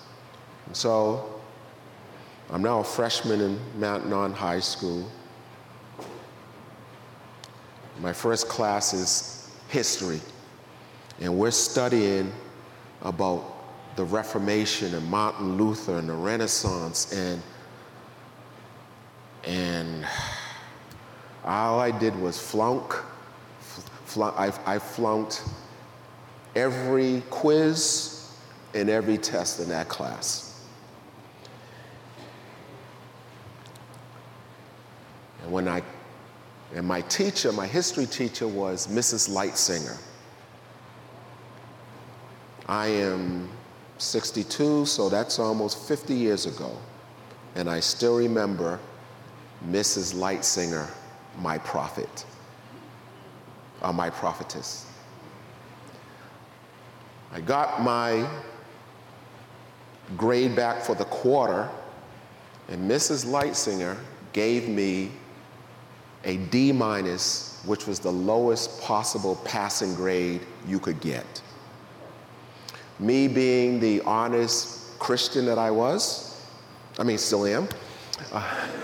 And 0.66 0.76
so 0.76 1.40
I'm 2.50 2.64
now 2.64 2.80
a 2.80 2.84
freshman 2.84 3.42
in 3.42 3.60
Matignon 3.78 4.34
High 4.34 4.60
School. 4.60 5.08
My 8.02 8.12
first 8.12 8.50
class 8.50 8.94
is 8.94 9.52
history, 9.70 10.20
and 11.20 11.38
we're 11.38 11.52
studying 11.52 12.32
about 13.02 13.54
the 13.96 14.04
Reformation 14.04 14.94
and 14.96 15.08
Martin 15.10 15.58
Luther 15.58 15.98
and 15.98 16.10
the 16.10 16.14
Renaissance, 16.14 17.14
and 17.14 17.42
and 19.46 20.06
all 21.44 21.80
I 21.80 21.92
did 21.92 22.16
was 22.16 22.40
flunk. 22.40 22.94
flunk 24.06 24.36
I, 24.38 24.52
I 24.66 24.80
flunked 24.80 25.44
every 26.56 27.22
quiz 27.30 28.32
and 28.74 28.90
every 28.90 29.18
test 29.18 29.60
in 29.60 29.70
that 29.70 29.90
class. 29.90 30.66
And 35.44 35.52
when 35.52 35.68
I 35.68 35.84
and 36.74 36.88
my 36.88 37.02
teacher, 37.02 37.52
my 37.52 37.68
history 37.68 38.08
teacher, 38.08 38.48
was 38.48 38.88
Mrs. 38.88 39.30
Lightsinger. 39.30 40.00
I 42.68 42.88
am 42.88 43.50
62, 43.98 44.86
so 44.86 45.10
that's 45.10 45.40
almost 45.40 45.88
50 45.88 46.14
years 46.14 46.46
ago. 46.46 46.72
And 47.56 47.70
I 47.70 47.80
still 47.80 48.18
remember 48.18 48.80
Mrs. 49.70 50.16
Lightsinger, 50.16 50.90
my 51.40 51.58
prophet, 51.58 52.26
or 53.82 53.90
uh, 53.90 53.94
my 53.94 54.10
prophetess. 54.10 54.86
I 57.32 57.42
got 57.42 57.82
my 57.82 58.28
grade 60.18 60.56
back 60.56 60.82
for 60.82 60.96
the 60.96 61.06
quarter, 61.06 61.70
and 62.70 62.90
Mrs. 62.90 63.26
Lightsinger 63.26 63.98
gave 64.32 64.70
me 64.70 65.12
a 66.24 66.38
D 66.38 66.72
minus, 66.72 67.62
which 67.66 67.88
was 67.88 68.00
the 68.00 68.12
lowest 68.12 68.82
possible 68.82 69.36
passing 69.44 69.96
grade 69.96 70.42
you 70.68 70.80
could 70.80 71.00
get. 71.02 71.42
Me 73.00 73.28
being 73.28 73.80
the 73.80 74.02
honest 74.02 75.00
Christian 75.00 75.46
that 75.46 75.58
I 75.58 75.72
was, 75.72 76.42
I 77.00 77.04
mean, 77.04 77.18
still 77.18 77.46
am, 77.46 77.68
uh, 78.32 78.68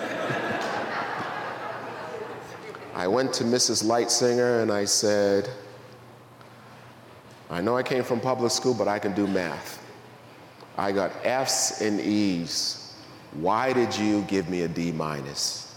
I 2.95 3.08
went 3.08 3.32
to 3.34 3.43
Mrs. 3.43 3.84
Lightsinger 3.84 4.62
and 4.62 4.72
I 4.72 4.86
said, 4.86 5.50
I 7.50 7.62
know 7.62 7.78
I 7.78 7.84
came 7.84 8.04
from 8.04 8.19
public 8.19 8.52
school, 8.52 8.74
but 8.74 8.88
I 8.88 9.00
can 9.00 9.13
do 9.13 9.26
math. 9.26 9.82
I 10.78 10.91
got 10.91 11.12
F's 11.24 11.82
and 11.82 12.00
E's. 12.00 12.93
Why 13.34 13.74
did 13.74 13.98
you 13.98 14.22
give 14.24 14.50
me 14.50 14.62
a 14.62 14.67
D 14.67 14.91
minus? 14.91 15.76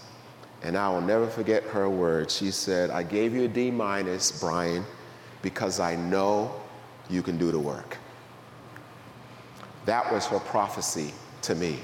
And 0.63 0.77
I 0.77 0.89
will 0.91 1.01
never 1.01 1.27
forget 1.27 1.65
her 1.65 1.89
words. 1.89 2.37
She 2.37 2.51
said, 2.51 2.91
I 2.91 3.03
gave 3.03 3.35
you 3.35 3.45
a 3.45 3.49
D 3.49 3.71
minus, 3.71 4.41
Brian, 4.41 4.85
because 5.43 5.81
I 5.81 5.97
know 5.97 6.53
you 7.11 7.23
can 7.23 7.37
do 7.37 7.51
the 7.51 7.59
work. 7.59 7.99
That 9.87 10.13
was 10.13 10.27
her 10.27 10.39
prophecy 10.39 11.13
to 11.43 11.55
me. 11.55 11.81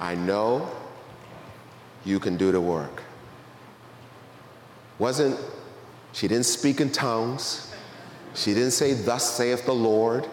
I 0.00 0.14
know 0.14 0.68
you 2.04 2.20
can 2.20 2.36
do 2.36 2.52
the 2.52 2.60
work. 2.60 3.02
Wasn't, 4.98 5.38
she 6.12 6.28
didn't 6.28 6.46
speak 6.46 6.80
in 6.80 6.90
tongues. 6.90 7.72
She 8.34 8.54
didn't 8.54 8.72
say, 8.72 8.94
Thus 8.94 9.28
saith 9.36 9.66
the 9.66 9.74
Lord. 9.74 10.28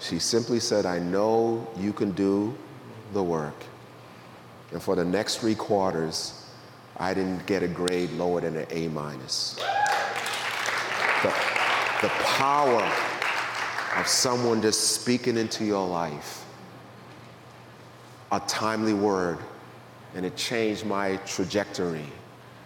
She 0.00 0.18
simply 0.18 0.60
said, 0.60 0.86
I 0.86 0.98
know 1.00 1.66
you 1.76 1.92
can 1.92 2.12
do 2.12 2.56
the 3.12 3.22
work. 3.22 3.64
And 4.70 4.82
for 4.82 4.94
the 4.94 5.04
next 5.04 5.38
three 5.38 5.54
quarters, 5.54 6.46
I 6.96 7.14
didn't 7.14 7.46
get 7.46 7.62
a 7.62 7.68
grade 7.68 8.10
lower 8.12 8.40
than 8.40 8.56
an 8.56 8.66
A 8.70 8.88
minus. 8.88 9.54
The, 11.22 11.34
the 12.02 12.08
power 12.08 12.88
of 13.96 14.06
someone 14.06 14.62
just 14.62 15.00
speaking 15.00 15.36
into 15.36 15.64
your 15.64 15.86
life, 15.86 16.44
a 18.32 18.40
timely 18.40 18.94
word, 18.94 19.38
and 20.14 20.24
it 20.24 20.36
changed 20.36 20.84
my 20.84 21.16
trajectory. 21.18 22.06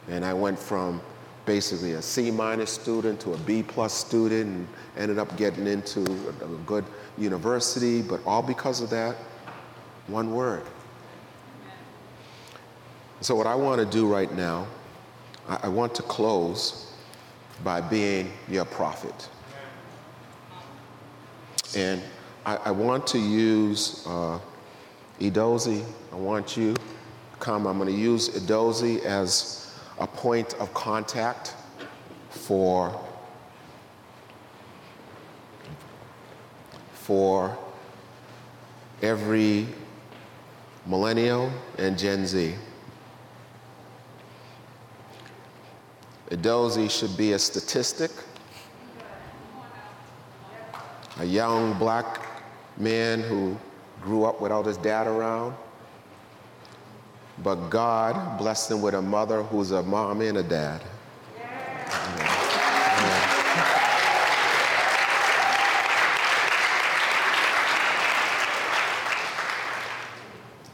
And 0.09 0.25
I 0.25 0.35
went 0.35 0.59
from 0.59 1.01
basically 1.45 1.95
a 1.95 2.03
C 2.03 2.31
minus 2.31 2.71
student 2.71 3.21
to 3.21 3.35
a 3.35 3.39
B 3.39 3.63
plus 3.63 3.93
student 3.93 4.47
and 4.47 4.69
ended 4.97 5.19
up 5.19 5.37
getting 5.37 5.67
into 5.67 6.01
a 6.43 6.47
good 6.67 6.85
university, 7.19 8.03
but 8.03 8.21
all 8.27 8.43
because 8.43 8.81
of 8.81 8.91
that 8.91 9.17
one 10.07 10.33
word. 10.33 10.63
So, 13.21 13.37
what 13.37 13.47
I 13.47 13.55
want 13.55 13.81
to 13.81 13.87
do 13.87 14.13
right 14.13 14.33
now, 14.35 14.67
I, 15.49 15.61
I 15.65 15.69
want 15.69 15.95
to 15.97 16.03
close 16.03 16.93
by 17.63 17.81
being 17.81 18.33
your 18.49 18.65
prophet. 18.65 19.29
And 21.75 22.03
I, 22.45 22.57
I 22.57 22.71
want 22.71 23.07
to 23.09 23.19
use 23.19 24.05
uh, 24.07 24.39
Edozi. 25.21 25.85
I 26.13 26.17
want 26.17 26.57
you 26.57 26.75
come. 27.39 27.67
I'm 27.67 27.79
going 27.79 27.89
to 27.89 27.99
use 27.99 28.29
Edozi 28.31 29.03
as 29.05 29.75
a 29.99 30.07
point 30.07 30.55
of 30.55 30.73
contact 30.75 31.55
for 32.31 32.99
for 36.95 37.57
every 39.03 39.67
millennial 40.87 41.53
and 41.79 41.99
Gen 41.99 42.27
Z. 42.27 42.55
Edozi 46.31 46.91
should 46.91 47.17
be 47.17 47.33
a 47.33 47.39
statistic. 47.39 48.11
A 51.19 51.25
young 51.25 51.79
black 51.79 52.27
man 52.79 53.21
who 53.21 53.57
grew 54.01 54.25
up 54.25 54.41
without 54.41 54.67
his 54.67 54.77
dad 54.79 55.07
around. 55.07 55.55
But 57.43 57.71
God 57.71 58.39
blessed 58.39 58.71
him 58.71 58.83
with 58.83 58.95
a 58.95 59.03
mother 59.03 59.43
who's 59.43 59.71
a 59.71 59.83
mom 59.83 60.21
and 60.21 60.39
a 60.39 60.43
dad. 60.43 60.83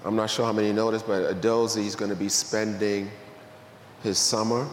I'm 0.05 0.17
not 0.17 0.31
sure 0.31 0.47
how 0.47 0.53
many 0.53 0.73
noticed, 0.73 1.07
but 1.07 1.35
Edozi 1.35 1.85
is 1.85 1.95
going 1.95 2.11
to 2.11 2.17
be 2.17 2.29
spending 2.31 3.11
his 4.03 4.19
summer 4.19 4.67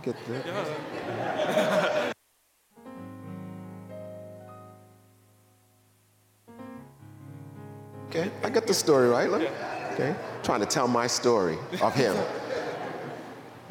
didn't 0.00 0.26
get 0.26 0.44
that. 0.46 2.12
okay, 8.08 8.30
I 8.42 8.50
got 8.50 8.66
the 8.66 8.74
story 8.74 9.08
right. 9.08 9.28
Okay, 9.92 10.14
trying 10.42 10.60
to 10.60 10.66
tell 10.66 10.88
my 10.88 11.06
story 11.06 11.56
of 11.82 11.94
him. 11.94 12.16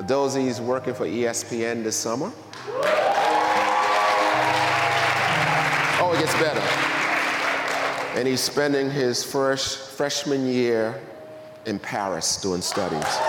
Dozy's 0.02 0.62
working 0.62 0.94
for 0.94 1.06
ESPN 1.06 1.84
this 1.84 1.98
summer. 1.98 2.32
Oh, 6.02 6.14
it 6.16 6.20
gets 6.20 6.34
better. 6.36 6.62
And 8.18 8.26
he's 8.28 8.42
spending 8.42 8.90
his 8.90 9.24
first 9.24 9.92
freshman 9.92 10.48
year 10.48 11.00
in 11.66 11.78
Paris 11.80 12.42
doing 12.42 12.62
studies. 12.62 13.29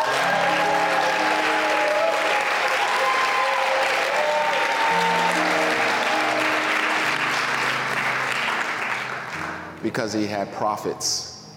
Because 9.90 10.12
he 10.12 10.24
had 10.24 10.52
prophets. 10.52 11.48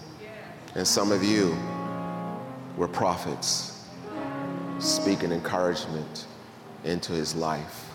And 0.74 0.84
some 0.84 1.12
of 1.12 1.22
you 1.22 1.56
were 2.76 2.88
prophets 2.88 3.86
speaking 4.80 5.30
encouragement 5.30 6.26
into 6.82 7.12
his 7.12 7.36
life. 7.36 7.88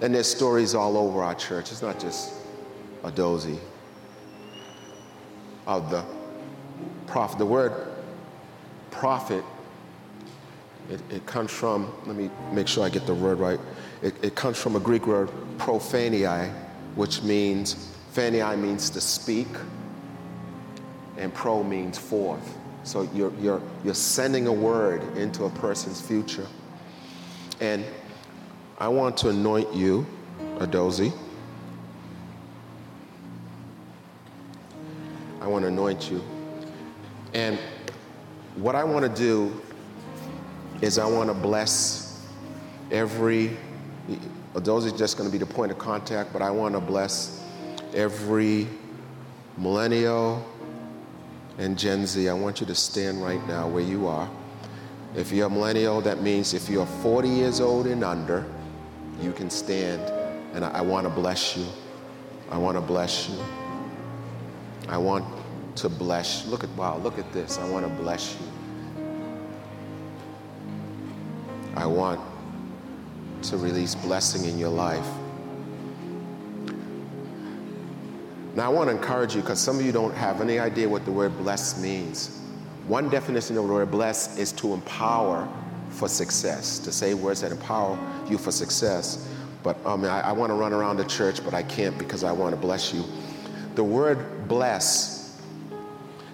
And 0.00 0.14
there's 0.14 0.28
stories 0.28 0.74
all 0.74 0.96
over 0.96 1.22
our 1.22 1.34
church. 1.34 1.70
It's 1.72 1.82
not 1.82 2.00
just 2.00 2.32
a 3.04 3.10
dozy 3.10 3.58
of 5.66 5.90
the 5.90 6.02
prophet. 7.06 7.36
The 7.36 7.44
word 7.44 7.86
prophet, 8.90 9.44
it, 10.88 11.02
it, 11.10 11.26
comes 11.26 11.50
from, 11.50 11.92
let 12.06 12.16
me 12.16 12.30
make 12.50 12.66
sure 12.66 12.82
I 12.82 12.88
get 12.88 13.06
the 13.06 13.14
word 13.14 13.40
right. 13.40 13.60
It, 14.00 14.14
it 14.24 14.34
comes 14.34 14.56
from 14.56 14.74
a 14.74 14.80
Greek 14.80 15.06
word, 15.06 15.28
prophanii, 15.58 16.50
which 16.94 17.20
means, 17.20 17.91
phanii 18.14 18.58
means 18.58 18.90
to 18.90 19.00
speak, 19.00 19.48
and 21.16 21.32
pro 21.32 21.62
means 21.62 21.98
forth. 21.98 22.58
So 22.84 23.08
you're, 23.14 23.32
you're, 23.40 23.62
you're 23.84 23.94
sending 23.94 24.46
a 24.46 24.52
word 24.52 25.02
into 25.16 25.44
a 25.44 25.50
person's 25.50 26.00
future. 26.00 26.46
And 27.60 27.84
I 28.78 28.88
want 28.88 29.16
to 29.18 29.28
anoint 29.28 29.72
you, 29.72 30.04
Edozi. 30.56 31.12
I 35.40 35.46
want 35.46 35.62
to 35.62 35.68
anoint 35.68 36.10
you. 36.10 36.22
And 37.34 37.58
what 38.56 38.74
I 38.74 38.84
want 38.84 39.04
to 39.04 39.20
do 39.20 39.60
is 40.80 40.98
I 40.98 41.06
want 41.06 41.30
to 41.30 41.34
bless 41.34 42.26
every, 42.90 43.56
those 44.54 44.86
are 44.86 44.96
just 44.96 45.16
going 45.16 45.28
to 45.28 45.32
be 45.32 45.38
the 45.38 45.50
point 45.50 45.72
of 45.72 45.78
contact, 45.78 46.32
but 46.32 46.42
I 46.42 46.50
want 46.50 46.74
to 46.74 46.80
bless 46.80 47.41
every 47.94 48.68
millennial 49.56 50.44
and 51.58 51.78
Gen 51.78 52.06
Z. 52.06 52.28
I 52.28 52.34
want 52.34 52.60
you 52.60 52.66
to 52.66 52.74
stand 52.74 53.22
right 53.22 53.46
now 53.46 53.68
where 53.68 53.82
you 53.82 54.06
are. 54.06 54.28
If 55.14 55.30
you're 55.30 55.46
a 55.46 55.50
millennial, 55.50 56.00
that 56.00 56.22
means 56.22 56.54
if 56.54 56.68
you're 56.68 56.86
40 56.86 57.28
years 57.28 57.60
old 57.60 57.86
and 57.86 58.02
under, 58.02 58.46
you 59.20 59.32
can 59.32 59.50
stand. 59.50 60.00
And 60.54 60.64
I, 60.64 60.70
I 60.70 60.80
want 60.80 61.06
to 61.06 61.10
bless 61.10 61.56
you. 61.56 61.66
I 62.50 62.56
want 62.56 62.76
to 62.76 62.80
bless 62.80 63.28
you. 63.28 63.38
I 64.88 64.96
want 64.96 65.24
to 65.76 65.88
bless. 65.88 66.46
Look 66.46 66.64
at, 66.64 66.70
wow, 66.70 66.98
look 66.98 67.18
at 67.18 67.30
this. 67.32 67.58
I 67.58 67.68
want 67.68 67.86
to 67.86 67.92
bless 68.02 68.36
you. 68.40 68.46
I 71.76 71.86
want 71.86 72.20
to 73.42 73.56
release 73.56 73.94
blessing 73.94 74.48
in 74.48 74.58
your 74.58 74.70
life. 74.70 75.06
Now, 78.54 78.66
I 78.66 78.68
want 78.68 78.90
to 78.90 78.96
encourage 78.96 79.34
you 79.34 79.40
because 79.40 79.60
some 79.60 79.78
of 79.78 79.84
you 79.84 79.92
don't 79.92 80.14
have 80.14 80.40
any 80.40 80.58
idea 80.58 80.88
what 80.88 81.04
the 81.04 81.12
word 81.12 81.36
bless 81.38 81.80
means. 81.80 82.38
One 82.86 83.08
definition 83.08 83.56
of 83.56 83.66
the 83.66 83.72
word 83.72 83.90
bless 83.90 84.38
is 84.38 84.52
to 84.52 84.74
empower 84.74 85.48
for 85.88 86.08
success, 86.08 86.78
to 86.80 86.92
say 86.92 87.14
words 87.14 87.40
that 87.40 87.52
empower 87.52 87.98
you 88.28 88.38
for 88.38 88.50
success. 88.50 89.28
But 89.62 89.76
um, 89.86 90.04
I, 90.04 90.20
I 90.20 90.32
want 90.32 90.50
to 90.50 90.54
run 90.54 90.72
around 90.72 90.96
the 90.96 91.04
church, 91.04 91.44
but 91.44 91.54
I 91.54 91.62
can't 91.62 91.96
because 91.96 92.24
I 92.24 92.32
want 92.32 92.54
to 92.54 92.60
bless 92.60 92.92
you. 92.92 93.04
The 93.74 93.84
word 93.84 94.48
bless 94.48 95.40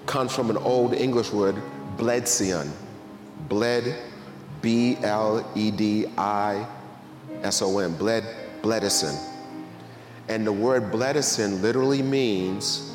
comes 0.07 0.35
from 0.35 0.51
an 0.51 0.57
old 0.57 0.95
English 0.95 1.33
word, 1.33 1.57
bledsion. 1.97 2.73
Bled, 3.49 3.97
B 4.61 4.99
L 5.03 5.49
E 5.55 5.71
D 5.71 6.07
I 6.19 6.67
S 7.43 7.63
O 7.63 7.79
N, 7.79 7.95
bled, 7.95 8.25
bledison. 8.63 9.17
And 10.29 10.47
the 10.47 10.53
word 10.53 10.91
bledison 10.93 11.63
literally 11.63 12.03
means 12.03 12.95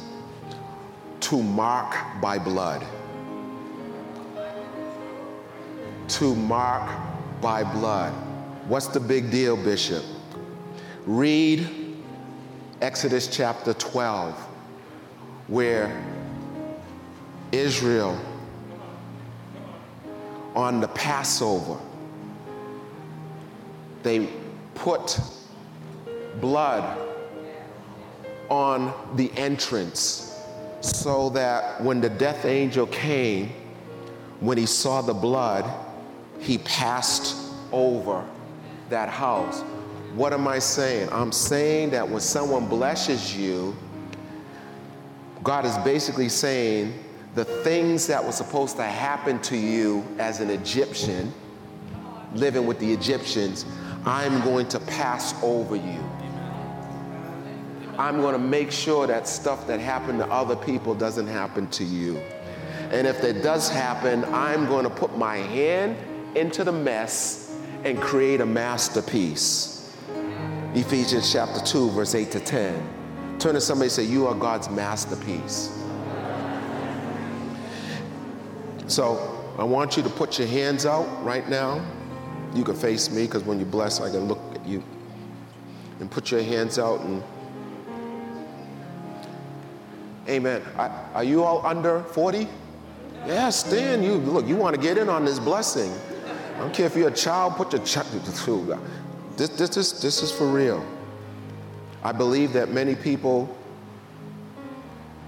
to 1.22 1.42
mark 1.42 1.96
by 2.22 2.38
blood. 2.38 2.86
To 6.10 6.36
mark 6.36 6.92
by 7.42 7.64
blood. 7.64 8.14
What's 8.68 8.88
the 8.88 9.00
big 9.00 9.32
deal, 9.32 9.58
Bishop? 9.58 10.04
Read 11.06 11.68
Exodus 12.82 13.28
chapter 13.28 13.74
12, 13.74 14.38
where 15.48 16.06
Israel 17.52 18.20
on 20.56 20.82
the 20.82 20.88
Passover, 20.90 21.80
they 24.04 24.30
put 24.76 25.20
blood 26.40 27.00
on 28.54 28.94
the 29.16 29.32
entrance 29.36 30.40
so 30.82 31.30
that 31.30 31.82
when 31.82 32.00
the 32.00 32.10
death 32.10 32.46
angel 32.46 32.86
came, 32.86 33.50
when 34.42 34.60
he 34.60 34.66
saw 34.68 35.02
the 35.02 35.14
blood, 35.14 35.66
he 36.40 36.60
passed 36.60 37.36
over 37.72 38.24
that 38.90 39.10
house. 39.10 39.62
What 40.14 40.34
am 40.34 40.48
I 40.48 40.60
saying? 40.60 41.10
I'm 41.12 41.32
saying 41.32 41.90
that 41.92 42.08
when 42.08 42.22
someone 42.22 42.68
blesses 42.68 43.36
you, 43.36 43.76
God 45.42 45.66
is 45.66 45.76
basically 45.80 46.30
saying, 46.30 46.94
the 47.34 47.46
things 47.46 48.06
that 48.06 48.24
were 48.24 48.32
supposed 48.32 48.76
to 48.76 48.84
happen 48.84 49.40
to 49.40 49.58
you 49.58 50.06
as 50.20 50.40
an 50.40 50.52
Egyptian, 50.52 51.34
living 52.36 52.68
with 52.68 52.78
the 52.80 52.94
Egyptians, 52.94 53.66
I'm 54.06 54.44
going 54.44 54.68
to 54.68 54.80
pass 54.80 55.34
over 55.42 55.76
you. 55.76 56.04
I'm 57.98 58.22
going 58.22 58.34
to 58.34 58.40
make 58.40 58.72
sure 58.72 59.06
that 59.06 59.28
stuff 59.28 59.68
that 59.68 59.80
happened 59.80 60.20
to 60.20 60.28
other 60.28 60.56
people 60.56 60.96
doesn't 60.96 61.28
happen 61.28 61.68
to 61.72 61.84
you. 61.84 62.18
And 62.92 63.06
if 63.06 63.24
it 63.24 63.44
does 63.44 63.70
happen, 63.70 64.26
I'm 64.26 64.66
going 64.66 64.84
to 64.84 64.90
put 64.90 65.18
my 65.18 65.38
hand 65.38 65.98
into 66.36 66.64
the 66.64 66.72
mess 66.72 67.56
and 67.84 68.00
create 68.00 68.42
a 68.42 68.46
masterpiece. 68.46 69.96
Ephesians 70.74 71.32
chapter 71.32 71.64
2, 71.64 71.92
verse 71.92 72.16
8 72.16 72.32
to 72.32 72.40
10. 72.40 73.38
Turn 73.40 73.54
to 73.54 73.62
somebody 73.62 73.86
and 73.86 73.92
say, 73.92 74.04
You 74.04 74.28
are 74.28 74.34
God's 74.34 74.70
masterpiece. 74.70 75.80
So 78.88 79.54
I 79.58 79.64
want 79.64 79.98
you 79.98 80.04
to 80.04 80.10
put 80.10 80.40
your 80.40 80.48
hands 80.48 80.86
out 80.86 81.24
right 81.24 81.48
now. 81.48 81.86
You 82.56 82.64
can 82.64 82.76
face 82.76 83.12
me 83.12 83.26
because 83.26 83.44
when 83.44 83.60
you 83.60 83.66
bless, 83.66 84.02
I 84.02 84.10
can 84.10 84.28
look 84.28 84.40
at 84.56 84.66
you. 84.66 84.84
And 86.00 86.10
put 86.10 86.32
your 86.32 86.42
hands 86.42 86.80
out 86.80 87.02
and 87.02 87.24
Amen. 90.28 90.62
Are 90.78 91.24
you 91.24 91.44
all 91.44 91.66
under 91.66 92.04
40? 92.04 92.48
Yeah, 93.26 93.50
stand. 93.50 94.04
You 94.04 94.16
look. 94.16 94.48
You 94.48 94.56
want 94.56 94.76
to 94.76 94.82
get 94.82 94.98
in 94.98 95.10
on 95.10 95.26
this 95.26 95.40
blessing. 95.40 95.92
I 96.56 96.60
don't 96.60 96.74
care 96.74 96.86
if 96.86 96.96
you're 96.96 97.10
a 97.10 97.12
child. 97.12 97.56
Put 97.56 97.74
your 97.74 97.84
child. 97.84 98.08
This, 99.36 99.50
this, 99.50 99.70
this, 99.72 99.92
this 99.94 100.22
is 100.22 100.32
for 100.32 100.46
real. 100.46 100.86
I 102.04 102.12
believe 102.12 102.54
that 102.54 102.70
many 102.70 102.94
people 102.94 103.58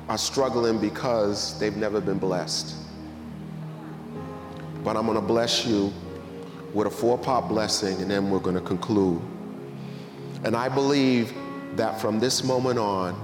are 0.07 0.17
struggling 0.19 0.79
because 0.79 1.59
they've 1.59 1.75
never 1.75 1.99
been 1.99 2.19
blessed. 2.19 2.75
But 4.83 4.95
I'm 4.95 5.07
going 5.07 5.19
to 5.19 5.25
bless 5.25 5.65
you 5.65 5.91
with 6.75 6.85
a 6.85 6.91
four 6.91 7.17
part 7.17 7.47
blessing, 7.47 7.99
and 7.99 8.11
then 8.11 8.29
we're 8.29 8.37
going 8.37 8.55
to 8.55 8.61
conclude. 8.61 9.19
And 10.43 10.55
I 10.55 10.69
believe 10.69 11.33
that 11.75 11.99
from 11.99 12.19
this 12.19 12.43
moment 12.43 12.77
on, 12.77 13.19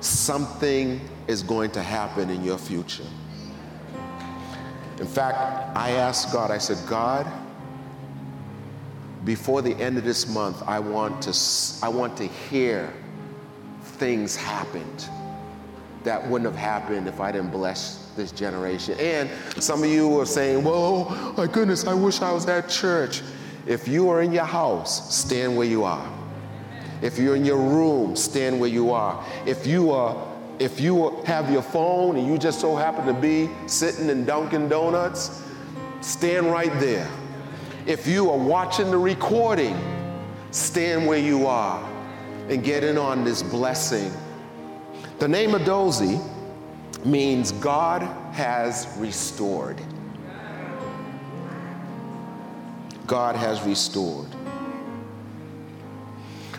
something 0.00 1.00
is 1.26 1.42
going 1.42 1.70
to 1.72 1.82
happen 1.82 2.30
in 2.30 2.44
your 2.44 2.58
future. 2.58 3.06
In 4.98 5.06
fact, 5.06 5.76
I 5.76 5.92
asked 5.92 6.32
God, 6.32 6.50
I 6.50 6.58
said, 6.58 6.78
God, 6.88 7.26
before 9.24 9.62
the 9.62 9.74
end 9.76 9.98
of 9.98 10.04
this 10.04 10.28
month, 10.28 10.62
I 10.66 10.78
want 10.80 11.22
to, 11.22 11.84
I 11.84 11.88
want 11.88 12.16
to 12.16 12.26
hear 12.26 12.92
things 13.82 14.34
happened 14.34 15.08
that 16.04 16.26
wouldn't 16.28 16.50
have 16.50 16.58
happened 16.58 17.08
if 17.08 17.20
I 17.20 17.32
didn't 17.32 17.50
bless 17.50 18.10
this 18.16 18.32
generation. 18.32 18.98
And 18.98 19.28
some 19.62 19.82
of 19.82 19.90
you 19.90 20.18
are 20.20 20.26
saying, 20.26 20.64
well, 20.64 21.34
my 21.36 21.46
goodness, 21.46 21.86
I 21.86 21.94
wish 21.94 22.22
I 22.22 22.32
was 22.32 22.46
at 22.46 22.68
church. 22.68 23.22
If 23.66 23.86
you 23.86 24.08
are 24.08 24.22
in 24.22 24.32
your 24.32 24.44
house, 24.44 25.14
stand 25.14 25.56
where 25.56 25.66
you 25.66 25.84
are. 25.84 26.17
If 27.02 27.18
you're 27.18 27.36
in 27.36 27.44
your 27.44 27.58
room, 27.58 28.16
stand 28.16 28.58
where 28.58 28.68
you 28.68 28.90
are. 28.92 29.24
If 29.46 29.66
you 29.66 29.90
are 29.92 30.16
if 30.58 30.80
you 30.80 31.10
have 31.24 31.50
your 31.50 31.62
phone 31.62 32.16
and 32.16 32.26
you 32.26 32.36
just 32.36 32.60
so 32.60 32.74
happen 32.74 33.06
to 33.06 33.12
be 33.12 33.48
sitting 33.66 34.08
in 34.08 34.24
Dunkin' 34.24 34.68
Donuts, 34.68 35.42
stand 36.00 36.50
right 36.50 36.72
there. 36.80 37.08
If 37.86 38.06
you 38.06 38.30
are 38.30 38.36
watching 38.36 38.90
the 38.90 38.98
recording, 38.98 39.78
stand 40.50 41.06
where 41.06 41.18
you 41.18 41.46
are 41.46 41.88
and 42.48 42.64
get 42.64 42.82
in 42.82 42.98
on 42.98 43.24
this 43.24 43.42
blessing. 43.42 44.12
The 45.20 45.28
name 45.28 45.50
Edozi 45.50 46.20
means 47.04 47.52
God 47.52 48.02
has 48.32 48.88
restored. 48.98 49.80
God 53.06 53.36
has 53.36 53.62
restored. 53.62 54.26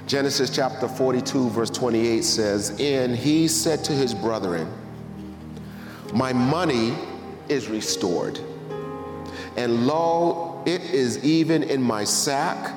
Genesis 0.10 0.50
chapter 0.50 0.88
42, 0.88 1.52
verse 1.52 1.70
28 1.70 2.24
says, 2.24 2.72
And 2.80 3.16
he 3.16 3.48
said 3.48 3.84
to 3.84 3.92
his 3.92 4.12
brethren, 4.12 4.68
My 6.16 6.34
money 6.34 6.96
is 7.48 7.68
restored, 7.68 8.40
and 9.56 9.86
lo, 9.86 10.64
it 10.66 10.82
is 10.82 11.24
even 11.24 11.62
in 11.62 11.80
my 11.80 12.06
sack, 12.06 12.74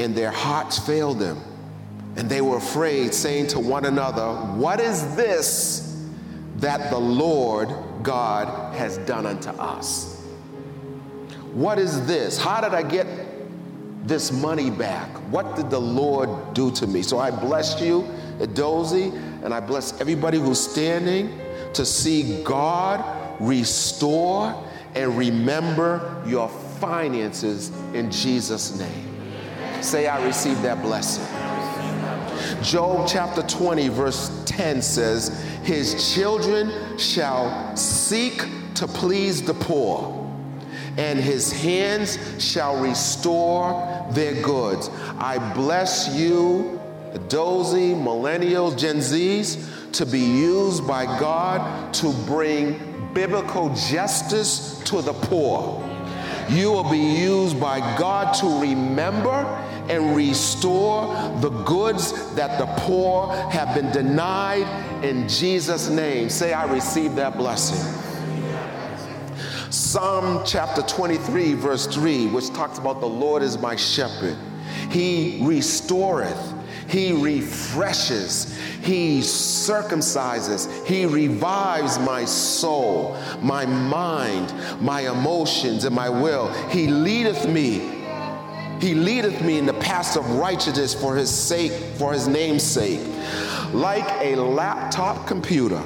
and 0.00 0.12
their 0.12 0.32
hearts 0.32 0.76
failed 0.76 1.20
them. 1.20 1.40
And 2.16 2.28
they 2.28 2.40
were 2.40 2.56
afraid, 2.56 3.14
saying 3.14 3.46
to 3.48 3.60
one 3.60 3.84
another, 3.84 4.32
What 4.56 4.80
is 4.80 5.14
this 5.14 6.04
that 6.56 6.90
the 6.90 6.98
Lord 6.98 7.68
God 8.02 8.74
has 8.74 8.98
done 8.98 9.24
unto 9.24 9.50
us? 9.50 10.20
What 11.52 11.78
is 11.78 12.04
this? 12.08 12.36
How 12.36 12.60
did 12.60 12.74
I 12.74 12.82
get 12.82 13.06
this 14.04 14.30
money 14.30 14.70
back? 14.70 15.08
What 15.30 15.56
did 15.56 15.70
the 15.70 15.80
Lord 15.80 16.54
do 16.54 16.70
to 16.72 16.86
me? 16.86 17.02
So 17.02 17.18
I 17.18 17.30
bless 17.30 17.80
you, 17.80 18.02
Edozi, 18.38 19.12
and 19.42 19.52
I 19.52 19.60
bless 19.60 19.98
everybody 20.00 20.38
who's 20.38 20.60
standing 20.60 21.38
to 21.72 21.84
see 21.84 22.42
God 22.44 23.02
restore 23.40 24.54
and 24.94 25.16
remember 25.16 26.22
your 26.26 26.48
finances 26.48 27.70
in 27.94 28.10
Jesus' 28.10 28.78
name. 28.78 29.10
Say, 29.82 30.06
I 30.06 30.24
receive 30.24 30.60
that 30.62 30.82
blessing. 30.82 31.24
Job 32.62 33.08
chapter 33.08 33.42
20, 33.42 33.88
verse 33.88 34.42
10 34.46 34.82
says, 34.82 35.42
His 35.62 36.14
children 36.14 36.98
shall 36.98 37.76
seek 37.76 38.46
to 38.74 38.86
please 38.86 39.42
the 39.42 39.54
poor 39.54 40.23
and 40.96 41.18
his 41.18 41.52
hands 41.52 42.18
shall 42.38 42.80
restore 42.80 44.06
their 44.12 44.40
goods. 44.42 44.90
I 45.18 45.38
bless 45.54 46.14
you, 46.14 46.80
Dozy, 47.28 47.94
millennials, 47.94 48.76
Gen 48.78 48.96
Zs, 48.96 49.92
to 49.92 50.06
be 50.06 50.20
used 50.20 50.86
by 50.86 51.04
God 51.04 51.94
to 51.94 52.12
bring 52.26 53.10
biblical 53.14 53.72
justice 53.74 54.80
to 54.84 55.00
the 55.00 55.12
poor. 55.12 55.80
You 56.48 56.72
will 56.72 56.90
be 56.90 56.98
used 56.98 57.58
by 57.60 57.78
God 57.96 58.34
to 58.34 58.60
remember 58.60 59.44
and 59.88 60.16
restore 60.16 61.14
the 61.40 61.50
goods 61.50 62.12
that 62.34 62.58
the 62.58 62.66
poor 62.82 63.34
have 63.50 63.74
been 63.74 63.90
denied 63.92 64.66
in 65.04 65.28
Jesus' 65.28 65.88
name. 65.88 66.28
Say, 66.28 66.52
I 66.52 66.64
receive 66.64 67.14
that 67.16 67.36
blessing. 67.36 68.13
Psalm 69.74 70.40
chapter 70.46 70.82
23, 70.82 71.54
verse 71.54 71.88
3, 71.88 72.28
which 72.28 72.48
talks 72.50 72.78
about 72.78 73.00
the 73.00 73.08
Lord 73.08 73.42
is 73.42 73.58
my 73.58 73.74
shepherd. 73.74 74.36
He 74.88 75.40
restoreth, 75.42 76.54
He 76.88 77.10
refreshes, 77.12 78.56
He 78.84 79.18
circumcises, 79.18 80.68
He 80.86 81.06
revives 81.06 81.98
my 81.98 82.24
soul, 82.24 83.16
my 83.42 83.66
mind, 83.66 84.54
my 84.80 85.10
emotions, 85.10 85.84
and 85.84 85.94
my 85.94 86.08
will. 86.08 86.52
He 86.68 86.86
leadeth 86.86 87.48
me 87.48 87.90
he 88.80 88.92
leadeth 88.92 89.40
me 89.40 89.56
in 89.56 89.66
the 89.66 89.74
paths 89.74 90.14
of 90.14 90.28
righteousness 90.32 90.94
for 90.94 91.16
his 91.16 91.30
sake, 91.30 91.72
for 91.96 92.12
his 92.12 92.28
name's 92.28 92.62
sake. 92.62 93.00
Like 93.72 94.06
a 94.20 94.36
laptop 94.36 95.26
computer, 95.26 95.82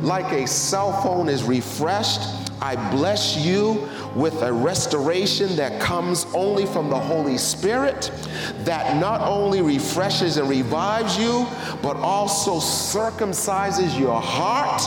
like 0.00 0.32
a 0.32 0.46
cell 0.48 1.00
phone 1.02 1.28
is 1.28 1.44
refreshed, 1.44 2.41
I 2.62 2.76
bless 2.92 3.36
you 3.36 3.88
with 4.14 4.40
a 4.42 4.52
restoration 4.52 5.56
that 5.56 5.80
comes 5.80 6.26
only 6.32 6.64
from 6.64 6.90
the 6.90 6.98
Holy 6.98 7.36
Spirit, 7.36 8.12
that 8.58 8.98
not 8.98 9.20
only 9.20 9.60
refreshes 9.60 10.36
and 10.36 10.48
revives 10.48 11.18
you, 11.18 11.48
but 11.82 11.96
also 11.96 12.60
circumcises 12.60 13.98
your 13.98 14.20
heart, 14.20 14.80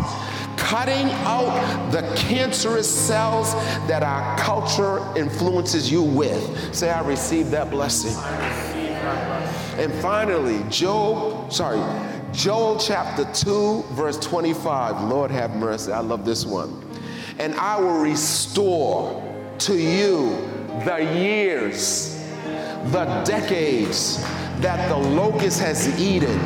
cutting 0.55 1.11
out 1.25 1.91
the 1.91 2.01
cancerous 2.15 2.89
cells 2.89 3.53
that 3.89 4.03
our 4.03 4.37
culture 4.37 4.99
influences 5.17 5.91
you 5.91 6.01
with. 6.01 6.73
Say, 6.73 6.89
I 6.89 7.05
receive 7.05 7.51
that 7.51 7.69
blessing. 7.69 8.15
And 9.77 9.93
finally, 9.95 10.63
Job, 10.69 11.51
sorry, 11.51 11.81
Joel 12.31 12.79
chapter 12.79 13.25
2, 13.33 13.83
verse 13.91 14.17
25. 14.19 15.09
Lord 15.09 15.29
have 15.29 15.57
mercy. 15.57 15.91
I 15.91 15.99
love 15.99 16.23
this 16.23 16.45
one 16.45 16.84
and 17.39 17.53
I 17.55 17.79
will 17.79 17.99
restore 17.99 19.21
to 19.59 19.75
you 19.75 20.29
the 20.85 20.97
years, 21.17 22.15
the 22.91 23.23
decades 23.25 24.21
that 24.59 24.89
the 24.89 24.97
locust 24.97 25.59
has 25.59 25.99
eaten. 25.99 26.39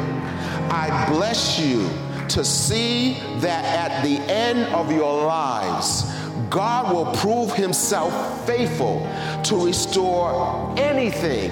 I 0.72 1.06
bless 1.10 1.60
you 1.60 1.90
to 2.30 2.44
see 2.46 3.20
that 3.40 3.66
at 3.66 4.04
the 4.04 4.18
end 4.32 4.74
of 4.74 4.92
your 4.92 5.26
lives, 5.26 6.04
God 6.50 6.94
will 6.94 7.12
prove 7.16 7.54
himself 7.54 8.46
faithful 8.46 9.02
to 9.44 9.66
restore 9.66 10.74
anything 10.78 11.52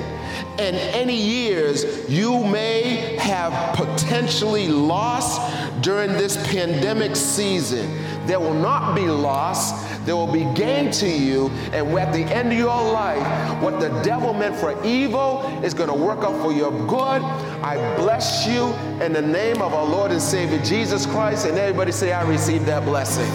and 0.60 0.76
any 0.76 1.16
years 1.16 2.10
you 2.10 2.44
may 2.44 3.16
have 3.18 3.76
potentially 3.76 4.68
lost 4.68 5.42
during 5.82 6.14
this 6.14 6.38
pandemic 6.48 7.16
season. 7.16 7.88
There 8.28 8.42
will 8.42 8.54
not 8.54 8.94
be 8.94 9.08
loss, 9.08 9.72
there 10.00 10.16
will 10.16 10.32
be 10.32 10.44
gain 10.54 10.92
to 10.92 11.08
you. 11.08 11.48
And 11.72 11.88
at 11.98 12.12
the 12.12 12.24
end 12.24 12.52
of 12.52 12.58
your 12.58 12.68
life, 12.68 13.64
what 13.64 13.80
the 13.80 13.88
devil 14.02 14.34
meant 14.34 14.56
for 14.56 14.76
evil 14.86 15.44
is 15.64 15.74
going 15.74 15.90
to 15.90 15.96
work 15.96 16.20
out 16.20 16.42
for 16.44 16.52
your 16.52 16.72
good. 16.88 17.22
I 17.64 17.78
bless 17.96 18.46
you 18.46 18.74
in 19.02 19.14
the 19.14 19.22
name 19.22 19.62
of 19.62 19.74
our 19.74 19.86
Lord 19.86 20.12
and 20.12 20.22
Savior 20.22 20.62
Jesus 20.62 21.06
Christ. 21.06 21.46
And 21.46 21.58
everybody 21.58 21.94
say, 21.94 22.12
I 22.12 22.28
receive 22.28 22.66
that 22.66 22.84
blessing. 22.84 23.30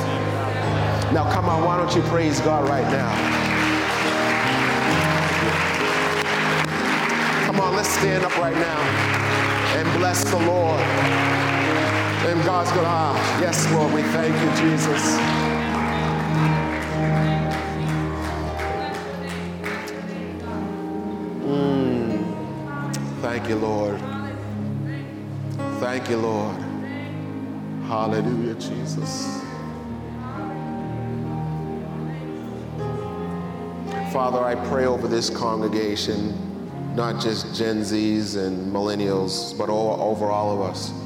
Now, 1.15 1.31
come 1.33 1.47
on, 1.47 1.65
why 1.65 1.79
don't 1.79 1.95
you 1.97 2.03
praise 2.11 2.41
God 2.41 2.69
right 2.69 2.91
now? 2.93 3.11
Come 7.47 7.61
on, 7.61 7.75
let's 7.77 7.89
stand 7.89 8.25
up 8.25 8.37
right 8.39 8.55
now 8.55 8.81
and 9.79 9.99
bless 9.99 10.25
the 10.25 10.39
Lord. 10.39 11.52
And 12.25 12.41
God's 12.45 12.71
going 12.71 12.87
ah, 12.87 13.41
yes, 13.41 13.69
Lord, 13.73 13.93
we 13.93 14.03
thank 14.03 14.33
you, 14.33 14.51
Jesus. 14.63 15.19
Mm. 21.45 23.23
Thank 23.23 23.49
you, 23.49 23.57
Lord. 23.57 24.01
Thank 25.81 26.09
you, 26.09 26.19
Lord. 26.19 26.57
Hallelujah, 27.89 28.55
Jesus. 28.55 29.43
Father, 34.13 34.45
I 34.45 34.55
pray 34.69 34.87
over 34.87 35.09
this 35.09 35.29
congregation, 35.29 36.95
not 36.95 37.21
just 37.21 37.53
Gen 37.57 37.81
Zs 37.81 38.37
and 38.37 38.73
millennials, 38.73 39.59
but 39.59 39.69
all, 39.69 40.01
over 40.01 40.27
all 40.31 40.55
of 40.55 40.61
us. 40.61 41.02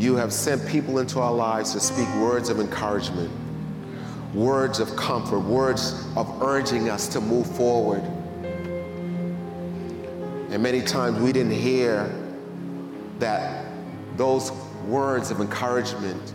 You 0.00 0.16
have 0.16 0.32
sent 0.32 0.66
people 0.66 0.98
into 0.98 1.20
our 1.20 1.30
lives 1.30 1.74
to 1.74 1.80
speak 1.80 2.08
words 2.14 2.48
of 2.48 2.58
encouragement, 2.58 3.30
words 4.32 4.80
of 4.80 4.96
comfort, 4.96 5.40
words 5.40 6.06
of 6.16 6.42
urging 6.42 6.88
us 6.88 7.06
to 7.08 7.20
move 7.20 7.46
forward. 7.54 8.00
And 10.48 10.62
many 10.62 10.80
times 10.80 11.20
we 11.20 11.34
didn't 11.34 11.52
hear 11.52 12.10
that 13.18 13.66
those 14.16 14.50
words 14.86 15.30
of 15.30 15.42
encouragement 15.42 16.32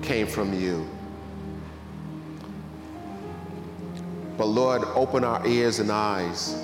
came 0.00 0.28
from 0.28 0.54
you. 0.54 0.88
But 4.38 4.46
Lord, 4.46 4.84
open 4.94 5.24
our 5.24 5.44
ears 5.44 5.80
and 5.80 5.90
eyes 5.90 6.56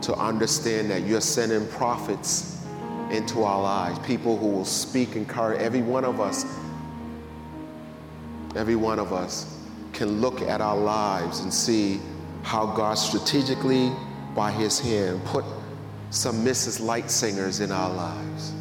to 0.00 0.14
understand 0.14 0.90
that 0.90 1.02
you're 1.02 1.20
sending 1.20 1.64
prophets 1.68 2.63
into 3.10 3.42
our 3.42 3.62
lives, 3.62 3.98
people 4.00 4.36
who 4.36 4.48
will 4.48 4.64
speak 4.64 5.08
and 5.08 5.18
encourage 5.18 5.60
every 5.60 5.82
one 5.82 6.04
of 6.04 6.20
us. 6.20 6.44
Every 8.56 8.76
one 8.76 8.98
of 8.98 9.12
us 9.12 9.58
can 9.92 10.20
look 10.20 10.40
at 10.42 10.60
our 10.60 10.76
lives 10.76 11.40
and 11.40 11.52
see 11.52 12.00
how 12.42 12.66
God 12.66 12.94
strategically, 12.94 13.90
by 14.34 14.50
His 14.50 14.78
hand, 14.78 15.24
put 15.24 15.44
some 16.10 16.44
Mrs. 16.44 16.80
Light 16.80 17.10
singers 17.10 17.60
in 17.60 17.72
our 17.72 17.90
lives. 17.90 18.52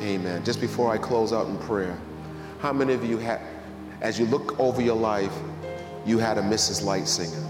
Amen. 0.00 0.44
Just 0.44 0.60
before 0.60 0.92
I 0.92 0.98
close 0.98 1.32
out 1.32 1.46
in 1.46 1.56
prayer, 1.58 1.96
how 2.58 2.72
many 2.72 2.92
of 2.92 3.04
you 3.04 3.18
had, 3.18 3.40
as 4.00 4.18
you 4.18 4.26
look 4.26 4.58
over 4.58 4.82
your 4.82 4.96
life, 4.96 5.32
you 6.04 6.18
had 6.18 6.38
a 6.38 6.42
Mrs. 6.42 6.84
Light 6.84 7.06
singer? 7.06 7.46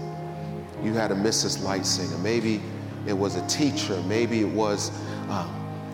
You 0.83 0.93
had 0.93 1.11
a 1.11 1.15
Mrs. 1.15 1.63
Light 1.63 1.85
singer. 1.85 2.17
Maybe 2.19 2.61
it 3.07 3.13
was 3.13 3.35
a 3.35 3.47
teacher, 3.47 4.01
maybe 4.07 4.41
it 4.41 4.49
was 4.49 4.91
uh, 5.29 5.47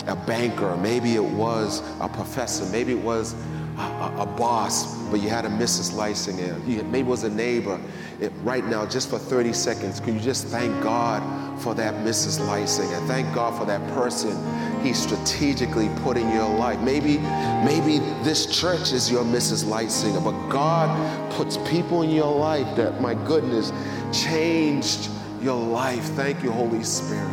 a 0.07 0.15
banker, 0.15 0.75
maybe 0.77 1.15
it 1.15 1.23
was 1.23 1.81
a 1.99 2.07
professor, 2.07 2.65
maybe 2.71 2.93
it 2.93 3.03
was 3.03 3.33
a, 3.77 3.81
a, 3.81 4.15
a 4.19 4.25
boss, 4.25 4.95
but 5.09 5.21
you 5.21 5.29
had 5.29 5.45
a 5.45 5.49
Mrs. 5.49 5.93
Light 5.93 6.17
singer. 6.17 6.59
You, 6.67 6.83
maybe 6.83 7.07
it 7.07 7.11
was 7.11 7.23
a 7.23 7.29
neighbor. 7.29 7.79
It, 8.19 8.31
right 8.43 8.65
now, 8.65 8.85
just 8.85 9.09
for 9.09 9.17
30 9.17 9.53
seconds, 9.53 9.99
could 9.99 10.13
you 10.13 10.19
just 10.19 10.47
thank 10.47 10.83
God 10.83 11.21
for 11.61 11.73
that 11.75 11.93
Mrs. 12.05 12.45
Light 12.45 12.69
singer? 12.69 12.97
Thank 13.07 13.33
God 13.33 13.57
for 13.57 13.65
that 13.65 13.81
person 13.93 14.35
He 14.83 14.93
strategically 14.93 15.89
put 16.03 16.17
in 16.17 16.29
your 16.31 16.49
life. 16.49 16.79
Maybe, 16.81 17.17
maybe 17.65 17.99
this 18.23 18.45
church 18.45 18.91
is 18.91 19.11
your 19.11 19.23
Mrs. 19.23 19.67
Light 19.67 19.91
singer, 19.91 20.21
but 20.21 20.49
God 20.49 21.31
puts 21.33 21.57
people 21.69 22.01
in 22.01 22.09
your 22.09 22.35
life 22.35 22.75
that, 22.75 23.01
my 23.01 23.13
goodness, 23.13 23.71
changed 24.11 25.09
your 25.41 25.55
life. 25.55 26.03
Thank 26.03 26.43
you, 26.43 26.51
Holy 26.51 26.83
Spirit. 26.83 27.29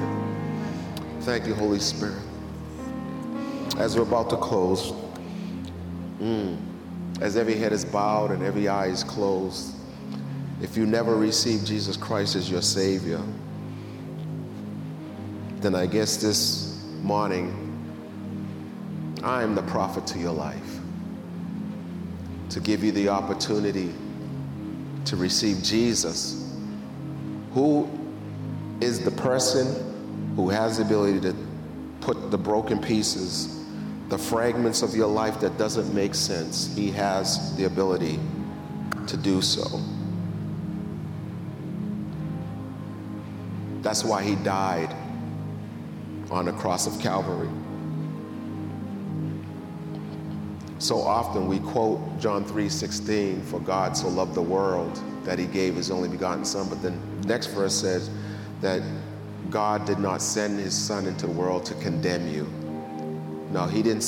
Thank 1.21 1.47
you, 1.47 1.55
Holy 1.55 1.81
Spirit. 1.81 2.23
As 3.79 3.97
we're 3.97 4.03
about 4.03 4.31
to 4.31 4.37
close, 4.37 4.93
mm, 6.21 6.57
as 7.21 7.37
every 7.37 7.57
head 7.57 7.73
is 7.73 7.85
bowed 7.85 8.31
and 8.31 8.43
every 8.43 8.69
eye 8.69 8.87
is 8.87 9.03
closed, 9.03 9.75
if 10.63 10.77
you 10.77 10.87
never 10.87 11.17
received 11.17 11.67
Jesus 11.67 11.97
Christ 11.97 12.37
as 12.37 12.51
your 12.51 12.63
Savior, 12.63 13.21
then 15.61 15.75
I 15.75 15.87
guess 15.87 16.17
this 16.17 16.85
morning 17.03 17.63
I 19.23 19.43
am 19.43 19.55
the 19.55 19.63
prophet 19.63 20.07
to 20.09 20.19
your 20.19 20.33
life 20.33 20.79
to 22.51 22.61
give 22.61 22.85
you 22.85 22.93
the 22.93 23.09
opportunity 23.09 23.93
to 25.07 25.17
receive 25.17 25.63
Jesus 25.63 26.47
who 27.57 27.89
is 28.81 29.01
the 29.05 29.11
person 29.11 30.35
who 30.37 30.49
has 30.51 30.79
the 30.79 30.85
ability 30.85 31.21
to 31.21 31.35
put 32.01 32.31
the 32.31 32.39
broken 32.39 32.81
pieces, 32.81 33.65
the 34.09 34.19
fragments 34.19 34.83
of 34.83 34.95
your 34.95 35.09
life 35.09 35.41
that 35.41 35.57
doesn't 35.59 35.93
make 35.95 36.15
sense. 36.15 36.75
He 36.77 36.91
has 36.93 37.57
the 37.57 37.65
ability 37.65 38.21
to 39.07 39.17
do 39.17 39.41
so. 39.41 39.81
That's 43.83 44.05
why 44.05 44.23
he 44.23 44.35
died 44.37 44.95
on 46.31 46.47
the 46.47 46.53
cross 46.53 46.87
of 46.87 47.01
Calvary. 47.01 47.49
So 50.79 51.01
often 51.01 51.49
we 51.49 51.61
quote 51.61 52.01
John 52.21 52.45
3:16, 52.45 53.43
for 53.43 53.61
God 53.61 53.97
so 53.97 54.09
loved 54.09 54.35
the 54.35 54.43
world 54.43 55.01
that 55.25 55.39
he 55.39 55.47
gave 55.47 55.75
his 55.75 55.91
only 55.91 56.09
begotten 56.09 56.45
son, 56.45 56.69
but 56.69 56.83
then 56.83 57.01
next 57.27 57.47
verse 57.47 57.75
says 57.75 58.11
that 58.61 58.83
God 59.51 59.85
did 59.87 59.99
not 59.99 60.23
send 60.23 60.59
his 60.59 60.75
son 60.75 61.07
into 61.07 61.27
the 61.27 61.33
world 61.33 61.65
to 61.67 61.75
condemn 61.75 62.29
you. 62.29 62.45
No, 63.53 63.67
he 63.67 63.83
didn't 63.83 64.05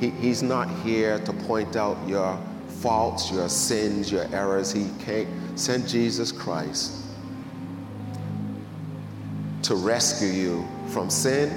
he, 0.00 0.10
he's 0.10 0.42
not 0.42 0.68
here 0.80 1.18
to 1.20 1.32
point 1.32 1.74
out 1.76 1.96
your 2.06 2.38
faults, 2.80 3.30
your 3.32 3.48
sins, 3.48 4.12
your 4.12 4.26
errors. 4.32 4.72
He 4.72 4.90
came, 5.00 5.56
sent 5.56 5.88
Jesus 5.88 6.30
Christ 6.30 7.02
to 9.62 9.74
rescue 9.74 10.28
you 10.28 10.68
from 10.90 11.10
sin, 11.10 11.50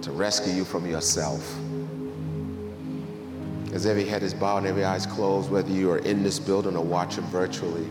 to 0.00 0.10
rescue 0.12 0.52
you 0.52 0.64
from 0.64 0.88
yourself. 0.88 1.58
As 3.72 3.86
every 3.86 4.04
head 4.04 4.22
is 4.22 4.32
bowed 4.32 4.58
and 4.58 4.68
every 4.68 4.84
eye 4.84 4.96
is 4.96 5.04
closed, 5.04 5.50
whether 5.50 5.70
you 5.70 5.90
are 5.90 5.98
in 5.98 6.22
this 6.22 6.38
building 6.38 6.76
or 6.76 6.84
watching 6.84 7.24
virtually, 7.24 7.88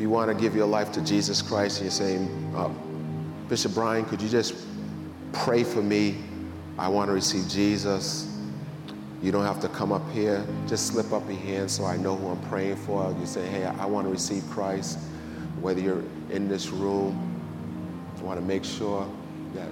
you 0.00 0.08
want 0.10 0.30
to 0.30 0.34
give 0.40 0.56
your 0.56 0.66
life 0.66 0.90
to 0.92 1.00
Jesus 1.04 1.42
Christ 1.42 1.78
and 1.78 1.84
you're 1.84 1.90
saying, 1.90 2.54
uh, 2.56 2.68
Bishop 3.48 3.74
Brian, 3.74 4.04
could 4.04 4.22
you 4.22 4.28
just 4.28 4.54
pray 5.32 5.64
for 5.64 5.82
me? 5.82 6.16
I 6.78 6.88
want 6.88 7.08
to 7.08 7.12
receive 7.12 7.48
Jesus. 7.48 8.26
You 9.22 9.32
don't 9.32 9.44
have 9.44 9.60
to 9.60 9.68
come 9.68 9.92
up 9.92 10.08
here. 10.12 10.44
Just 10.66 10.86
slip 10.86 11.12
up 11.12 11.28
your 11.28 11.38
hand 11.38 11.70
so 11.70 11.84
I 11.84 11.96
know 11.96 12.16
who 12.16 12.28
I'm 12.28 12.40
praying 12.48 12.76
for. 12.76 13.14
You 13.20 13.26
say, 13.26 13.46
hey, 13.46 13.66
I 13.66 13.84
want 13.84 14.06
to 14.06 14.10
receive 14.10 14.42
Christ. 14.50 14.98
Whether 15.60 15.80
you're 15.80 16.02
in 16.30 16.48
this 16.48 16.68
room, 16.68 17.42
I 18.18 18.22
want 18.22 18.40
to 18.40 18.46
make 18.46 18.64
sure 18.64 19.06
that, 19.54 19.68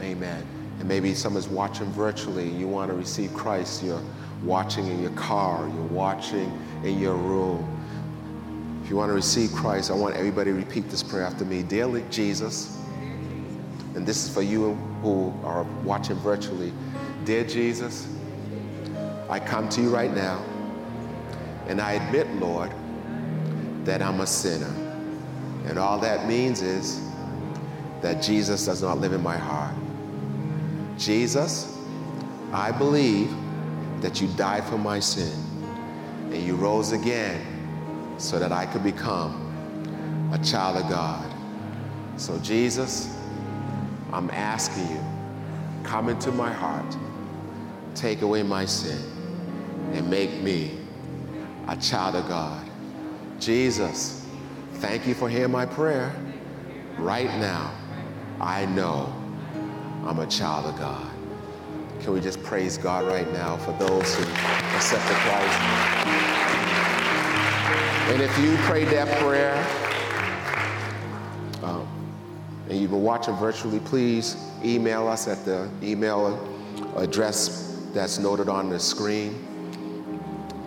amen. 0.00 0.46
And 0.78 0.88
maybe 0.88 1.14
someone's 1.14 1.48
watching 1.48 1.86
virtually. 1.92 2.48
You 2.48 2.66
want 2.66 2.90
to 2.90 2.96
receive 2.96 3.34
Christ. 3.34 3.82
You're 3.82 4.02
watching 4.42 4.86
in 4.86 5.02
your 5.02 5.12
car. 5.12 5.68
You're 5.68 5.82
watching 5.84 6.50
in 6.82 6.98
your 6.98 7.14
room. 7.14 7.73
If 8.84 8.90
you 8.90 8.96
want 8.96 9.08
to 9.08 9.14
receive 9.14 9.50
Christ, 9.54 9.90
I 9.90 9.94
want 9.94 10.14
everybody 10.14 10.50
to 10.50 10.56
repeat 10.58 10.90
this 10.90 11.02
prayer 11.02 11.24
after 11.24 11.46
me. 11.46 11.62
Dearly, 11.62 12.04
Jesus, 12.10 12.78
and 13.94 14.04
this 14.06 14.26
is 14.26 14.34
for 14.34 14.42
you 14.42 14.74
who 15.00 15.32
are 15.42 15.62
watching 15.84 16.16
virtually. 16.16 16.70
Dear 17.24 17.44
Jesus, 17.44 18.06
I 19.30 19.40
come 19.40 19.70
to 19.70 19.80
you 19.80 19.88
right 19.88 20.14
now, 20.14 20.44
and 21.66 21.80
I 21.80 21.92
admit, 21.92 22.28
Lord, 22.34 22.70
that 23.86 24.02
I'm 24.02 24.20
a 24.20 24.26
sinner. 24.26 24.74
And 25.64 25.78
all 25.78 25.98
that 26.00 26.28
means 26.28 26.60
is 26.60 27.00
that 28.02 28.22
Jesus 28.22 28.66
does 28.66 28.82
not 28.82 28.98
live 28.98 29.14
in 29.14 29.22
my 29.22 29.38
heart. 29.38 29.74
Jesus, 30.98 31.74
I 32.52 32.70
believe 32.70 33.34
that 34.02 34.20
you 34.20 34.28
died 34.36 34.64
for 34.64 34.76
my 34.76 35.00
sin 35.00 35.32
and 36.30 36.42
you 36.42 36.54
rose 36.54 36.92
again 36.92 37.53
so 38.18 38.38
that 38.38 38.52
I 38.52 38.66
could 38.66 38.82
become 38.82 40.30
a 40.32 40.38
child 40.44 40.82
of 40.82 40.88
God. 40.88 41.30
So, 42.16 42.38
Jesus, 42.38 43.16
I'm 44.12 44.30
asking 44.30 44.88
you, 44.88 45.04
come 45.82 46.08
into 46.08 46.30
my 46.32 46.52
heart, 46.52 46.96
take 47.94 48.22
away 48.22 48.42
my 48.42 48.64
sin, 48.64 48.98
and 49.92 50.08
make 50.08 50.42
me 50.42 50.78
a 51.68 51.76
child 51.76 52.14
of 52.14 52.28
God. 52.28 52.68
Jesus, 53.40 54.26
thank 54.74 55.06
you 55.06 55.14
for 55.14 55.28
hearing 55.28 55.52
my 55.52 55.66
prayer. 55.66 56.14
Right 56.98 57.30
now, 57.40 57.74
I 58.40 58.66
know 58.66 59.12
I'm 60.04 60.20
a 60.20 60.26
child 60.26 60.66
of 60.66 60.78
God. 60.78 61.10
Can 62.00 62.12
we 62.12 62.20
just 62.20 62.42
praise 62.42 62.76
God 62.76 63.06
right 63.06 63.30
now 63.32 63.56
for 63.56 63.72
those 63.72 64.14
who 64.14 64.22
accepted 64.76 65.16
Christ? 65.16 66.73
And 68.06 68.20
if 68.20 68.38
you 68.38 68.54
prayed 68.58 68.88
that 68.88 69.08
prayer 69.18 69.56
um, 71.62 71.88
and 72.68 72.78
you've 72.78 72.90
been 72.90 73.02
watching 73.02 73.34
virtually, 73.36 73.80
please 73.80 74.36
email 74.62 75.08
us 75.08 75.26
at 75.26 75.42
the 75.46 75.70
email 75.82 76.38
address 76.96 77.88
that's 77.94 78.18
noted 78.18 78.50
on 78.50 78.68
the 78.68 78.78
screen 78.78 79.42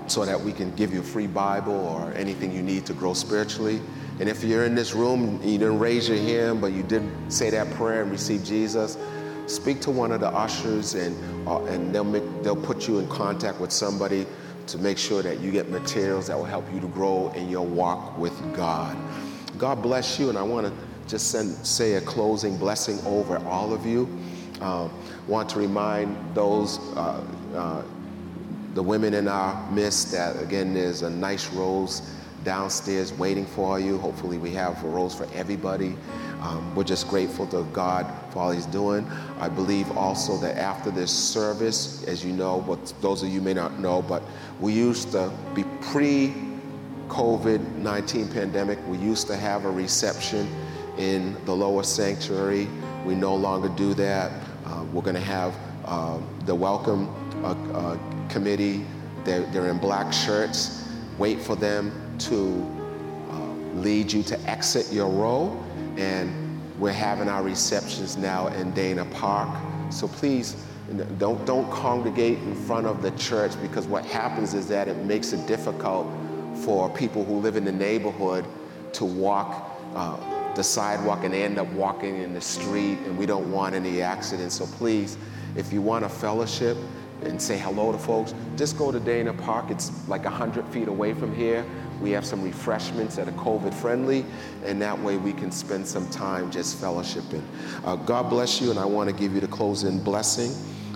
so 0.07 0.25
that 0.25 0.41
we 0.41 0.51
can 0.51 0.73
give 0.75 0.91
you 0.91 1.01
a 1.01 1.03
free 1.03 1.27
Bible 1.27 1.75
or 1.75 2.11
anything 2.13 2.51
you 2.51 2.63
need 2.63 2.87
to 2.87 2.93
grow 2.93 3.13
spiritually. 3.13 3.81
And 4.19 4.27
if 4.27 4.43
you're 4.43 4.65
in 4.65 4.73
this 4.73 4.95
room, 4.95 5.39
you 5.43 5.59
didn't 5.59 5.77
raise 5.77 6.09
your 6.09 6.17
hand, 6.17 6.59
but 6.59 6.71
you 6.71 6.81
did 6.81 7.03
say 7.31 7.51
that 7.51 7.69
prayer 7.75 8.01
and 8.01 8.11
receive 8.11 8.43
Jesus, 8.43 8.97
speak 9.45 9.79
to 9.81 9.91
one 9.91 10.11
of 10.11 10.21
the 10.21 10.29
ushers 10.29 10.95
and, 10.95 11.15
uh, 11.47 11.63
and 11.65 11.93
they'll, 11.93 12.03
make, 12.03 12.23
they'll 12.41 12.55
put 12.55 12.87
you 12.87 12.97
in 12.97 13.07
contact 13.07 13.59
with 13.59 13.71
somebody 13.71 14.25
to 14.67 14.77
make 14.77 14.97
sure 14.97 15.21
that 15.21 15.39
you 15.39 15.51
get 15.51 15.69
materials 15.69 16.27
that 16.27 16.37
will 16.37 16.45
help 16.45 16.65
you 16.73 16.79
to 16.79 16.87
grow 16.87 17.31
in 17.35 17.49
your 17.49 17.65
walk 17.65 18.17
with 18.17 18.33
God. 18.55 18.97
God 19.57 19.81
bless 19.81 20.19
you, 20.19 20.29
and 20.29 20.37
I 20.37 20.43
want 20.43 20.67
to 20.67 20.73
just 21.07 21.31
send, 21.31 21.55
say 21.65 21.93
a 21.93 22.01
closing 22.01 22.57
blessing 22.57 22.99
over 23.05 23.37
all 23.45 23.73
of 23.73 23.85
you. 23.85 24.07
Uh, 24.61 24.89
want 25.27 25.49
to 25.49 25.59
remind 25.59 26.15
those, 26.35 26.79
uh, 26.95 27.23
uh, 27.55 27.83
the 28.73 28.83
women 28.83 29.13
in 29.13 29.27
our 29.27 29.71
midst, 29.71 30.11
that 30.11 30.41
again, 30.41 30.73
there's 30.73 31.01
a 31.01 31.09
nice 31.09 31.51
rose 31.53 32.01
downstairs 32.47 33.11
waiting 33.11 33.45
for 33.45 33.77
you. 33.77 33.97
Hopefully, 33.97 34.37
we 34.37 34.51
have 34.53 34.81
roles 34.81 35.13
for 35.13 35.27
everybody. 35.33 35.93
Um, 36.39 36.73
we're 36.75 36.85
just 36.85 37.09
grateful 37.09 37.45
to 37.47 37.63
God 37.73 38.09
for 38.31 38.39
all 38.39 38.51
He's 38.51 38.65
doing. 38.65 39.05
I 39.37 39.49
believe 39.49 39.91
also 39.97 40.37
that 40.37 40.55
after 40.55 40.89
this 40.89 41.11
service, 41.11 42.05
as 42.05 42.23
you 42.23 42.31
know, 42.31 42.61
but 42.61 42.93
those 43.01 43.21
of 43.21 43.27
you 43.27 43.41
may 43.41 43.53
not 43.53 43.79
know, 43.81 44.01
but 44.01 44.23
we 44.61 44.71
used 44.71 45.11
to 45.11 45.29
be 45.53 45.65
pre 45.81 46.33
COVID 47.09 47.75
19 47.75 48.29
pandemic, 48.29 48.79
we 48.87 48.97
used 48.97 49.27
to 49.27 49.35
have 49.35 49.65
a 49.65 49.69
reception 49.69 50.47
in 50.97 51.35
the 51.43 51.53
lower 51.53 51.83
sanctuary. 51.83 52.69
We 53.05 53.13
no 53.13 53.35
longer 53.35 53.67
do 53.67 53.93
that. 53.95 54.31
Uh, 54.65 54.85
we're 54.93 55.01
going 55.01 55.15
to 55.15 55.29
have 55.37 55.53
uh, 55.83 56.17
the 56.45 56.55
welcome 56.55 57.09
uh, 57.43 57.55
uh, 57.73 57.97
committee. 58.29 58.85
They're, 59.25 59.45
they're, 59.47 59.67
in 59.67 59.79
black 59.79 60.13
shirts. 60.13 60.87
Wait 61.17 61.41
for 61.41 61.57
them 61.57 62.06
to 62.19 62.65
uh, 63.29 63.53
lead 63.75 64.11
you 64.11 64.23
to 64.23 64.39
exit 64.49 64.91
your 64.91 65.09
row. 65.09 65.63
And 65.97 66.31
we're 66.79 66.91
having 66.91 67.27
our 67.27 67.43
receptions 67.43 68.17
now 68.17 68.47
in 68.47 68.71
Dana 68.71 69.05
Park. 69.05 69.49
So 69.91 70.07
please 70.07 70.55
don't, 71.17 71.43
don't 71.45 71.69
congregate 71.71 72.37
in 72.39 72.55
front 72.55 72.87
of 72.87 73.01
the 73.01 73.11
church 73.11 73.51
because 73.61 73.87
what 73.87 74.05
happens 74.05 74.53
is 74.53 74.67
that 74.67 74.87
it 74.87 74.97
makes 74.97 75.33
it 75.33 75.45
difficult 75.47 76.07
for 76.63 76.89
people 76.89 77.23
who 77.23 77.39
live 77.39 77.55
in 77.55 77.65
the 77.65 77.71
neighborhood 77.71 78.45
to 78.93 79.05
walk 79.05 79.69
uh, 79.95 80.53
the 80.55 80.63
sidewalk 80.63 81.23
and 81.23 81.33
end 81.33 81.59
up 81.59 81.67
walking 81.73 82.21
in 82.21 82.33
the 82.33 82.41
street, 82.41 82.97
and 83.05 83.17
we 83.17 83.25
don't 83.25 83.51
want 83.51 83.75
any 83.75 84.01
accidents. 84.01 84.55
So 84.55 84.65
please, 84.65 85.17
if 85.55 85.71
you 85.71 85.81
want 85.81 86.03
a 86.03 86.09
fellowship 86.09 86.77
and 87.23 87.41
say 87.41 87.57
hello 87.57 87.91
to 87.91 87.97
folks, 87.97 88.33
just 88.55 88.77
go 88.77 88.91
to 88.91 88.99
Dana 88.99 89.33
Park. 89.33 89.69
It's 89.69 89.91
like 90.07 90.23
100 90.23 90.65
feet 90.69 90.87
away 90.87 91.13
from 91.13 91.33
here. 91.35 91.65
We 92.01 92.11
have 92.11 92.25
some 92.25 92.43
refreshments 92.43 93.15
that 93.15 93.27
are 93.27 93.31
COVID 93.33 93.73
friendly, 93.73 94.25
and 94.63 94.81
that 94.81 94.99
way 94.99 95.17
we 95.17 95.33
can 95.33 95.51
spend 95.51 95.87
some 95.87 96.07
time 96.09 96.51
just 96.51 96.81
fellowshipping. 96.81 97.41
Uh, 97.83 97.95
God 97.95 98.29
bless 98.29 98.61
you, 98.61 98.69
and 98.69 98.79
I 98.79 98.85
want 98.85 99.09
to 99.09 99.15
give 99.15 99.33
you 99.33 99.39
the 99.39 99.47
closing 99.47 99.99
blessing. 99.99 100.51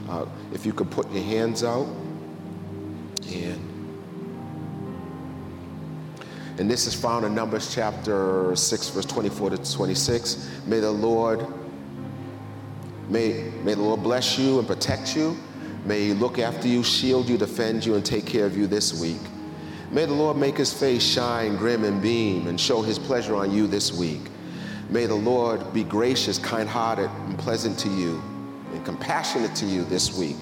Uh, 0.09 0.25
if 0.51 0.65
you 0.65 0.73
could 0.73 0.91
put 0.91 1.09
your 1.11 1.23
hands 1.23 1.63
out. 1.63 1.87
And, 3.33 3.67
and 6.57 6.69
this 6.69 6.85
is 6.85 6.93
found 6.93 7.25
in 7.25 7.33
Numbers 7.33 7.73
chapter 7.73 8.55
6, 8.55 8.89
verse 8.89 9.05
24 9.05 9.51
to 9.51 9.73
26. 9.73 10.63
May 10.67 10.79
the 10.79 10.91
Lord, 10.91 11.45
may, 13.09 13.51
may 13.63 13.73
the 13.73 13.81
Lord 13.81 14.03
bless 14.03 14.37
you 14.37 14.59
and 14.59 14.67
protect 14.67 15.15
you. 15.15 15.37
May 15.85 16.07
he 16.07 16.13
look 16.13 16.37
after 16.37 16.67
you, 16.67 16.83
shield 16.83 17.29
you, 17.29 17.37
defend 17.37 17.85
you, 17.85 17.95
and 17.95 18.05
take 18.05 18.25
care 18.25 18.45
of 18.45 18.55
you 18.55 18.67
this 18.67 18.99
week. 18.99 19.21
May 19.91 20.05
the 20.05 20.13
Lord 20.13 20.37
make 20.37 20.55
his 20.55 20.71
face 20.71 21.03
shine, 21.03 21.57
grim, 21.57 21.83
and 21.83 22.01
beam, 22.01 22.47
and 22.47 22.57
show 22.59 22.81
his 22.81 22.97
pleasure 22.97 23.35
on 23.35 23.51
you 23.51 23.67
this 23.67 23.91
week. 23.91 24.21
May 24.89 25.05
the 25.05 25.15
Lord 25.15 25.73
be 25.73 25.83
gracious, 25.83 26.37
kind 26.37 26.69
hearted, 26.69 27.09
and 27.27 27.37
pleasant 27.37 27.77
to 27.79 27.89
you 27.89 28.21
and 28.71 28.85
compassionate 28.85 29.53
to 29.55 29.65
you 29.65 29.83
this 29.83 30.17
week. 30.17 30.37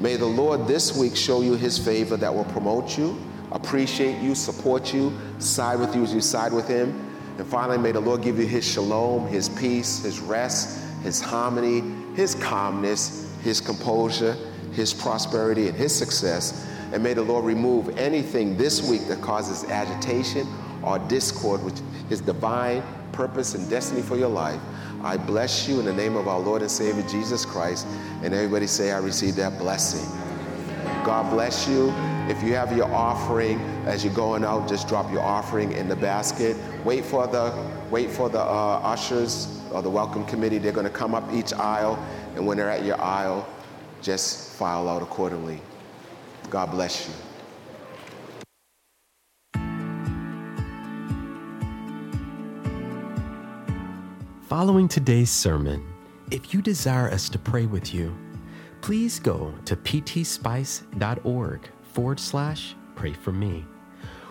May 0.00 0.16
the 0.16 0.24
Lord 0.24 0.66
this 0.66 0.96
week 0.96 1.16
show 1.16 1.42
you 1.42 1.54
his 1.54 1.78
favor 1.78 2.16
that 2.16 2.34
will 2.34 2.46
promote 2.46 2.96
you, 2.96 3.20
appreciate 3.52 4.22
you, 4.22 4.34
support 4.34 4.94
you, 4.94 5.12
side 5.38 5.78
with 5.78 5.94
you 5.94 6.02
as 6.02 6.14
you 6.14 6.22
side 6.22 6.54
with 6.54 6.66
him. 6.66 7.10
And 7.36 7.46
finally, 7.46 7.76
may 7.76 7.92
the 7.92 8.00
Lord 8.00 8.22
give 8.22 8.38
you 8.38 8.46
his 8.46 8.66
shalom, 8.66 9.26
his 9.28 9.50
peace, 9.50 10.02
his 10.02 10.18
rest, 10.18 10.82
his 11.02 11.20
harmony, 11.20 11.82
his 12.16 12.34
calmness, 12.36 13.30
his 13.42 13.60
composure, 13.60 14.34
his 14.72 14.94
prosperity, 14.94 15.68
and 15.68 15.76
his 15.76 15.94
success. 15.94 16.66
And 16.94 17.02
may 17.02 17.12
the 17.12 17.22
Lord 17.22 17.44
remove 17.44 17.98
anything 17.98 18.56
this 18.56 18.88
week 18.88 19.08
that 19.08 19.20
causes 19.20 19.68
agitation 19.68 20.46
or 20.80 21.00
discord, 21.00 21.60
which 21.64 21.80
is 22.08 22.20
divine 22.20 22.84
purpose 23.10 23.56
and 23.56 23.68
destiny 23.68 24.00
for 24.00 24.16
your 24.16 24.28
life. 24.28 24.60
I 25.02 25.16
bless 25.16 25.68
you 25.68 25.80
in 25.80 25.86
the 25.86 25.92
name 25.92 26.14
of 26.14 26.28
our 26.28 26.38
Lord 26.38 26.62
and 26.62 26.70
Savior 26.70 27.02
Jesus 27.08 27.44
Christ. 27.44 27.84
And 28.22 28.32
everybody 28.32 28.68
say, 28.68 28.92
I 28.92 28.98
receive 28.98 29.34
that 29.36 29.58
blessing. 29.58 30.08
God 31.04 31.30
bless 31.32 31.68
you. 31.68 31.90
If 32.28 32.44
you 32.44 32.54
have 32.54 32.74
your 32.76 32.90
offering 32.92 33.58
as 33.86 34.04
you're 34.04 34.14
going 34.14 34.44
out, 34.44 34.68
just 34.68 34.86
drop 34.86 35.10
your 35.10 35.22
offering 35.22 35.72
in 35.72 35.88
the 35.88 35.96
basket. 35.96 36.56
Wait 36.84 37.04
for 37.04 37.26
the 37.26 37.52
wait 37.90 38.08
for 38.08 38.28
the 38.28 38.40
uh, 38.40 38.80
ushers 38.84 39.60
or 39.72 39.82
the 39.82 39.90
welcome 39.90 40.24
committee. 40.26 40.58
They're 40.58 40.70
going 40.70 40.86
to 40.86 40.92
come 40.92 41.12
up 41.12 41.24
each 41.32 41.52
aisle, 41.54 41.98
and 42.36 42.46
when 42.46 42.56
they're 42.56 42.70
at 42.70 42.84
your 42.84 43.00
aisle, 43.00 43.48
just 44.00 44.50
file 44.52 44.88
out 44.88 45.02
accordingly. 45.02 45.60
God 46.54 46.70
bless 46.70 47.08
you. 47.08 47.14
Following 54.46 54.86
today's 54.86 55.30
sermon, 55.30 55.84
if 56.30 56.54
you 56.54 56.62
desire 56.62 57.10
us 57.10 57.28
to 57.30 57.40
pray 57.40 57.66
with 57.66 57.92
you, 57.92 58.16
please 58.82 59.18
go 59.18 59.52
to 59.64 59.74
ptspice.org 59.74 61.68
forward 61.92 62.20
slash 62.20 62.76
pray 62.94 63.12
for 63.14 63.32
me, 63.32 63.64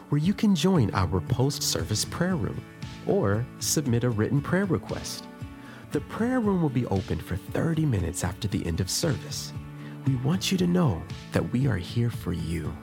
where 0.08 0.22
you 0.22 0.34
can 0.34 0.56
join 0.56 0.92
our 0.94 1.20
post 1.20 1.62
service 1.62 2.06
prayer 2.06 2.38
room 2.38 2.64
or 3.06 3.46
submit 3.60 4.06
a 4.06 4.10
written 4.10 4.40
prayer 4.40 4.64
request. 4.64 5.26
The 5.92 6.00
prayer 6.00 6.40
room 6.40 6.62
will 6.62 6.70
be 6.70 6.86
open 6.86 7.20
for 7.20 7.36
30 7.36 7.86
minutes 7.86 8.24
after 8.24 8.48
the 8.48 8.66
end 8.66 8.80
of 8.80 8.90
service. 8.90 9.52
We 10.06 10.16
want 10.18 10.52
you 10.52 10.58
to 10.58 10.68
know 10.68 11.02
that 11.32 11.54
we 11.54 11.66
are 11.68 11.78
here 11.78 12.10
for 12.10 12.34
you. 12.34 12.74